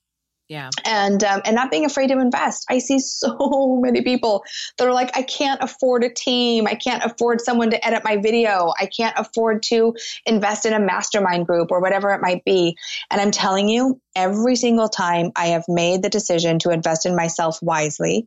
Yeah. 0.48 0.70
And 0.86 1.22
um, 1.24 1.42
and 1.44 1.54
not 1.54 1.70
being 1.70 1.84
afraid 1.84 2.08
to 2.08 2.18
invest. 2.18 2.64
I 2.70 2.78
see 2.78 2.98
so 2.98 3.78
many 3.82 4.02
people 4.02 4.44
that 4.78 4.86
are 4.86 4.94
like, 4.94 5.16
I 5.16 5.22
can't 5.22 5.62
afford 5.62 6.04
a 6.04 6.10
team. 6.10 6.66
I 6.66 6.74
can't 6.74 7.04
afford 7.04 7.40
someone 7.40 7.70
to 7.70 7.86
edit 7.86 8.02
my 8.04 8.16
video. 8.16 8.72
I 8.78 8.86
can't 8.86 9.14
afford 9.18 9.62
to 9.64 9.94
invest 10.24 10.64
in 10.64 10.72
a 10.72 10.80
mastermind 10.80 11.46
group 11.46 11.70
or 11.70 11.80
whatever 11.80 12.10
it 12.10 12.22
might 12.22 12.44
be. 12.44 12.76
And 13.10 13.20
I'm 13.20 13.30
telling 13.30 13.68
you, 13.68 14.00
every 14.16 14.56
single 14.56 14.88
time 14.88 15.32
I 15.36 15.48
have 15.48 15.64
made 15.68 16.02
the 16.02 16.08
decision 16.08 16.58
to 16.60 16.70
invest 16.70 17.04
in 17.04 17.14
myself 17.14 17.58
wisely, 17.62 18.26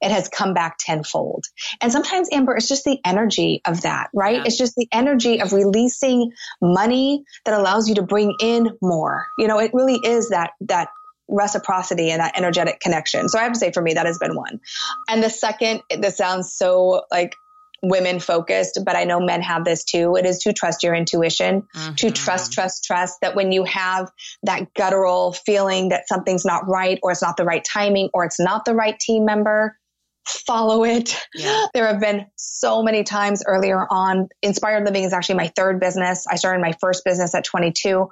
it 0.00 0.10
has 0.10 0.28
come 0.28 0.54
back 0.54 0.78
tenfold. 0.78 1.44
And 1.80 1.92
sometimes, 1.92 2.28
Amber, 2.32 2.56
it's 2.56 2.68
just 2.68 2.84
the 2.84 2.98
energy 3.04 3.60
of 3.64 3.82
that, 3.82 4.08
right? 4.14 4.36
Yeah. 4.36 4.44
It's 4.46 4.58
just 4.58 4.74
the 4.74 4.88
energy 4.90 5.40
of 5.40 5.52
releasing 5.52 6.32
money 6.62 7.24
that 7.44 7.54
allows 7.54 7.88
you 7.88 7.96
to 7.96 8.02
bring 8.02 8.34
in 8.40 8.70
more. 8.80 9.26
You 9.38 9.48
know, 9.48 9.58
it 9.58 9.72
really 9.74 10.00
is 10.02 10.30
that 10.30 10.52
that 10.62 10.88
reciprocity 11.28 12.10
and 12.10 12.20
that 12.20 12.36
energetic 12.36 12.80
connection. 12.80 13.28
So 13.28 13.38
I 13.38 13.42
have 13.42 13.52
to 13.52 13.58
say 13.58 13.72
for 13.72 13.82
me, 13.82 13.94
that 13.94 14.06
has 14.06 14.18
been 14.18 14.34
one. 14.34 14.60
And 15.08 15.22
the 15.22 15.30
second, 15.30 15.82
this 15.90 16.16
sounds 16.16 16.52
so 16.52 17.02
like 17.10 17.36
women 17.82 18.18
focused, 18.18 18.80
but 18.84 18.96
I 18.96 19.04
know 19.04 19.20
men 19.20 19.42
have 19.42 19.64
this 19.64 19.84
too. 19.84 20.16
It 20.16 20.26
is 20.26 20.40
to 20.40 20.52
trust 20.52 20.82
your 20.82 20.94
intuition, 20.94 21.62
mm-hmm. 21.62 21.94
to 21.94 22.10
trust, 22.10 22.52
trust, 22.52 22.84
trust 22.84 23.20
that 23.20 23.36
when 23.36 23.52
you 23.52 23.64
have 23.64 24.10
that 24.42 24.74
guttural 24.74 25.32
feeling 25.32 25.90
that 25.90 26.08
something's 26.08 26.44
not 26.44 26.66
right 26.66 26.98
or 27.02 27.12
it's 27.12 27.22
not 27.22 27.36
the 27.36 27.44
right 27.44 27.64
timing 27.64 28.10
or 28.12 28.24
it's 28.24 28.40
not 28.40 28.64
the 28.64 28.74
right 28.74 28.98
team 28.98 29.24
member, 29.24 29.78
follow 30.26 30.84
it. 30.84 31.16
Yeah. 31.34 31.66
There 31.74 31.86
have 31.86 32.00
been 32.00 32.26
so 32.36 32.82
many 32.82 33.04
times 33.04 33.44
earlier 33.46 33.86
on. 33.88 34.28
Inspired 34.42 34.84
Living 34.84 35.04
is 35.04 35.12
actually 35.12 35.36
my 35.36 35.48
third 35.54 35.80
business. 35.80 36.26
I 36.26 36.36
started 36.36 36.60
my 36.60 36.72
first 36.80 37.04
business 37.04 37.34
at 37.34 37.44
22 37.44 38.08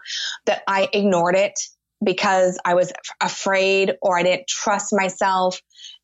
that 0.47 0.63
I 0.69 0.89
ignored 0.93 1.35
it 1.35 1.59
because 2.05 2.59
I 2.65 2.75
was 2.75 2.93
afraid 3.21 3.95
or 4.03 4.19
I 4.19 4.23
didn't 4.23 4.47
trust 4.47 4.93
myself. 4.93 5.61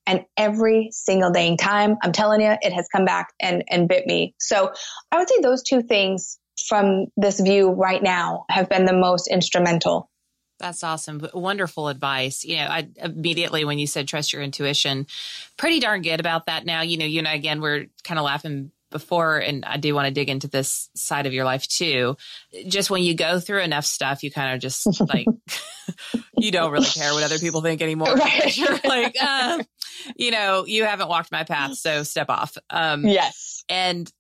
And 0.07 0.25
every 0.37 0.89
single 0.91 1.31
dang 1.31 1.57
time, 1.57 1.97
I'm 2.03 2.13
telling 2.13 2.41
you, 2.41 2.55
it 2.61 2.73
has 2.73 2.89
come 2.95 3.05
back 3.05 3.33
and, 3.41 3.65
and 3.69 3.89
bit 3.89 4.07
me. 4.07 4.35
So 4.39 4.73
I 5.11 5.19
would 5.19 5.29
say 5.29 5.41
those 5.41 5.63
two 5.63 5.83
things 5.83 6.39
from 6.67 7.07
this 7.17 7.41
view 7.41 7.71
right 7.71 8.03
now 8.03 8.45
have 8.49 8.69
been 8.69 8.85
the 8.85 8.93
most 8.93 9.29
instrumental. 9.29 10.09
That's 10.59 10.85
awesome. 10.85 11.27
Wonderful 11.35 11.89
advice. 11.89 12.45
You 12.45 12.57
know, 12.57 12.67
I 12.69 12.89
immediately 12.97 13.65
when 13.65 13.81
you 13.81 13.87
said 13.87 14.07
trust 14.07 14.33
your 14.33 14.43
intuition, 14.43 15.07
pretty 15.57 15.81
darn 15.81 16.03
good 16.03 16.21
about 16.21 16.47
that 16.47 16.65
now. 16.65 16.83
You 16.83 16.99
know, 16.99 17.05
you 17.05 17.19
and 17.19 17.27
I 17.27 17.35
again 17.35 17.61
we're 17.61 17.87
kind 18.05 18.19
of 18.19 18.25
laughing 18.25 18.71
before, 18.93 19.39
and 19.39 19.65
I 19.65 19.77
do 19.77 19.95
want 19.95 20.07
to 20.07 20.13
dig 20.13 20.29
into 20.29 20.49
this 20.49 20.89
side 20.95 21.27
of 21.27 21.33
your 21.33 21.45
life 21.45 21.67
too. 21.67 22.17
Just 22.69 22.91
when 22.91 23.03
you 23.03 23.15
go 23.15 23.41
through 23.41 23.63
enough 23.63 23.85
stuff, 23.85 24.23
you 24.23 24.31
kind 24.31 24.55
of 24.55 24.61
just 24.61 25.01
like, 25.13 25.27
you 26.37 26.53
don't 26.53 26.71
really 26.71 26.87
care 26.87 27.13
what 27.13 27.23
other 27.25 27.39
people 27.39 27.63
think 27.63 27.83
anymore. 27.83 28.15
Right. 28.15 28.57
You're 28.57 28.79
like, 28.85 29.17
uh, 29.21 29.63
you 30.17 30.31
know, 30.31 30.65
you 30.67 30.85
haven't 30.85 31.09
walked 31.09 31.33
my 31.33 31.45
path, 31.45 31.75
so 31.75 32.03
step 32.03 32.31
off. 32.31 32.57
Um, 32.71 33.07
yes. 33.07 33.65
And 33.69 34.11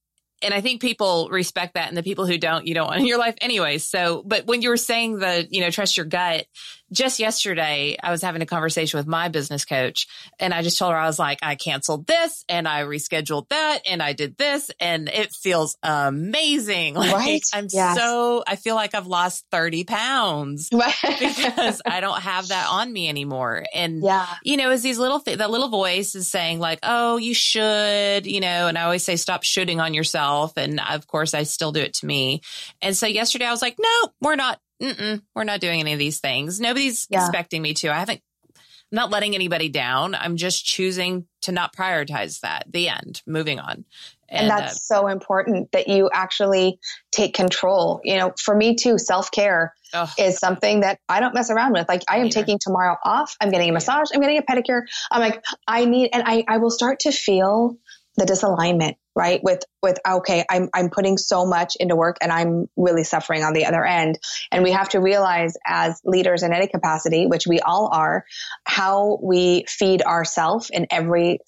and 0.42 0.52
I 0.52 0.60
think 0.60 0.80
people 0.80 1.28
respect 1.30 1.74
that, 1.74 1.88
and 1.88 1.96
the 1.96 2.02
people 2.02 2.26
who 2.26 2.38
don't, 2.38 2.66
you 2.66 2.74
don't 2.74 2.86
want 2.86 3.00
in 3.00 3.06
your 3.06 3.18
life 3.18 3.36
anyway. 3.40 3.78
So, 3.78 4.22
but 4.24 4.46
when 4.46 4.62
you 4.62 4.68
were 4.68 4.76
saying 4.76 5.18
the, 5.18 5.46
you 5.50 5.60
know, 5.60 5.70
trust 5.70 5.96
your 5.96 6.06
gut, 6.06 6.46
just 6.92 7.18
yesterday, 7.18 7.96
I 8.00 8.10
was 8.10 8.22
having 8.22 8.42
a 8.42 8.46
conversation 8.46 8.98
with 8.98 9.06
my 9.06 9.28
business 9.28 9.64
coach 9.64 10.06
and 10.38 10.52
I 10.52 10.62
just 10.62 10.78
told 10.78 10.92
her, 10.92 10.98
I 10.98 11.06
was 11.06 11.18
like, 11.18 11.38
I 11.42 11.54
canceled 11.54 12.06
this 12.06 12.44
and 12.48 12.68
I 12.68 12.82
rescheduled 12.82 13.48
that 13.48 13.80
and 13.86 14.02
I 14.02 14.12
did 14.12 14.36
this 14.36 14.70
and 14.78 15.08
it 15.08 15.32
feels 15.32 15.76
amazing. 15.82 16.94
Like 17.02 17.12
right? 17.14 17.42
I'm 17.52 17.66
yes. 17.70 17.96
so, 17.96 18.44
I 18.46 18.54
feel 18.54 18.76
like 18.76 18.94
I've 18.94 19.08
lost 19.08 19.44
30 19.50 19.84
pounds 19.84 20.68
because 20.70 21.82
I 21.84 22.00
don't 22.00 22.20
have 22.20 22.48
that 22.48 22.68
on 22.70 22.92
me 22.92 23.08
anymore. 23.08 23.64
And, 23.74 24.02
yeah. 24.02 24.26
you 24.44 24.56
know, 24.56 24.70
is 24.70 24.82
these 24.82 24.98
little, 24.98 25.18
th- 25.18 25.38
that 25.38 25.50
little 25.50 25.68
voice 25.68 26.14
is 26.14 26.28
saying 26.28 26.60
like, 26.60 26.78
oh, 26.82 27.16
you 27.16 27.34
should, 27.34 28.26
you 28.26 28.40
know, 28.40 28.68
and 28.68 28.78
I 28.78 28.82
always 28.82 29.02
say, 29.02 29.16
stop 29.16 29.42
shooting 29.42 29.80
on 29.80 29.94
yourself. 29.94 30.31
And 30.56 30.80
of 30.80 31.06
course, 31.06 31.34
I 31.34 31.42
still 31.44 31.72
do 31.72 31.80
it 31.80 31.94
to 31.94 32.06
me. 32.06 32.42
And 32.80 32.96
so 32.96 33.06
yesterday 33.06 33.46
I 33.46 33.50
was 33.50 33.62
like, 33.62 33.76
no, 33.78 34.08
we're 34.20 34.36
not 34.36 34.58
Mm-mm, 34.82 35.22
we're 35.34 35.44
not 35.44 35.60
doing 35.60 35.80
any 35.80 35.92
of 35.92 35.98
these 35.98 36.18
things. 36.18 36.60
Nobody's 36.60 37.06
yeah. 37.08 37.20
expecting 37.20 37.62
me 37.62 37.72
to. 37.74 37.88
I 37.88 38.00
haven't, 38.00 38.20
I'm 38.56 38.96
not 38.96 39.10
letting 39.10 39.34
anybody 39.34 39.68
down. 39.68 40.14
I'm 40.14 40.36
just 40.36 40.64
choosing 40.64 41.26
to 41.42 41.52
not 41.52 41.74
prioritize 41.74 42.40
that. 42.40 42.64
The 42.68 42.88
end, 42.88 43.22
moving 43.24 43.60
on. 43.60 43.84
And, 44.28 44.48
and 44.48 44.50
that's 44.50 44.90
uh, 44.90 44.96
so 44.96 45.06
important 45.06 45.70
that 45.72 45.86
you 45.86 46.10
actually 46.12 46.80
take 47.12 47.34
control. 47.34 48.00
You 48.02 48.16
know, 48.16 48.32
for 48.40 48.56
me 48.56 48.74
too, 48.74 48.98
self 48.98 49.30
care 49.30 49.72
is 50.18 50.38
something 50.38 50.80
that 50.80 50.98
I 51.08 51.20
don't 51.20 51.34
mess 51.34 51.50
around 51.50 51.74
with. 51.74 51.88
Like 51.88 52.02
I 52.08 52.18
am 52.18 52.30
taking 52.30 52.58
tomorrow 52.58 52.96
off. 53.04 53.36
I'm 53.40 53.50
getting 53.50 53.68
a 53.68 53.72
massage. 53.72 54.08
I'm 54.12 54.20
getting 54.20 54.38
a 54.38 54.42
pedicure. 54.42 54.82
I'm 55.10 55.20
like, 55.20 55.44
I 55.68 55.84
need, 55.84 56.10
and 56.12 56.22
I, 56.26 56.44
I 56.48 56.58
will 56.58 56.70
start 56.70 57.00
to 57.00 57.12
feel 57.12 57.76
the 58.16 58.24
disalignment, 58.24 58.96
right? 59.16 59.40
With, 59.42 59.64
with, 59.82 59.98
ah, 60.04 60.16
okay, 60.16 60.44
I'm, 60.50 60.68
I'm 60.74 60.90
putting 60.90 61.16
so 61.16 61.46
much 61.46 61.76
into 61.76 61.96
work 61.96 62.18
and 62.20 62.30
I'm 62.30 62.68
really 62.76 63.04
suffering 63.04 63.42
on 63.42 63.54
the 63.54 63.66
other 63.66 63.84
end. 63.84 64.18
And 64.50 64.62
we 64.62 64.72
have 64.72 64.90
to 64.90 65.00
realize 65.00 65.54
as 65.66 66.00
leaders 66.04 66.42
in 66.42 66.52
any 66.52 66.66
capacity, 66.66 67.26
which 67.26 67.46
we 67.46 67.60
all 67.60 67.88
are, 67.92 68.24
how 68.64 69.18
we 69.22 69.64
feed 69.66 70.02
ourselves 70.02 70.70
in 70.70 70.86
every, 70.90 71.38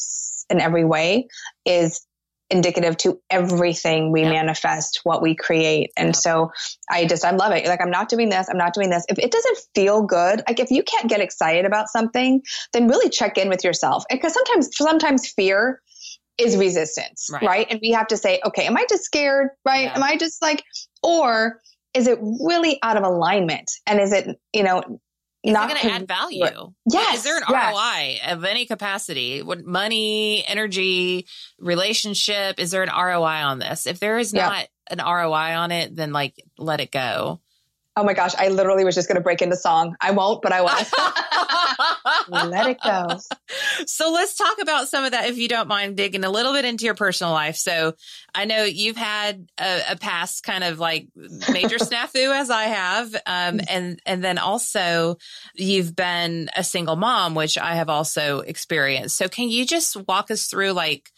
in 0.49 0.61
every 0.61 0.84
way 0.84 1.28
is 1.66 2.07
indicative 2.51 2.97
to 2.99 3.20
everything 3.30 4.12
we 4.12 4.22
manifest, 4.22 5.01
what 5.03 5.22
we 5.22 5.34
create. 5.34 5.91
And 5.97 6.14
so 6.14 6.51
I 6.91 7.07
just, 7.07 7.24
I 7.24 7.30
love 7.32 7.53
it. 7.53 7.66
Like, 7.66 7.80
I'm 7.80 7.91
not 7.91 8.09
doing 8.09 8.28
this. 8.28 8.49
I'm 8.49 8.59
not 8.59 8.74
doing 8.74 8.91
this. 8.91 9.05
If 9.09 9.18
it 9.18 9.30
doesn't 9.30 9.59
feel 9.74 10.03
good, 10.03 10.43
like 10.47 10.61
if 10.61 10.70
you 10.70 10.82
can't 10.82 11.09
get 11.09 11.20
excited 11.20 11.64
about 11.64 11.89
something, 11.89 12.43
then 12.72 12.86
really 12.86 13.09
check 13.09 13.39
in 13.39 13.49
with 13.49 13.64
yourself. 13.64 14.05
Because 14.11 14.34
sometimes, 14.34 14.68
sometimes 14.76 15.28
fear 15.28 15.80
is 16.39 16.57
resistance, 16.57 17.28
right. 17.30 17.43
right? 17.43 17.66
And 17.70 17.80
we 17.82 17.91
have 17.91 18.09
to 18.09 18.16
say, 18.16 18.41
okay, 18.45 18.66
am 18.66 18.76
I 18.76 18.85
just 18.89 19.05
scared? 19.05 19.49
Right? 19.64 19.85
Yeah. 19.85 19.97
Am 19.97 20.03
I 20.03 20.16
just 20.16 20.43
like, 20.43 20.64
or 21.03 21.61
is 21.95 22.07
it 22.07 22.18
really 22.20 22.78
out 22.82 22.97
of 22.97 23.05
alignment? 23.05 23.70
And 23.87 24.01
is 24.01 24.12
it, 24.12 24.39
you 24.53 24.62
know, 24.62 24.82
is 25.45 25.53
not 25.53 25.68
going 25.68 25.80
to 25.80 25.93
add 25.93 26.09
value? 26.09 26.72
Yes. 26.91 27.18
Is 27.18 27.22
there 27.24 27.37
an 27.37 27.45
yes. 27.49 27.74
ROI 27.74 28.32
of 28.32 28.45
any 28.45 28.66
capacity? 28.66 29.43
What 29.43 29.64
money, 29.64 30.45
energy, 30.49 31.26
relationship? 31.59 32.59
Is 32.59 32.70
there 32.70 32.82
an 32.82 32.89
ROI 32.89 33.45
on 33.45 33.59
this? 33.59 33.87
If 33.87 34.01
there 34.01 34.18
is 34.18 34.32
not 34.32 34.66
an 34.91 34.99
ROI 34.99 35.57
on 35.57 35.70
it, 35.70 35.95
then 35.95 36.12
like 36.12 36.35
let 36.59 36.80
it 36.80 36.91
go. 36.91 37.41
Oh 37.97 38.03
my 38.03 38.12
gosh, 38.12 38.32
I 38.36 38.49
literally 38.49 38.84
was 38.84 38.97
just 38.97 39.07
going 39.07 39.16
to 39.16 39.22
break 39.22 39.40
into 39.40 39.55
song. 39.57 39.95
I 40.01 40.11
won't, 40.11 40.42
but 40.42 40.53
I 40.53 40.62
will. 40.62 42.49
Let 42.51 42.66
it 42.66 42.78
go. 42.82 43.18
So 43.86 44.11
let's 44.11 44.34
talk 44.34 44.57
about 44.61 44.88
some 44.88 45.05
of 45.05 45.12
that, 45.12 45.28
if 45.28 45.38
you 45.38 45.47
don't 45.47 45.68
mind 45.68 45.97
digging 45.97 46.24
a 46.24 46.30
little 46.30 46.53
bit 46.53 46.64
into 46.64 46.86
your 46.86 46.97
personal 46.97 47.32
life. 47.32 47.55
So 47.55 47.95
I 48.34 48.47
know 48.47 48.64
you've 48.64 48.97
had 48.97 49.49
a, 49.59 49.82
a 49.90 49.97
past 49.97 50.42
kind 50.42 50.64
of 50.64 50.80
like 50.80 51.07
major 51.53 51.76
snafu 51.78 52.34
as 52.34 52.51
I 52.51 52.64
have. 52.64 53.14
Um, 53.26 53.61
and, 53.68 54.01
and 54.05 54.24
then 54.24 54.38
also 54.38 55.16
you've 55.55 55.95
been 55.95 56.51
a 56.57 56.64
single 56.64 56.97
mom, 56.97 57.36
which 57.36 57.57
I 57.57 57.76
have 57.76 57.88
also 57.88 58.40
experienced. 58.40 59.16
So 59.16 59.28
can 59.28 59.49
you 59.49 59.64
just 59.64 59.97
walk 60.09 60.32
us 60.32 60.47
through 60.47 60.72
like, 60.72 61.12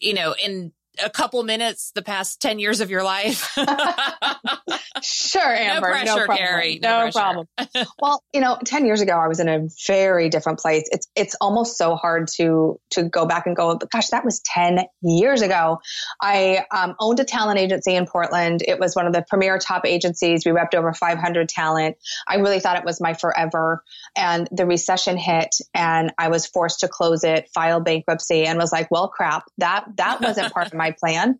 you 0.00 0.14
know, 0.14 0.34
in 0.44 0.72
a 1.04 1.10
couple 1.10 1.42
minutes 1.42 1.92
the 1.94 2.02
past 2.02 2.40
10 2.40 2.58
years 2.58 2.80
of 2.80 2.90
your 2.90 3.02
life? 3.02 3.52
sure, 5.02 5.42
Amber. 5.42 5.88
No 5.88 5.92
pressure, 5.92 6.06
no 6.06 6.16
problem. 6.16 6.36
Carrie. 6.38 6.78
No, 6.82 7.06
no 7.06 7.10
problem. 7.10 7.48
well, 8.00 8.22
you 8.32 8.40
know, 8.40 8.58
10 8.64 8.86
years 8.86 9.00
ago, 9.00 9.12
I 9.12 9.28
was 9.28 9.40
in 9.40 9.48
a 9.48 9.68
very 9.86 10.28
different 10.28 10.58
place. 10.58 10.88
It's, 10.90 11.08
it's 11.14 11.34
almost 11.40 11.76
so 11.76 11.96
hard 11.96 12.28
to, 12.36 12.80
to 12.90 13.04
go 13.04 13.26
back 13.26 13.46
and 13.46 13.56
go, 13.56 13.76
gosh, 13.76 14.08
that 14.08 14.24
was 14.24 14.40
10 14.40 14.80
years 15.02 15.42
ago. 15.42 15.78
I 16.20 16.64
um, 16.70 16.94
owned 17.00 17.20
a 17.20 17.24
talent 17.24 17.58
agency 17.58 17.94
in 17.94 18.06
Portland. 18.06 18.62
It 18.66 18.78
was 18.78 18.94
one 18.94 19.06
of 19.06 19.12
the 19.12 19.24
premier 19.28 19.58
top 19.58 19.86
agencies. 19.86 20.44
We 20.44 20.52
repped 20.52 20.74
over 20.74 20.92
500 20.92 21.48
talent. 21.48 21.96
I 22.26 22.36
really 22.36 22.60
thought 22.60 22.76
it 22.76 22.84
was 22.84 23.00
my 23.00 23.14
forever. 23.14 23.82
And 24.16 24.48
the 24.50 24.66
recession 24.66 25.16
hit 25.16 25.56
and 25.74 26.12
I 26.18 26.28
was 26.28 26.46
forced 26.46 26.80
to 26.80 26.88
close 26.88 27.24
it, 27.24 27.48
file 27.54 27.80
bankruptcy 27.80 28.44
and 28.44 28.58
was 28.58 28.72
like, 28.72 28.90
well, 28.90 29.08
crap, 29.08 29.44
that, 29.58 29.84
that 29.96 30.20
wasn't 30.20 30.52
part 30.52 30.68
of 30.68 30.74
my 30.74 30.85
my 30.86 30.92
plan. 30.98 31.38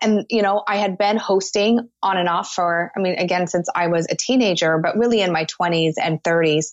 And, 0.00 0.26
you 0.30 0.42
know, 0.42 0.62
I 0.66 0.76
had 0.76 0.98
been 0.98 1.16
hosting 1.16 1.88
on 2.02 2.16
and 2.16 2.28
off 2.28 2.52
for, 2.52 2.92
I 2.96 3.00
mean, 3.00 3.18
again, 3.18 3.46
since 3.46 3.68
I 3.74 3.88
was 3.88 4.06
a 4.10 4.16
teenager, 4.16 4.78
but 4.78 4.96
really 4.96 5.20
in 5.20 5.32
my 5.32 5.46
20s 5.46 5.94
and 6.00 6.22
30s. 6.22 6.72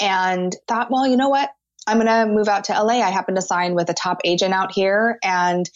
And 0.00 0.54
thought, 0.66 0.90
well, 0.90 1.06
you 1.06 1.16
know 1.16 1.28
what? 1.28 1.50
I'm 1.86 1.98
going 1.98 2.06
to 2.06 2.30
move 2.30 2.48
out 2.48 2.64
to 2.64 2.72
LA. 2.72 3.00
I 3.00 3.10
happened 3.10 3.36
to 3.36 3.42
sign 3.42 3.74
with 3.74 3.88
a 3.88 3.94
top 3.94 4.18
agent 4.24 4.52
out 4.52 4.72
here 4.72 5.18
and 5.24 5.68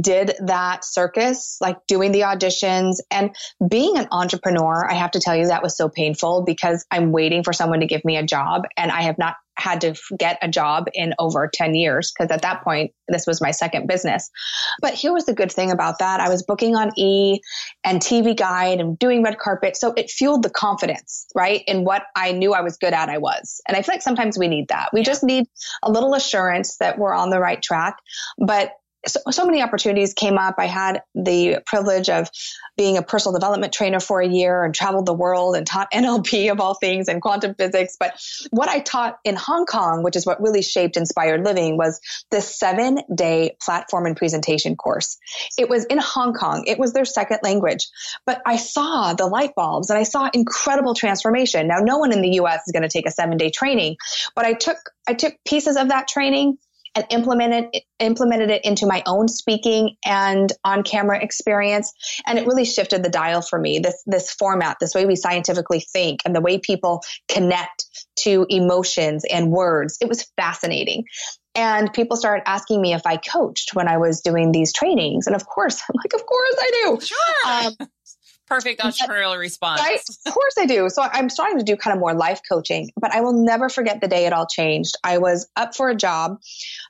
did 0.00 0.32
that 0.46 0.82
circus, 0.82 1.58
like 1.60 1.76
doing 1.86 2.10
the 2.10 2.20
auditions 2.20 3.00
and 3.10 3.36
being 3.68 3.98
an 3.98 4.08
entrepreneur. 4.10 4.88
I 4.90 4.94
have 4.94 5.10
to 5.10 5.20
tell 5.20 5.36
you 5.36 5.48
that 5.48 5.62
was 5.62 5.76
so 5.76 5.90
painful 5.90 6.44
because 6.46 6.86
I'm 6.90 7.12
waiting 7.12 7.44
for 7.44 7.52
someone 7.52 7.80
to 7.80 7.86
give 7.86 8.02
me 8.02 8.16
a 8.16 8.22
job 8.22 8.62
and 8.78 8.90
I 8.90 9.02
have 9.02 9.18
not 9.18 9.34
had 9.58 9.80
to 9.80 9.94
get 10.18 10.38
a 10.42 10.48
job 10.48 10.86
in 10.94 11.14
over 11.18 11.50
10 11.52 11.74
years 11.74 12.12
because 12.12 12.30
at 12.30 12.42
that 12.42 12.62
point 12.62 12.92
this 13.08 13.26
was 13.26 13.40
my 13.40 13.50
second 13.50 13.86
business. 13.86 14.30
But 14.80 14.94
here 14.94 15.12
was 15.12 15.26
the 15.26 15.34
good 15.34 15.50
thing 15.50 15.70
about 15.70 15.98
that. 15.98 16.20
I 16.20 16.28
was 16.28 16.42
booking 16.42 16.76
on 16.76 16.90
e 16.96 17.40
and 17.84 18.00
tv 18.00 18.36
guide 18.36 18.80
and 18.80 18.98
doing 18.98 19.22
red 19.22 19.38
carpet 19.38 19.76
so 19.76 19.92
it 19.96 20.10
fueled 20.10 20.42
the 20.42 20.50
confidence 20.50 21.26
right 21.34 21.62
in 21.66 21.84
what 21.84 22.04
i 22.16 22.32
knew 22.32 22.52
i 22.54 22.60
was 22.60 22.76
good 22.76 22.92
at 22.92 23.08
i 23.08 23.18
was. 23.18 23.60
And 23.66 23.76
i 23.76 23.82
feel 23.82 23.94
like 23.94 24.02
sometimes 24.02 24.38
we 24.38 24.48
need 24.48 24.68
that. 24.68 24.90
We 24.92 25.00
yeah. 25.00 25.04
just 25.04 25.24
need 25.24 25.46
a 25.82 25.90
little 25.90 26.14
assurance 26.14 26.76
that 26.78 26.98
we're 26.98 27.14
on 27.14 27.30
the 27.30 27.40
right 27.40 27.62
track 27.62 27.96
but 28.38 28.72
so, 29.06 29.20
so 29.30 29.44
many 29.44 29.62
opportunities 29.62 30.14
came 30.14 30.38
up. 30.38 30.56
I 30.58 30.66
had 30.66 31.02
the 31.14 31.62
privilege 31.66 32.08
of 32.08 32.28
being 32.76 32.96
a 32.96 33.02
personal 33.02 33.38
development 33.38 33.72
trainer 33.72 34.00
for 34.00 34.20
a 34.20 34.28
year 34.28 34.64
and 34.64 34.74
traveled 34.74 35.06
the 35.06 35.14
world 35.14 35.56
and 35.56 35.66
taught 35.66 35.90
NLP 35.92 36.50
of 36.50 36.60
all 36.60 36.74
things 36.74 37.08
and 37.08 37.22
quantum 37.22 37.54
physics. 37.54 37.96
But 37.98 38.20
what 38.50 38.68
I 38.68 38.80
taught 38.80 39.18
in 39.24 39.36
Hong 39.36 39.66
Kong, 39.66 40.02
which 40.02 40.16
is 40.16 40.26
what 40.26 40.40
really 40.40 40.62
shaped 40.62 40.96
inspired 40.96 41.44
living, 41.44 41.76
was 41.76 42.00
this 42.30 42.58
seven 42.58 42.98
day 43.14 43.56
platform 43.62 44.06
and 44.06 44.16
presentation 44.16 44.76
course. 44.76 45.18
It 45.58 45.68
was 45.68 45.84
in 45.84 45.98
Hong 45.98 46.34
Kong. 46.34 46.64
It 46.66 46.78
was 46.78 46.92
their 46.92 47.04
second 47.04 47.40
language, 47.42 47.88
but 48.26 48.40
I 48.46 48.56
saw 48.56 49.14
the 49.14 49.26
light 49.26 49.54
bulbs 49.54 49.90
and 49.90 49.98
I 49.98 50.04
saw 50.04 50.28
incredible 50.32 50.94
transformation. 50.94 51.68
Now, 51.68 51.78
no 51.78 51.98
one 51.98 52.12
in 52.12 52.22
the 52.22 52.40
US 52.40 52.62
is 52.66 52.72
going 52.72 52.82
to 52.82 52.88
take 52.88 53.06
a 53.06 53.10
seven 53.10 53.36
day 53.36 53.50
training, 53.50 53.96
but 54.34 54.44
I 54.44 54.54
took, 54.54 54.76
I 55.06 55.14
took 55.14 55.34
pieces 55.46 55.76
of 55.76 55.88
that 55.88 56.08
training 56.08 56.58
and 56.94 57.06
implemented 57.10 57.66
implemented 57.98 58.50
it 58.50 58.64
into 58.64 58.86
my 58.86 59.02
own 59.06 59.28
speaking 59.28 59.96
and 60.04 60.52
on 60.64 60.82
camera 60.82 61.22
experience 61.22 61.92
and 62.26 62.38
it 62.38 62.46
really 62.46 62.64
shifted 62.64 63.02
the 63.02 63.08
dial 63.08 63.42
for 63.42 63.58
me 63.58 63.78
this 63.78 64.02
this 64.06 64.30
format 64.30 64.76
this 64.80 64.94
way 64.94 65.06
we 65.06 65.16
scientifically 65.16 65.80
think 65.80 66.20
and 66.24 66.34
the 66.34 66.40
way 66.40 66.58
people 66.58 67.02
connect 67.28 67.86
to 68.16 68.46
emotions 68.48 69.24
and 69.30 69.50
words 69.50 69.98
it 70.00 70.08
was 70.08 70.26
fascinating 70.36 71.04
and 71.54 71.92
people 71.92 72.16
started 72.16 72.48
asking 72.48 72.80
me 72.80 72.94
if 72.94 73.04
I 73.04 73.16
coached 73.16 73.74
when 73.74 73.88
I 73.88 73.96
was 73.96 74.20
doing 74.20 74.52
these 74.52 74.72
trainings. 74.72 75.26
And 75.26 75.34
of 75.34 75.44
course, 75.44 75.82
I'm 75.82 75.96
like, 75.96 76.14
of 76.14 76.24
course 76.24 76.54
I 76.56 76.70
do. 76.84 77.00
Sure. 77.00 77.18
Um, 77.48 77.88
Perfect 78.48 78.80
entrepreneurial 78.80 79.32
but, 79.32 79.38
response. 79.38 79.80
Right? 79.80 80.00
Of 80.26 80.32
course 80.32 80.54
I 80.58 80.66
do. 80.66 80.88
So 80.88 81.02
I'm 81.02 81.28
starting 81.28 81.58
to 81.58 81.64
do 81.64 81.76
kind 81.76 81.94
of 81.94 82.00
more 82.00 82.14
life 82.14 82.40
coaching, 82.48 82.90
but 82.98 83.12
I 83.12 83.20
will 83.20 83.44
never 83.44 83.68
forget 83.68 84.00
the 84.00 84.08
day 84.08 84.26
it 84.26 84.32
all 84.32 84.46
changed. 84.46 84.96
I 85.04 85.18
was 85.18 85.48
up 85.56 85.76
for 85.76 85.90
a 85.90 85.94
job 85.94 86.38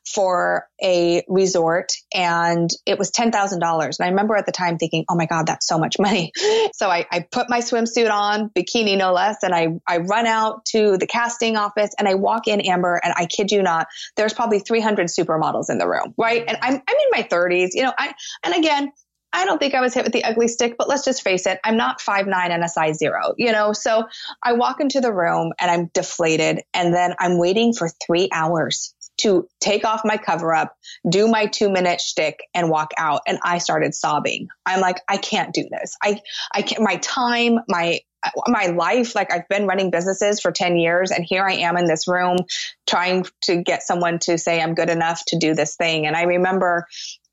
for 0.06 0.68
a 0.82 1.24
resort 1.28 1.92
and 2.14 2.70
it 2.86 2.98
was 2.98 3.10
$10,000. 3.10 3.52
And 3.52 3.94
I 4.00 4.08
remember 4.08 4.36
at 4.36 4.46
the 4.46 4.52
time 4.52 4.78
thinking, 4.78 5.04
oh 5.08 5.16
my 5.16 5.26
God, 5.26 5.46
that's 5.46 5.66
so 5.66 5.78
much 5.78 5.96
money. 5.98 6.32
So 6.74 6.90
I, 6.90 7.06
I 7.10 7.20
put 7.20 7.48
my 7.48 7.60
swimsuit 7.60 8.10
on, 8.10 8.50
bikini 8.50 8.96
no 8.96 9.12
less, 9.12 9.38
and 9.42 9.54
I, 9.54 9.68
I 9.88 9.98
run 9.98 10.26
out 10.26 10.64
to 10.66 10.96
the 10.96 11.06
casting 11.06 11.56
office 11.56 11.90
and 11.98 12.06
I 12.06 12.14
walk 12.14 12.46
in, 12.46 12.60
Amber, 12.60 13.00
and 13.02 13.12
I 13.16 13.26
kid 13.26 13.50
you 13.50 13.62
not, 13.62 13.88
there's 14.16 14.32
probably 14.32 14.60
300 14.60 15.06
supermodels 15.06 15.70
in 15.70 15.78
the 15.78 15.88
room, 15.88 16.14
right? 16.16 16.44
And 16.46 16.56
I'm, 16.62 16.74
I'm 16.74 16.74
in 16.76 17.10
my 17.10 17.22
30s, 17.22 17.70
you 17.72 17.82
know, 17.82 17.92
I, 17.98 18.14
and 18.44 18.54
again, 18.54 18.92
I 19.32 19.44
don't 19.44 19.58
think 19.58 19.74
I 19.74 19.80
was 19.80 19.94
hit 19.94 20.04
with 20.04 20.12
the 20.12 20.24
ugly 20.24 20.48
stick, 20.48 20.76
but 20.78 20.88
let's 20.88 21.04
just 21.04 21.22
face 21.22 21.46
it, 21.46 21.58
I'm 21.64 21.76
not 21.76 22.00
five 22.00 22.26
nine 22.26 22.50
and 22.50 22.64
a 22.64 22.68
size 22.68 22.98
zero, 22.98 23.34
you 23.36 23.52
know? 23.52 23.72
So 23.72 24.04
I 24.42 24.54
walk 24.54 24.80
into 24.80 25.00
the 25.00 25.12
room 25.12 25.52
and 25.60 25.70
I'm 25.70 25.90
deflated 25.92 26.62
and 26.72 26.94
then 26.94 27.14
I'm 27.18 27.38
waiting 27.38 27.72
for 27.72 27.88
three 28.06 28.28
hours 28.32 28.94
to 29.18 29.48
take 29.60 29.84
off 29.84 30.02
my 30.04 30.16
cover 30.16 30.54
up, 30.54 30.74
do 31.08 31.28
my 31.28 31.46
two 31.46 31.68
minute 31.68 32.00
shtick 32.00 32.40
and 32.54 32.70
walk 32.70 32.92
out. 32.96 33.22
And 33.26 33.38
I 33.42 33.58
started 33.58 33.94
sobbing. 33.94 34.48
I'm 34.64 34.80
like, 34.80 35.00
I 35.08 35.16
can't 35.16 35.52
do 35.52 35.68
this. 35.70 35.96
I, 36.02 36.20
I 36.52 36.62
can't, 36.62 36.82
my 36.82 36.96
time, 36.96 37.58
my, 37.68 38.00
my 38.46 38.66
life, 38.66 39.14
like 39.14 39.32
I've 39.32 39.48
been 39.48 39.66
running 39.66 39.90
businesses 39.90 40.40
for 40.40 40.50
10 40.52 40.76
years 40.76 41.10
and 41.10 41.24
here 41.24 41.44
I 41.44 41.54
am 41.54 41.76
in 41.76 41.86
this 41.86 42.08
room 42.08 42.38
trying 42.86 43.26
to 43.42 43.62
get 43.62 43.82
someone 43.82 44.18
to 44.20 44.38
say 44.38 44.60
I'm 44.60 44.74
good 44.74 44.90
enough 44.90 45.22
to 45.28 45.38
do 45.38 45.54
this 45.54 45.76
thing. 45.76 46.06
And 46.06 46.16
I 46.16 46.22
remember 46.22 46.86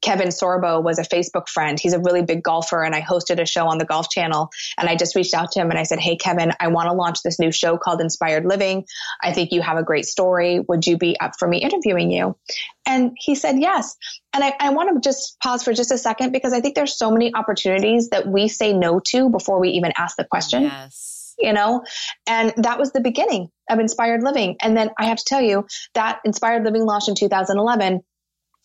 Kevin 0.05 0.27
Sorbo 0.27 0.83
was 0.83 0.99
a 0.99 1.01
Facebook 1.01 1.49
friend. 1.49 1.79
He's 1.79 1.93
a 1.93 1.99
really 1.99 2.21
big 2.21 2.43
golfer 2.43 2.83
and 2.83 2.93
I 2.93 3.01
hosted 3.01 3.41
a 3.41 3.45
show 3.47 3.65
on 3.65 3.79
the 3.79 3.85
Golf 3.85 4.07
Channel. 4.11 4.51
And 4.77 4.87
I 4.87 4.95
just 4.95 5.15
reached 5.15 5.33
out 5.33 5.51
to 5.53 5.59
him 5.59 5.71
and 5.71 5.79
I 5.79 5.83
said, 5.83 5.99
Hey, 5.99 6.15
Kevin, 6.15 6.51
I 6.59 6.67
want 6.67 6.89
to 6.89 6.93
launch 6.93 7.23
this 7.23 7.39
new 7.39 7.51
show 7.51 7.79
called 7.79 8.01
Inspired 8.01 8.45
Living. 8.45 8.85
I 9.23 9.33
think 9.33 9.51
you 9.51 9.61
have 9.61 9.77
a 9.77 9.83
great 9.83 10.05
story. 10.05 10.59
Would 10.59 10.85
you 10.85 10.99
be 10.99 11.19
up 11.19 11.31
for 11.39 11.47
me 11.47 11.57
interviewing 11.57 12.11
you? 12.11 12.37
And 12.85 13.17
he 13.17 13.33
said 13.33 13.59
yes. 13.59 13.95
And 14.31 14.43
I, 14.43 14.53
I 14.59 14.69
want 14.69 14.93
to 14.93 15.09
just 15.09 15.39
pause 15.41 15.63
for 15.63 15.73
just 15.73 15.89
a 15.89 15.97
second 15.97 16.31
because 16.31 16.53
I 16.53 16.61
think 16.61 16.75
there's 16.75 16.95
so 16.95 17.09
many 17.09 17.33
opportunities 17.33 18.09
that 18.09 18.27
we 18.27 18.47
say 18.47 18.73
no 18.73 19.01
to 19.07 19.31
before 19.31 19.59
we 19.59 19.69
even 19.69 19.91
ask 19.97 20.17
the 20.17 20.25
question. 20.25 20.63
Yes 20.63 21.13
you 21.37 21.51
know 21.51 21.83
and 22.27 22.53
that 22.55 22.79
was 22.79 22.93
the 22.93 23.01
beginning 23.01 23.49
of 23.69 23.77
inspired 23.77 24.23
living 24.23 24.55
and 24.61 24.77
then 24.77 24.89
i 24.97 25.07
have 25.07 25.17
to 25.17 25.25
tell 25.27 25.41
you 25.41 25.67
that 25.93 26.21
inspired 26.23 26.63
living 26.63 26.85
launched 26.85 27.09
in 27.09 27.15
2011 27.15 27.99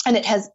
and 0.06 0.16
it 0.16 0.24
has 0.24 0.48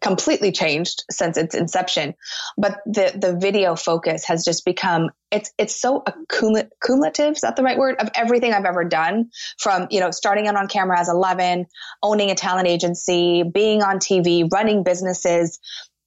completely 0.00 0.52
changed 0.52 1.04
since 1.10 1.36
its 1.36 1.54
inception. 1.54 2.14
But 2.56 2.78
the 2.86 3.12
the 3.16 3.36
video 3.36 3.76
focus 3.76 4.24
has 4.26 4.44
just 4.44 4.64
become 4.64 5.10
it's 5.30 5.50
it's 5.58 5.80
so 5.80 6.02
accumulative. 6.06 7.34
Is 7.34 7.40
that 7.42 7.56
the 7.56 7.62
right 7.62 7.78
word? 7.78 7.96
Of 7.98 8.10
everything 8.14 8.52
I've 8.52 8.64
ever 8.64 8.84
done, 8.84 9.30
from 9.58 9.88
you 9.90 10.00
know 10.00 10.10
starting 10.10 10.46
out 10.46 10.56
on 10.56 10.68
camera 10.68 10.98
as 10.98 11.08
11, 11.08 11.66
owning 12.02 12.30
a 12.30 12.34
talent 12.34 12.68
agency, 12.68 13.42
being 13.42 13.82
on 13.82 13.98
TV, 13.98 14.50
running 14.52 14.82
businesses. 14.82 15.58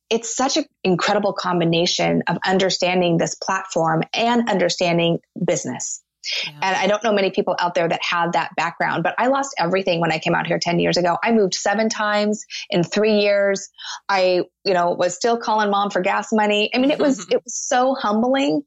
It's 0.09 0.35
such 0.35 0.57
an 0.57 0.65
incredible 0.83 1.31
combination 1.31 2.23
of 2.27 2.37
understanding 2.45 3.17
this 3.17 3.35
platform 3.35 4.03
and 4.13 4.49
understanding 4.49 5.19
business. 5.45 6.00
Yeah. 6.45 6.59
And 6.61 6.75
I 6.75 6.87
don't 6.87 7.03
know 7.03 7.13
many 7.13 7.31
people 7.31 7.55
out 7.59 7.75
there 7.75 7.87
that 7.87 8.01
have 8.03 8.33
that 8.33 8.51
background, 8.55 9.03
but 9.03 9.15
I 9.17 9.27
lost 9.27 9.55
everything 9.57 9.99
when 9.99 10.11
I 10.11 10.19
came 10.19 10.35
out 10.35 10.47
here 10.47 10.59
10 10.59 10.79
years 10.79 10.97
ago. 10.97 11.17
I 11.23 11.31
moved 11.31 11.53
seven 11.53 11.89
times 11.89 12.45
in 12.69 12.83
three 12.83 13.19
years. 13.19 13.69
I, 14.09 14.43
you 14.65 14.73
know, 14.73 14.91
was 14.91 15.15
still 15.15 15.37
calling 15.37 15.69
mom 15.69 15.89
for 15.89 16.01
gas 16.01 16.29
money. 16.31 16.69
I 16.73 16.77
mean, 16.77 16.91
it 16.91 16.99
was, 16.99 17.21
mm-hmm. 17.21 17.33
it 17.33 17.43
was 17.43 17.55
so 17.55 17.95
humbling. 17.95 18.61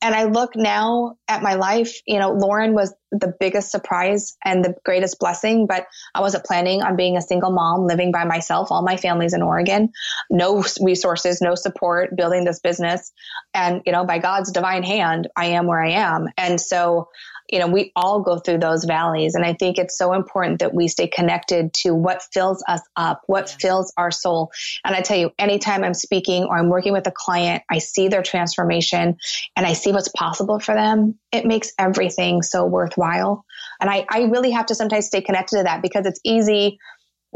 And 0.00 0.14
I 0.14 0.24
look 0.24 0.54
now 0.54 1.16
at 1.28 1.42
my 1.42 1.54
life, 1.54 2.00
you 2.06 2.18
know, 2.18 2.32
Lauren 2.32 2.74
was 2.74 2.94
the 3.12 3.34
biggest 3.40 3.72
surprise 3.72 4.36
and 4.44 4.64
the 4.64 4.74
greatest 4.84 5.18
blessing, 5.18 5.66
but 5.66 5.86
I 6.14 6.20
wasn't 6.20 6.44
planning 6.44 6.82
on 6.82 6.94
being 6.94 7.16
a 7.16 7.22
single 7.22 7.50
mom 7.50 7.86
living 7.86 8.12
by 8.12 8.24
myself. 8.24 8.68
All 8.70 8.82
my 8.82 8.96
family's 8.96 9.34
in 9.34 9.42
Oregon, 9.42 9.90
no 10.30 10.64
resources, 10.80 11.40
no 11.40 11.56
support, 11.56 12.16
building 12.16 12.44
this 12.44 12.60
business. 12.60 13.12
And, 13.52 13.82
you 13.84 13.92
know, 13.92 14.04
by 14.04 14.18
God's 14.18 14.52
divine 14.52 14.84
hand, 14.84 15.28
I 15.36 15.46
am 15.46 15.66
where 15.66 15.82
I 15.82 15.90
am. 15.90 16.26
And 16.36 16.60
so, 16.60 17.08
you 17.50 17.58
know, 17.58 17.66
we 17.66 17.92
all 17.96 18.20
go 18.20 18.38
through 18.38 18.58
those 18.58 18.84
valleys. 18.84 19.34
And 19.34 19.44
I 19.44 19.54
think 19.54 19.78
it's 19.78 19.98
so 19.98 20.12
important 20.12 20.60
that 20.60 20.72
we 20.72 20.88
stay 20.88 21.08
connected 21.08 21.74
to 21.82 21.94
what 21.94 22.22
fills 22.32 22.62
us 22.68 22.80
up, 22.96 23.22
what 23.26 23.50
yeah. 23.50 23.56
fills 23.60 23.92
our 23.96 24.10
soul. 24.10 24.52
And 24.84 24.94
I 24.94 25.00
tell 25.00 25.16
you, 25.16 25.32
anytime 25.38 25.82
I'm 25.82 25.94
speaking 25.94 26.44
or 26.44 26.56
I'm 26.56 26.68
working 26.68 26.92
with 26.92 27.06
a 27.06 27.12
client, 27.12 27.62
I 27.70 27.78
see 27.78 28.08
their 28.08 28.22
transformation 28.22 29.16
and 29.56 29.66
I 29.66 29.72
see 29.72 29.92
what's 29.92 30.08
possible 30.08 30.60
for 30.60 30.74
them. 30.74 31.18
It 31.32 31.44
makes 31.44 31.72
everything 31.78 32.42
so 32.42 32.64
worthwhile. 32.66 33.44
And 33.80 33.90
I, 33.90 34.06
I 34.08 34.22
really 34.22 34.52
have 34.52 34.66
to 34.66 34.74
sometimes 34.74 35.06
stay 35.06 35.20
connected 35.20 35.58
to 35.58 35.62
that 35.64 35.82
because 35.82 36.06
it's 36.06 36.20
easy 36.24 36.78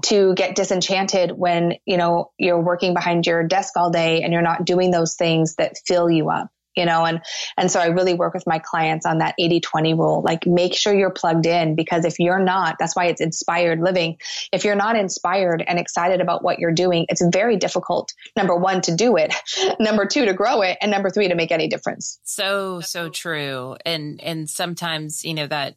to 0.02 0.34
get 0.34 0.56
disenchanted 0.56 1.30
when 1.30 1.74
you 1.86 1.96
know 1.96 2.32
you're 2.36 2.60
working 2.60 2.94
behind 2.94 3.26
your 3.26 3.44
desk 3.44 3.76
all 3.76 3.90
day 3.90 4.22
and 4.22 4.32
you're 4.32 4.42
not 4.42 4.64
doing 4.64 4.90
those 4.90 5.14
things 5.14 5.54
that 5.54 5.78
fill 5.86 6.10
you 6.10 6.30
up 6.30 6.48
you 6.76 6.84
know 6.84 7.04
and 7.04 7.20
and 7.56 7.70
so 7.70 7.80
i 7.80 7.86
really 7.86 8.14
work 8.14 8.34
with 8.34 8.46
my 8.46 8.58
clients 8.58 9.06
on 9.06 9.18
that 9.18 9.34
80-20 9.40 9.96
rule 9.96 10.22
like 10.22 10.46
make 10.46 10.74
sure 10.74 10.94
you're 10.94 11.10
plugged 11.10 11.46
in 11.46 11.74
because 11.74 12.04
if 12.04 12.18
you're 12.18 12.38
not 12.38 12.76
that's 12.78 12.96
why 12.96 13.06
it's 13.06 13.20
inspired 13.20 13.80
living. 13.80 14.18
If 14.52 14.64
you're 14.64 14.74
not 14.74 14.96
inspired 14.96 15.62
and 15.66 15.78
excited 15.78 16.20
about 16.20 16.42
what 16.42 16.58
you're 16.58 16.72
doing 16.72 17.06
it's 17.08 17.22
very 17.32 17.56
difficult 17.56 18.12
number 18.36 18.56
one 18.56 18.80
to 18.82 18.94
do 18.94 19.16
it 19.16 19.34
number 19.80 20.06
two 20.06 20.24
to 20.26 20.32
grow 20.32 20.62
it 20.62 20.78
and 20.80 20.90
number 20.90 21.10
three 21.10 21.28
to 21.28 21.34
make 21.34 21.52
any 21.52 21.68
difference. 21.68 22.18
So 22.24 22.80
so 22.80 23.08
true. 23.08 23.76
And 23.84 24.20
and 24.22 24.48
sometimes 24.48 25.24
you 25.24 25.34
know 25.34 25.46
that 25.46 25.76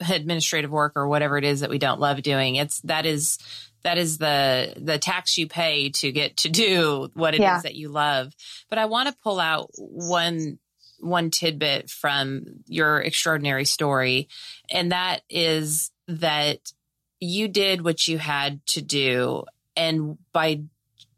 administrative 0.00 0.70
work 0.70 0.92
or 0.96 1.08
whatever 1.08 1.38
it 1.38 1.44
is 1.44 1.60
that 1.60 1.70
we 1.70 1.78
don't 1.78 2.00
love 2.00 2.22
doing 2.22 2.56
it's 2.56 2.80
that 2.82 3.06
is 3.06 3.38
that 3.82 3.98
is 3.98 4.18
the 4.18 4.74
the 4.76 4.98
tax 4.98 5.38
you 5.38 5.46
pay 5.46 5.90
to 5.90 6.12
get 6.12 6.36
to 6.36 6.48
do 6.48 7.08
what 7.14 7.34
it 7.34 7.40
yeah. 7.40 7.56
is 7.56 7.62
that 7.62 7.74
you 7.74 7.88
love 7.88 8.32
but 8.68 8.78
i 8.78 8.86
want 8.86 9.08
to 9.08 9.16
pull 9.22 9.40
out 9.40 9.70
one 9.76 10.58
one 10.98 11.30
tidbit 11.30 11.88
from 11.88 12.44
your 12.66 13.00
extraordinary 13.00 13.64
story 13.64 14.28
and 14.70 14.92
that 14.92 15.22
is 15.30 15.90
that 16.08 16.72
you 17.20 17.48
did 17.48 17.82
what 17.82 18.06
you 18.06 18.18
had 18.18 18.64
to 18.66 18.82
do 18.82 19.44
and 19.76 20.18
by 20.32 20.62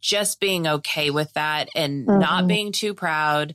just 0.00 0.40
being 0.40 0.66
okay 0.66 1.10
with 1.10 1.32
that 1.34 1.68
and 1.74 2.06
mm-hmm. 2.06 2.18
not 2.18 2.46
being 2.46 2.72
too 2.72 2.92
proud 2.94 3.54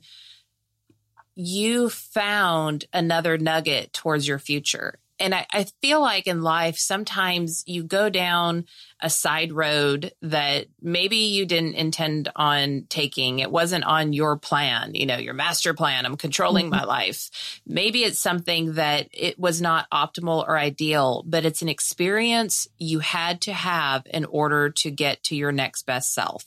you 1.40 1.88
found 1.88 2.84
another 2.92 3.38
nugget 3.38 3.92
towards 3.92 4.26
your 4.26 4.40
future 4.40 4.98
and 5.20 5.34
I, 5.34 5.46
I, 5.52 5.66
feel 5.82 6.00
like 6.00 6.26
in 6.26 6.42
life, 6.42 6.78
sometimes 6.78 7.64
you 7.66 7.82
go 7.82 8.08
down 8.08 8.66
a 9.00 9.10
side 9.10 9.52
road 9.52 10.12
that 10.22 10.66
maybe 10.80 11.16
you 11.16 11.44
didn't 11.44 11.74
intend 11.74 12.30
on 12.36 12.86
taking. 12.88 13.40
It 13.40 13.50
wasn't 13.50 13.84
on 13.84 14.12
your 14.12 14.36
plan, 14.36 14.94
you 14.94 15.06
know, 15.06 15.16
your 15.16 15.34
master 15.34 15.74
plan. 15.74 16.06
I'm 16.06 16.16
controlling 16.16 16.66
mm-hmm. 16.66 16.76
my 16.76 16.84
life. 16.84 17.60
Maybe 17.66 18.04
it's 18.04 18.18
something 18.18 18.74
that 18.74 19.08
it 19.12 19.38
was 19.38 19.60
not 19.60 19.90
optimal 19.90 20.46
or 20.46 20.56
ideal, 20.56 21.24
but 21.26 21.44
it's 21.44 21.62
an 21.62 21.68
experience 21.68 22.68
you 22.78 23.00
had 23.00 23.40
to 23.42 23.52
have 23.52 24.06
in 24.06 24.24
order 24.24 24.70
to 24.70 24.90
get 24.90 25.24
to 25.24 25.36
your 25.36 25.52
next 25.52 25.84
best 25.84 26.14
self. 26.14 26.44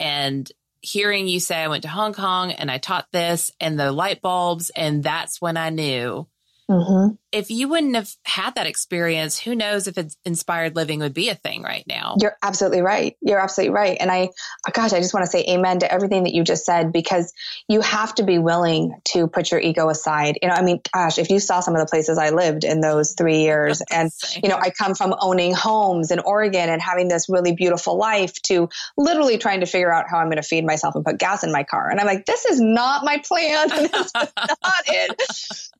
And 0.00 0.50
hearing 0.82 1.28
you 1.28 1.40
say, 1.40 1.56
I 1.56 1.68
went 1.68 1.82
to 1.84 1.88
Hong 1.88 2.12
Kong 2.12 2.52
and 2.52 2.70
I 2.70 2.78
taught 2.78 3.06
this 3.12 3.50
and 3.60 3.78
the 3.78 3.92
light 3.92 4.20
bulbs, 4.20 4.70
and 4.70 5.02
that's 5.02 5.40
when 5.40 5.56
I 5.56 5.70
knew 5.70 6.26
Mm-hmm. 6.70 7.14
If 7.32 7.50
you 7.50 7.68
wouldn't 7.68 7.96
have 7.96 8.10
had 8.24 8.54
that 8.54 8.66
experience, 8.66 9.38
who 9.38 9.54
knows 9.54 9.86
if 9.86 9.98
inspired 10.24 10.76
living 10.76 11.00
would 11.00 11.14
be 11.14 11.28
a 11.28 11.34
thing 11.34 11.62
right 11.62 11.84
now? 11.86 12.16
You're 12.20 12.36
absolutely 12.42 12.82
right. 12.82 13.16
You're 13.20 13.40
absolutely 13.40 13.74
right. 13.74 13.96
And 13.98 14.10
I, 14.10 14.30
gosh, 14.72 14.92
I 14.92 15.00
just 15.00 15.14
want 15.14 15.24
to 15.24 15.30
say 15.30 15.44
amen 15.48 15.80
to 15.80 15.90
everything 15.90 16.24
that 16.24 16.34
you 16.34 16.44
just 16.44 16.64
said 16.64 16.92
because 16.92 17.32
you 17.68 17.80
have 17.80 18.14
to 18.16 18.22
be 18.22 18.38
willing 18.38 18.94
to 19.06 19.28
put 19.28 19.50
your 19.50 19.60
ego 19.60 19.88
aside. 19.88 20.38
You 20.42 20.48
know, 20.48 20.54
I 20.54 20.62
mean, 20.62 20.80
gosh, 20.92 21.18
if 21.18 21.30
you 21.30 21.40
saw 21.40 21.60
some 21.60 21.74
of 21.74 21.80
the 21.80 21.86
places 21.86 22.18
I 22.18 22.30
lived 22.30 22.64
in 22.64 22.80
those 22.80 23.14
three 23.16 23.40
years, 23.40 23.82
and, 23.90 24.10
you 24.42 24.48
know, 24.48 24.56
I 24.56 24.70
come 24.70 24.94
from 24.94 25.14
owning 25.18 25.54
homes 25.54 26.10
in 26.10 26.20
Oregon 26.20 26.68
and 26.68 26.82
having 26.82 27.08
this 27.08 27.28
really 27.28 27.54
beautiful 27.54 27.96
life 27.96 28.40
to 28.42 28.68
literally 28.96 29.38
trying 29.38 29.60
to 29.60 29.66
figure 29.66 29.92
out 29.92 30.04
how 30.08 30.18
I'm 30.18 30.26
going 30.26 30.36
to 30.36 30.42
feed 30.42 30.66
myself 30.66 30.94
and 30.94 31.04
put 31.04 31.18
gas 31.18 31.44
in 31.44 31.52
my 31.52 31.64
car. 31.64 31.90
And 31.90 31.98
I'm 31.98 32.06
like, 32.06 32.26
this 32.26 32.44
is 32.44 32.60
not 32.60 33.04
my 33.04 33.18
plan. 33.18 33.72
And 33.72 33.88
this 33.92 34.06
is 34.06 34.12
not 34.14 34.82
it. 34.86 35.22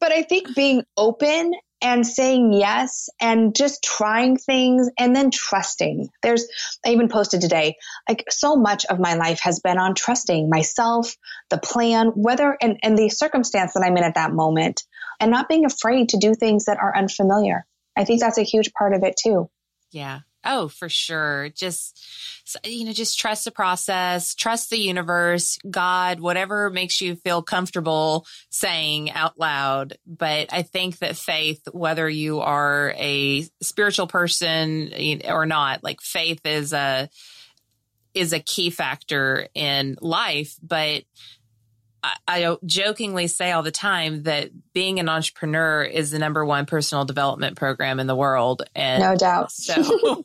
But 0.01 0.13
I 0.13 0.23
think 0.23 0.55
being 0.55 0.72
being 0.73 0.85
open 0.97 1.53
and 1.81 2.07
saying 2.07 2.53
yes 2.53 3.09
and 3.21 3.55
just 3.57 3.83
trying 3.83 4.37
things 4.37 4.89
and 4.99 5.15
then 5.15 5.31
trusting. 5.31 6.09
There's, 6.23 6.47
I 6.87 6.91
even 6.91 7.09
posted 7.09 7.41
today, 7.41 7.77
like 8.09 8.25
so 8.31 8.55
much 8.55 8.85
of 8.87 9.01
my 9.01 9.15
life 9.15 9.41
has 9.43 9.59
been 9.61 9.79
on 9.79 9.95
trusting 9.95 10.49
myself, 10.49 11.17
the 11.51 11.59
plan, 11.59 12.09
whether, 12.15 12.57
and, 12.61 12.79
and 12.83 12.97
the 12.97 13.09
circumstance 13.09 13.73
that 13.75 13.83
I'm 13.85 13.97
in 13.97 14.05
at 14.05 14.15
that 14.15 14.33
moment 14.33 14.85
and 15.19 15.31
not 15.31 15.49
being 15.49 15.65
afraid 15.65 16.11
to 16.11 16.19
do 16.19 16.35
things 16.35 16.67
that 16.67 16.79
are 16.79 16.97
unfamiliar. 16.97 17.67
I 17.97 18.05
think 18.05 18.21
that's 18.21 18.39
a 18.39 18.43
huge 18.45 18.73
part 18.73 18.95
of 18.95 19.03
it 19.03 19.17
too. 19.23 19.51
Yeah. 19.91 20.21
Oh, 20.45 20.69
for 20.69 20.89
sure. 20.89 21.51
Just, 21.51 22.05
you 22.65 22.85
know, 22.85 22.93
just 22.93 23.19
trust 23.19 23.45
the 23.45 23.51
process, 23.51 24.35
trust 24.35 24.71
the 24.71 24.79
universe, 24.79 25.59
God, 25.71 26.21
whatever 26.21 26.69
makes 26.69 27.01
you 27.01 27.17
feel 27.17 27.43
comfortable 27.43 28.27
saying 28.51 29.13
out 29.13 29.39
loud. 29.39 29.99
But 30.07 30.53
I 30.53 30.63
think 30.63 30.99
that 30.99 31.17
faith, 31.17 31.63
whether 31.73 32.09
you 32.09 32.41
are 32.41 32.93
a 32.97 33.47
spiritual 33.63 34.09
person 34.09 34.93
or 35.29 35.47
not, 35.47 35.85
like 35.85 36.01
faith 36.01 36.41
is 36.45 36.73
a, 36.73 37.09
is 38.15 38.33
a 38.33 38.41
key 38.41 38.71
factor 38.71 39.49
in 39.55 39.97
life. 40.01 40.57
But 40.63 41.05
I 42.27 42.57
jokingly 42.67 43.29
say 43.29 43.53
all 43.53 43.63
the 43.63 43.71
time 43.71 44.25
that 44.25 44.51
being 44.73 44.99
an 44.99 45.09
entrepreneur 45.09 45.83
is 45.85 46.11
the 46.11 46.19
number 46.19 46.45
one 46.45 46.67
personal 46.67 47.05
development 47.05 47.57
program 47.57 48.01
in 48.01 48.09
the 48.09 48.17
world. 48.17 48.63
And 48.75 49.03
no 49.03 49.15
doubt. 49.15 49.53
So, 49.53 49.75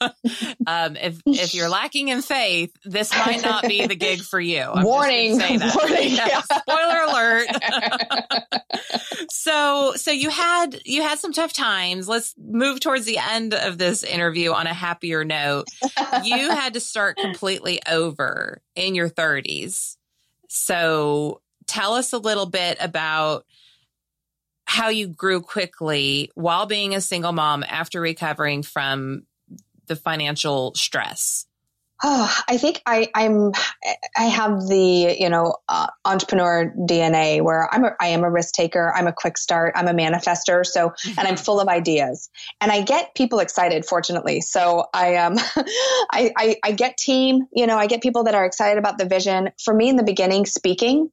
um, 0.67 0.95
if 0.95 1.21
if 1.25 1.53
you're 1.53 1.69
lacking 1.69 2.07
in 2.07 2.21
faith, 2.23 2.75
this 2.83 3.11
might 3.13 3.43
not 3.43 3.63
be 3.63 3.85
the 3.85 3.95
gig 3.95 4.21
for 4.21 4.39
you. 4.39 4.61
I'm 4.61 4.83
Warning! 4.83 5.39
Warning! 5.39 6.11
Yeah, 6.13 6.41
spoiler 6.41 7.01
alert. 7.03 7.47
so, 9.29 9.93
so 9.95 10.11
you 10.11 10.29
had 10.29 10.79
you 10.85 11.03
had 11.03 11.19
some 11.19 11.33
tough 11.33 11.53
times. 11.53 12.07
Let's 12.07 12.33
move 12.37 12.79
towards 12.79 13.05
the 13.05 13.19
end 13.19 13.53
of 13.53 13.77
this 13.77 14.03
interview 14.03 14.51
on 14.51 14.65
a 14.65 14.73
happier 14.73 15.23
note. 15.23 15.67
You 16.23 16.51
had 16.51 16.73
to 16.73 16.79
start 16.79 17.17
completely 17.17 17.81
over 17.87 18.61
in 18.75 18.95
your 18.95 19.09
30s. 19.09 19.95
So 20.49 21.41
tell 21.67 21.93
us 21.93 22.13
a 22.13 22.17
little 22.17 22.45
bit 22.45 22.77
about 22.79 23.45
how 24.65 24.89
you 24.89 25.07
grew 25.07 25.41
quickly 25.41 26.31
while 26.35 26.65
being 26.65 26.93
a 26.93 27.01
single 27.01 27.31
mom 27.31 27.63
after 27.67 28.01
recovering 28.01 28.63
from 28.63 29.23
the 29.87 29.95
financial 29.95 30.73
stress. 30.75 31.45
Oh, 32.03 32.31
I 32.47 32.57
think 32.57 32.81
I, 32.85 33.09
I'm, 33.15 33.53
I 34.15 34.25
have 34.25 34.67
the, 34.67 35.15
you 35.17 35.29
know, 35.29 35.55
uh, 35.67 35.87
entrepreneur 36.05 36.71
DNA 36.77 37.41
where 37.41 37.73
I'm 37.73 37.85
a, 37.85 37.95
I 37.99 38.07
am 38.07 38.23
a 38.23 38.29
risk 38.29 38.53
taker. 38.53 38.93
I'm 38.95 39.07
a 39.07 39.13
quick 39.13 39.35
start. 39.35 39.73
I'm 39.75 39.87
a 39.87 39.93
manifester. 39.93 40.63
So, 40.63 40.93
and 41.05 41.19
I'm 41.19 41.33
mm-hmm. 41.33 41.43
full 41.43 41.59
of 41.59 41.67
ideas 41.67 42.29
and 42.61 42.71
I 42.71 42.83
get 42.83 43.15
people 43.15 43.39
excited, 43.39 43.83
fortunately. 43.83 44.41
So 44.41 44.85
I, 44.93 45.15
um, 45.15 45.37
I, 46.11 46.31
I, 46.37 46.55
I 46.63 46.71
get 46.73 46.97
team, 46.97 47.47
you 47.51 47.65
know, 47.65 47.77
I 47.77 47.87
get 47.87 48.03
people 48.03 48.25
that 48.25 48.35
are 48.35 48.45
excited 48.45 48.77
about 48.77 48.99
the 48.99 49.05
vision. 49.05 49.49
For 49.63 49.73
me 49.73 49.89
in 49.89 49.95
the 49.95 50.03
beginning, 50.03 50.45
speaking 50.45 51.09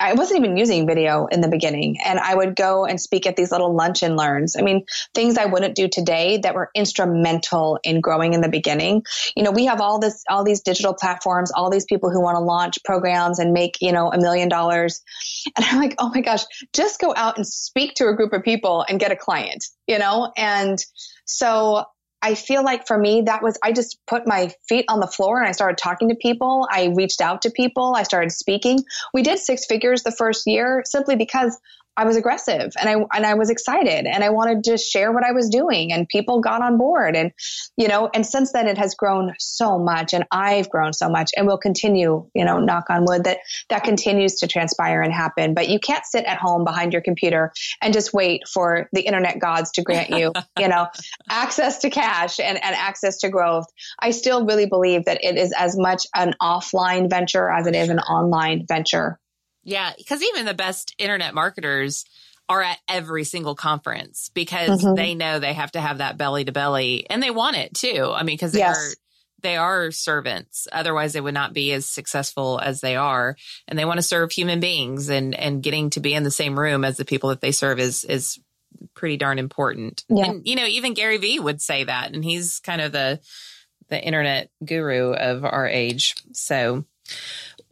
I 0.00 0.14
wasn't 0.14 0.40
even 0.40 0.56
using 0.56 0.86
video 0.86 1.26
in 1.26 1.40
the 1.40 1.48
beginning. 1.48 1.96
And 2.04 2.18
I 2.18 2.34
would 2.34 2.56
go 2.56 2.84
and 2.84 3.00
speak 3.00 3.26
at 3.26 3.36
these 3.36 3.50
little 3.50 3.74
lunch 3.74 4.02
and 4.02 4.16
learns. 4.16 4.56
I 4.56 4.62
mean, 4.62 4.84
things 5.14 5.38
I 5.38 5.46
wouldn't 5.46 5.74
do 5.74 5.88
today 5.88 6.38
that 6.38 6.54
were 6.54 6.70
instrumental 6.74 7.78
in 7.82 8.00
growing 8.00 8.34
in 8.34 8.40
the 8.40 8.48
beginning. 8.48 9.04
You 9.36 9.42
know, 9.42 9.50
we 9.50 9.66
have 9.66 9.80
all 9.80 9.98
this, 9.98 10.22
all 10.28 10.44
these 10.44 10.60
digital 10.60 10.94
platforms, 10.94 11.50
all 11.52 11.70
these 11.70 11.84
people 11.84 12.10
who 12.10 12.20
want 12.20 12.36
to 12.36 12.40
launch 12.40 12.78
programs 12.84 13.38
and 13.38 13.52
make, 13.52 13.78
you 13.80 13.92
know, 13.92 14.12
a 14.12 14.18
million 14.18 14.48
dollars. 14.48 15.02
And 15.56 15.64
I'm 15.64 15.80
like, 15.80 15.94
oh 15.98 16.10
my 16.14 16.20
gosh, 16.20 16.44
just 16.72 17.00
go 17.00 17.14
out 17.16 17.36
and 17.36 17.46
speak 17.46 17.94
to 17.94 18.08
a 18.08 18.14
group 18.14 18.32
of 18.32 18.42
people 18.42 18.84
and 18.88 19.00
get 19.00 19.12
a 19.12 19.16
client, 19.16 19.64
you 19.86 19.98
know? 19.98 20.32
And 20.36 20.78
so 21.24 21.84
I 22.24 22.34
feel 22.34 22.64
like 22.64 22.86
for 22.86 22.96
me, 22.96 23.20
that 23.26 23.42
was, 23.42 23.58
I 23.62 23.72
just 23.72 23.98
put 24.06 24.26
my 24.26 24.50
feet 24.66 24.86
on 24.88 24.98
the 24.98 25.06
floor 25.06 25.38
and 25.38 25.46
I 25.46 25.52
started 25.52 25.76
talking 25.76 26.08
to 26.08 26.14
people. 26.14 26.66
I 26.70 26.86
reached 26.96 27.20
out 27.20 27.42
to 27.42 27.50
people. 27.50 27.92
I 27.94 28.02
started 28.02 28.30
speaking. 28.30 28.82
We 29.12 29.22
did 29.22 29.38
six 29.38 29.66
figures 29.66 30.04
the 30.04 30.10
first 30.10 30.46
year 30.46 30.82
simply 30.86 31.16
because 31.16 31.58
I 31.96 32.04
was 32.04 32.16
aggressive 32.16 32.72
and 32.78 32.88
I 32.88 33.16
and 33.16 33.26
I 33.26 33.34
was 33.34 33.50
excited 33.50 34.06
and 34.06 34.24
I 34.24 34.30
wanted 34.30 34.64
to 34.64 34.76
share 34.76 35.12
what 35.12 35.24
I 35.24 35.32
was 35.32 35.48
doing 35.48 35.92
and 35.92 36.08
people 36.08 36.40
got 36.40 36.62
on 36.62 36.76
board 36.76 37.14
and 37.14 37.32
you 37.76 37.88
know 37.88 38.10
and 38.12 38.26
since 38.26 38.52
then 38.52 38.66
it 38.66 38.78
has 38.78 38.94
grown 38.94 39.32
so 39.38 39.78
much 39.78 40.12
and 40.12 40.24
I've 40.30 40.68
grown 40.68 40.92
so 40.92 41.08
much 41.08 41.30
and 41.36 41.46
will 41.46 41.58
continue 41.58 42.28
you 42.34 42.44
know 42.44 42.58
knock 42.58 42.90
on 42.90 43.04
wood 43.04 43.24
that 43.24 43.38
that 43.68 43.84
continues 43.84 44.36
to 44.36 44.48
transpire 44.48 45.02
and 45.02 45.12
happen. 45.12 45.54
But 45.54 45.68
you 45.68 45.78
can't 45.78 46.04
sit 46.04 46.24
at 46.24 46.38
home 46.38 46.64
behind 46.64 46.92
your 46.92 47.02
computer 47.02 47.52
and 47.80 47.92
just 47.92 48.12
wait 48.12 48.48
for 48.48 48.88
the 48.92 49.02
internet 49.02 49.38
gods 49.38 49.70
to 49.72 49.82
grant 49.82 50.10
you 50.10 50.32
you 50.58 50.68
know 50.68 50.88
access 51.30 51.78
to 51.78 51.90
cash 51.90 52.40
and, 52.40 52.62
and 52.62 52.74
access 52.74 53.18
to 53.18 53.28
growth. 53.28 53.66
I 54.00 54.10
still 54.10 54.44
really 54.44 54.66
believe 54.66 55.04
that 55.04 55.22
it 55.22 55.36
is 55.36 55.52
as 55.56 55.76
much 55.78 56.06
an 56.14 56.34
offline 56.42 57.08
venture 57.08 57.50
as 57.50 57.66
it 57.66 57.74
is 57.74 57.88
an 57.88 58.00
online 58.00 58.66
venture 58.66 59.18
yeah, 59.64 59.92
because 59.96 60.22
even 60.22 60.44
the 60.44 60.54
best 60.54 60.94
internet 60.98 61.34
marketers 61.34 62.04
are 62.48 62.62
at 62.62 62.78
every 62.88 63.24
single 63.24 63.54
conference 63.54 64.30
because 64.34 64.82
mm-hmm. 64.82 64.94
they 64.94 65.14
know 65.14 65.38
they 65.38 65.54
have 65.54 65.72
to 65.72 65.80
have 65.80 65.98
that 65.98 66.18
belly 66.18 66.44
to 66.44 66.52
belly 66.52 67.06
and 67.08 67.22
they 67.22 67.30
want 67.30 67.56
it 67.56 67.74
too. 67.74 68.12
I 68.14 68.22
mean, 68.22 68.34
because 68.34 68.52
they 68.52 68.58
yes. 68.58 68.76
are 68.76 68.94
they 69.44 69.56
are 69.56 69.90
servants. 69.90 70.66
Otherwise 70.72 71.12
they 71.12 71.20
would 71.20 71.34
not 71.34 71.52
be 71.52 71.72
as 71.72 71.86
successful 71.86 72.58
as 72.62 72.80
they 72.80 72.96
are. 72.96 73.36
And 73.68 73.78
they 73.78 73.84
want 73.84 73.98
to 73.98 74.02
serve 74.02 74.32
human 74.32 74.60
beings 74.60 75.08
and 75.08 75.34
and 75.34 75.62
getting 75.62 75.90
to 75.90 76.00
be 76.00 76.14
in 76.14 76.22
the 76.22 76.30
same 76.30 76.58
room 76.58 76.84
as 76.84 76.96
the 76.96 77.04
people 77.04 77.30
that 77.30 77.40
they 77.40 77.52
serve 77.52 77.78
is 77.78 78.04
is 78.04 78.38
pretty 78.94 79.16
darn 79.16 79.38
important. 79.38 80.04
Yeah. 80.08 80.30
And 80.30 80.46
you 80.46 80.56
know, 80.56 80.66
even 80.66 80.94
Gary 80.94 81.18
Vee 81.18 81.40
would 81.40 81.62
say 81.62 81.84
that. 81.84 82.12
And 82.12 82.24
he's 82.24 82.60
kind 82.60 82.80
of 82.80 82.92
the 82.92 83.20
the 83.88 84.02
internet 84.02 84.50
guru 84.64 85.12
of 85.12 85.44
our 85.44 85.68
age. 85.68 86.14
So 86.32 86.84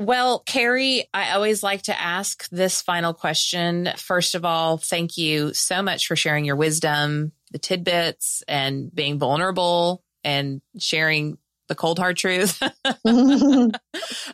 well, 0.06 0.40
Carrie, 0.40 1.08
I 1.12 1.32
always 1.32 1.62
like 1.62 1.82
to 1.82 2.00
ask 2.00 2.48
this 2.50 2.82
final 2.82 3.14
question. 3.14 3.90
First 3.96 4.34
of 4.34 4.44
all, 4.44 4.76
thank 4.78 5.16
you 5.16 5.54
so 5.54 5.82
much 5.82 6.06
for 6.06 6.16
sharing 6.16 6.44
your 6.44 6.56
wisdom, 6.56 7.32
the 7.50 7.58
tidbits, 7.58 8.42
and 8.48 8.94
being 8.94 9.18
vulnerable 9.18 10.02
and 10.24 10.60
sharing 10.78 11.38
the 11.68 11.74
cold 11.74 11.98
hard 11.98 12.16
truth. 12.16 12.62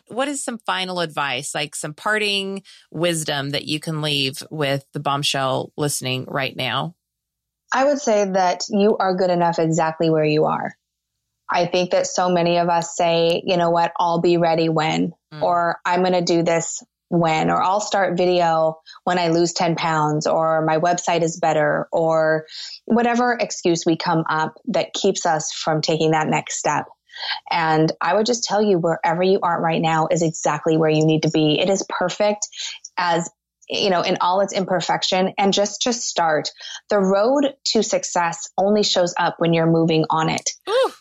what 0.07 0.27
is 0.27 0.43
some 0.43 0.57
final 0.65 0.99
advice, 0.99 1.55
like 1.55 1.75
some 1.75 1.93
parting 1.93 2.63
wisdom 2.91 3.51
that 3.51 3.65
you 3.65 3.79
can 3.79 4.01
leave 4.01 4.43
with 4.51 4.85
the 4.93 4.99
bombshell 4.99 5.71
listening 5.77 6.25
right 6.27 6.55
now? 6.55 6.95
I 7.73 7.85
would 7.85 7.99
say 7.99 8.25
that 8.25 8.63
you 8.69 8.97
are 8.97 9.15
good 9.15 9.29
enough 9.29 9.59
exactly 9.59 10.09
where 10.09 10.25
you 10.25 10.45
are. 10.45 10.75
I 11.51 11.65
think 11.65 11.91
that 11.91 12.07
so 12.07 12.29
many 12.29 12.57
of 12.57 12.69
us 12.69 12.95
say, 12.95 13.41
you 13.45 13.57
know 13.57 13.69
what, 13.69 13.91
I'll 13.97 14.21
be 14.21 14.37
ready 14.37 14.69
when, 14.69 15.13
mm. 15.33 15.41
or 15.41 15.79
I'm 15.85 16.01
going 16.01 16.13
to 16.13 16.21
do 16.21 16.43
this 16.43 16.83
when, 17.09 17.49
or 17.49 17.61
I'll 17.61 17.81
start 17.81 18.17
video 18.17 18.79
when 19.03 19.17
I 19.17 19.29
lose 19.29 19.53
10 19.53 19.75
pounds, 19.75 20.27
or 20.27 20.63
my 20.65 20.77
website 20.77 21.23
is 21.23 21.39
better, 21.39 21.87
or 21.91 22.45
whatever 22.85 23.33
excuse 23.33 23.83
we 23.85 23.97
come 23.97 24.23
up 24.29 24.53
that 24.67 24.93
keeps 24.93 25.25
us 25.25 25.51
from 25.51 25.81
taking 25.81 26.11
that 26.11 26.27
next 26.27 26.59
step. 26.59 26.85
And 27.49 27.91
I 27.99 28.13
would 28.13 28.27
just 28.27 28.43
tell 28.43 28.61
you 28.61 28.77
wherever 28.77 29.23
you 29.23 29.39
are 29.41 29.59
right 29.59 29.81
now 29.81 30.07
is 30.09 30.21
exactly 30.21 30.77
where 30.77 30.89
you 30.89 31.05
need 31.05 31.23
to 31.23 31.31
be. 31.31 31.59
It 31.59 31.69
is 31.69 31.85
perfect 31.89 32.47
as 32.97 33.29
you 33.69 33.91
know, 33.91 34.01
in 34.01 34.17
all 34.19 34.41
its 34.41 34.53
imperfection 34.53 35.33
and 35.37 35.53
just 35.53 35.83
to 35.83 35.93
start. 35.93 36.49
The 36.89 36.99
road 36.99 37.53
to 37.67 37.83
success 37.83 38.49
only 38.57 38.83
shows 38.83 39.13
up 39.17 39.35
when 39.37 39.53
you're 39.53 39.69
moving 39.69 40.05
on 40.09 40.29
it. 40.29 40.49
Ooh. 40.67 40.91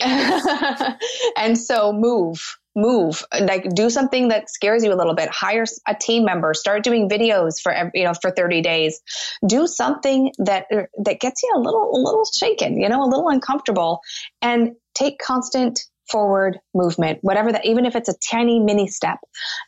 and 1.36 1.58
so 1.58 1.92
move, 1.92 2.58
move, 2.74 3.24
like 3.40 3.68
do 3.74 3.88
something 3.88 4.28
that 4.28 4.50
scares 4.50 4.84
you 4.84 4.92
a 4.92 4.96
little 4.96 5.14
bit. 5.14 5.28
Hire 5.30 5.64
a 5.88 5.94
team 5.94 6.24
member, 6.24 6.52
start 6.54 6.84
doing 6.84 7.08
videos 7.08 7.60
for, 7.62 7.90
you 7.94 8.04
know, 8.04 8.12
for 8.20 8.30
30 8.30 8.60
days. 8.60 9.00
Do 9.46 9.66
something 9.66 10.32
that, 10.38 10.66
er, 10.72 10.88
that 11.04 11.20
gets 11.20 11.42
you 11.42 11.52
a 11.56 11.60
little, 11.60 11.90
a 11.94 11.98
little 11.98 12.24
shaken, 12.24 12.80
you 12.80 12.88
know, 12.88 13.02
a 13.02 13.08
little 13.08 13.28
uncomfortable 13.28 14.00
and 14.42 14.72
take 14.94 15.18
constant 15.18 15.80
forward 16.10 16.58
movement, 16.74 17.18
whatever 17.22 17.52
that, 17.52 17.64
even 17.64 17.84
if 17.84 17.96
it's 17.96 18.08
a 18.08 18.14
tiny 18.30 18.60
mini 18.60 18.86
step 18.88 19.18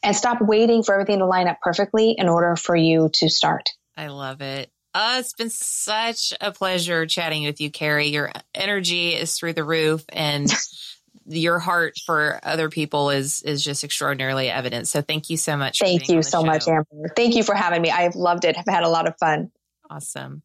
and 0.02 0.14
stop 0.14 0.38
waiting 0.40 0.82
for 0.82 0.94
everything 0.94 1.18
to 1.18 1.26
line 1.26 1.48
up 1.48 1.58
perfectly 1.62 2.14
in 2.16 2.28
order 2.28 2.54
for 2.56 2.76
you 2.76 3.10
to 3.14 3.28
start. 3.28 3.68
I 3.96 4.08
love 4.08 4.40
it. 4.40 4.70
Uh, 4.94 5.16
it's 5.20 5.34
been 5.34 5.50
such 5.50 6.32
a 6.40 6.50
pleasure 6.50 7.06
chatting 7.06 7.44
with 7.44 7.60
you, 7.60 7.70
Carrie. 7.70 8.08
Your 8.08 8.32
energy 8.54 9.14
is 9.14 9.36
through 9.36 9.52
the 9.52 9.64
roof 9.64 10.04
and 10.08 10.50
your 11.26 11.58
heart 11.58 11.94
for 12.04 12.40
other 12.42 12.68
people 12.68 13.10
is 13.10 13.42
is 13.42 13.62
just 13.62 13.84
extraordinarily 13.84 14.50
evident. 14.50 14.88
So 14.88 15.02
thank 15.02 15.30
you 15.30 15.36
so 15.36 15.56
much. 15.56 15.78
Thank 15.78 16.08
you 16.08 16.22
so 16.22 16.40
show. 16.40 16.46
much, 16.46 16.66
Amber. 16.66 17.12
Thank 17.14 17.36
you 17.36 17.42
for 17.42 17.54
having 17.54 17.82
me. 17.82 17.90
I've 17.90 18.14
loved 18.14 18.44
it. 18.44 18.56
I've 18.58 18.72
had 18.72 18.84
a 18.84 18.88
lot 18.88 19.06
of 19.06 19.16
fun. 19.18 19.50
Awesome. 19.90 20.42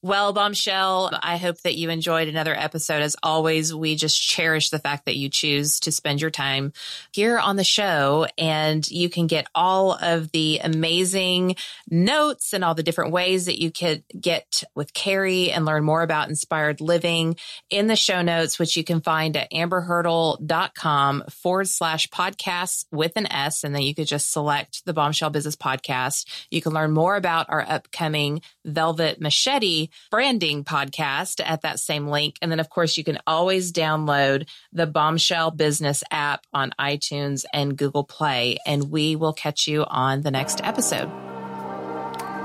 Well, 0.00 0.32
Bombshell, 0.32 1.10
I 1.24 1.38
hope 1.38 1.60
that 1.62 1.74
you 1.74 1.90
enjoyed 1.90 2.28
another 2.28 2.54
episode. 2.54 3.02
As 3.02 3.16
always, 3.20 3.74
we 3.74 3.96
just 3.96 4.22
cherish 4.22 4.70
the 4.70 4.78
fact 4.78 5.06
that 5.06 5.16
you 5.16 5.28
choose 5.28 5.80
to 5.80 5.90
spend 5.90 6.20
your 6.20 6.30
time 6.30 6.72
here 7.10 7.36
on 7.36 7.56
the 7.56 7.64
show 7.64 8.28
and 8.38 8.88
you 8.88 9.10
can 9.10 9.26
get 9.26 9.48
all 9.56 9.94
of 9.94 10.30
the 10.30 10.60
amazing 10.62 11.56
notes 11.90 12.52
and 12.52 12.62
all 12.62 12.76
the 12.76 12.84
different 12.84 13.10
ways 13.10 13.46
that 13.46 13.60
you 13.60 13.72
could 13.72 14.04
get 14.20 14.62
with 14.76 14.94
Carrie 14.94 15.50
and 15.50 15.64
learn 15.64 15.82
more 15.82 16.02
about 16.02 16.28
inspired 16.28 16.80
living 16.80 17.34
in 17.68 17.88
the 17.88 17.96
show 17.96 18.22
notes, 18.22 18.56
which 18.56 18.76
you 18.76 18.84
can 18.84 19.00
find 19.00 19.36
at 19.36 19.50
amberhurdle.com 19.50 21.24
forward 21.28 21.66
slash 21.66 22.08
podcasts 22.10 22.84
with 22.92 23.14
an 23.16 23.26
S. 23.32 23.64
And 23.64 23.74
then 23.74 23.82
you 23.82 23.96
could 23.96 24.06
just 24.06 24.30
select 24.30 24.84
the 24.84 24.94
Bombshell 24.94 25.30
Business 25.30 25.56
Podcast. 25.56 26.24
You 26.52 26.62
can 26.62 26.72
learn 26.72 26.92
more 26.92 27.16
about 27.16 27.46
our 27.48 27.62
upcoming 27.68 28.42
Velvet 28.64 29.20
Machete 29.20 29.87
branding 30.10 30.64
podcast 30.64 31.40
at 31.44 31.62
that 31.62 31.80
same 31.80 32.08
link. 32.08 32.36
And 32.42 32.50
then, 32.50 32.60
of 32.60 32.70
course, 32.70 32.96
you 32.96 33.04
can 33.04 33.18
always 33.26 33.72
download 33.72 34.48
the 34.72 34.86
Bombshell 34.86 35.52
Business 35.52 36.02
app 36.10 36.46
on 36.52 36.72
iTunes 36.78 37.44
and 37.52 37.76
Google 37.76 38.04
Play. 38.04 38.58
And 38.66 38.90
we 38.90 39.16
will 39.16 39.32
catch 39.32 39.66
you 39.66 39.84
on 39.84 40.22
the 40.22 40.30
next 40.30 40.60
episode. 40.62 41.10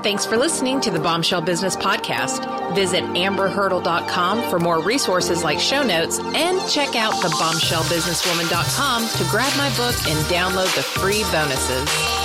Thanks 0.04 0.26
for 0.26 0.36
listening 0.36 0.82
to 0.82 0.90
the 0.90 1.00
Bombshell 1.00 1.40
Business 1.40 1.76
Podcast. 1.76 2.74
Visit 2.74 3.04
amberhurdle.com 3.04 4.50
for 4.50 4.58
more 4.58 4.82
resources 4.82 5.42
like 5.42 5.58
show 5.58 5.82
notes 5.82 6.18
and 6.18 6.60
check 6.68 6.94
out 6.94 7.12
the 7.22 7.28
bombshellbusinesswoman.com 7.28 9.08
to 9.08 9.30
grab 9.30 9.56
my 9.56 9.70
book 9.78 9.96
and 10.06 10.18
download 10.26 10.74
the 10.76 10.82
free 10.82 11.22
bonuses. 11.32 12.23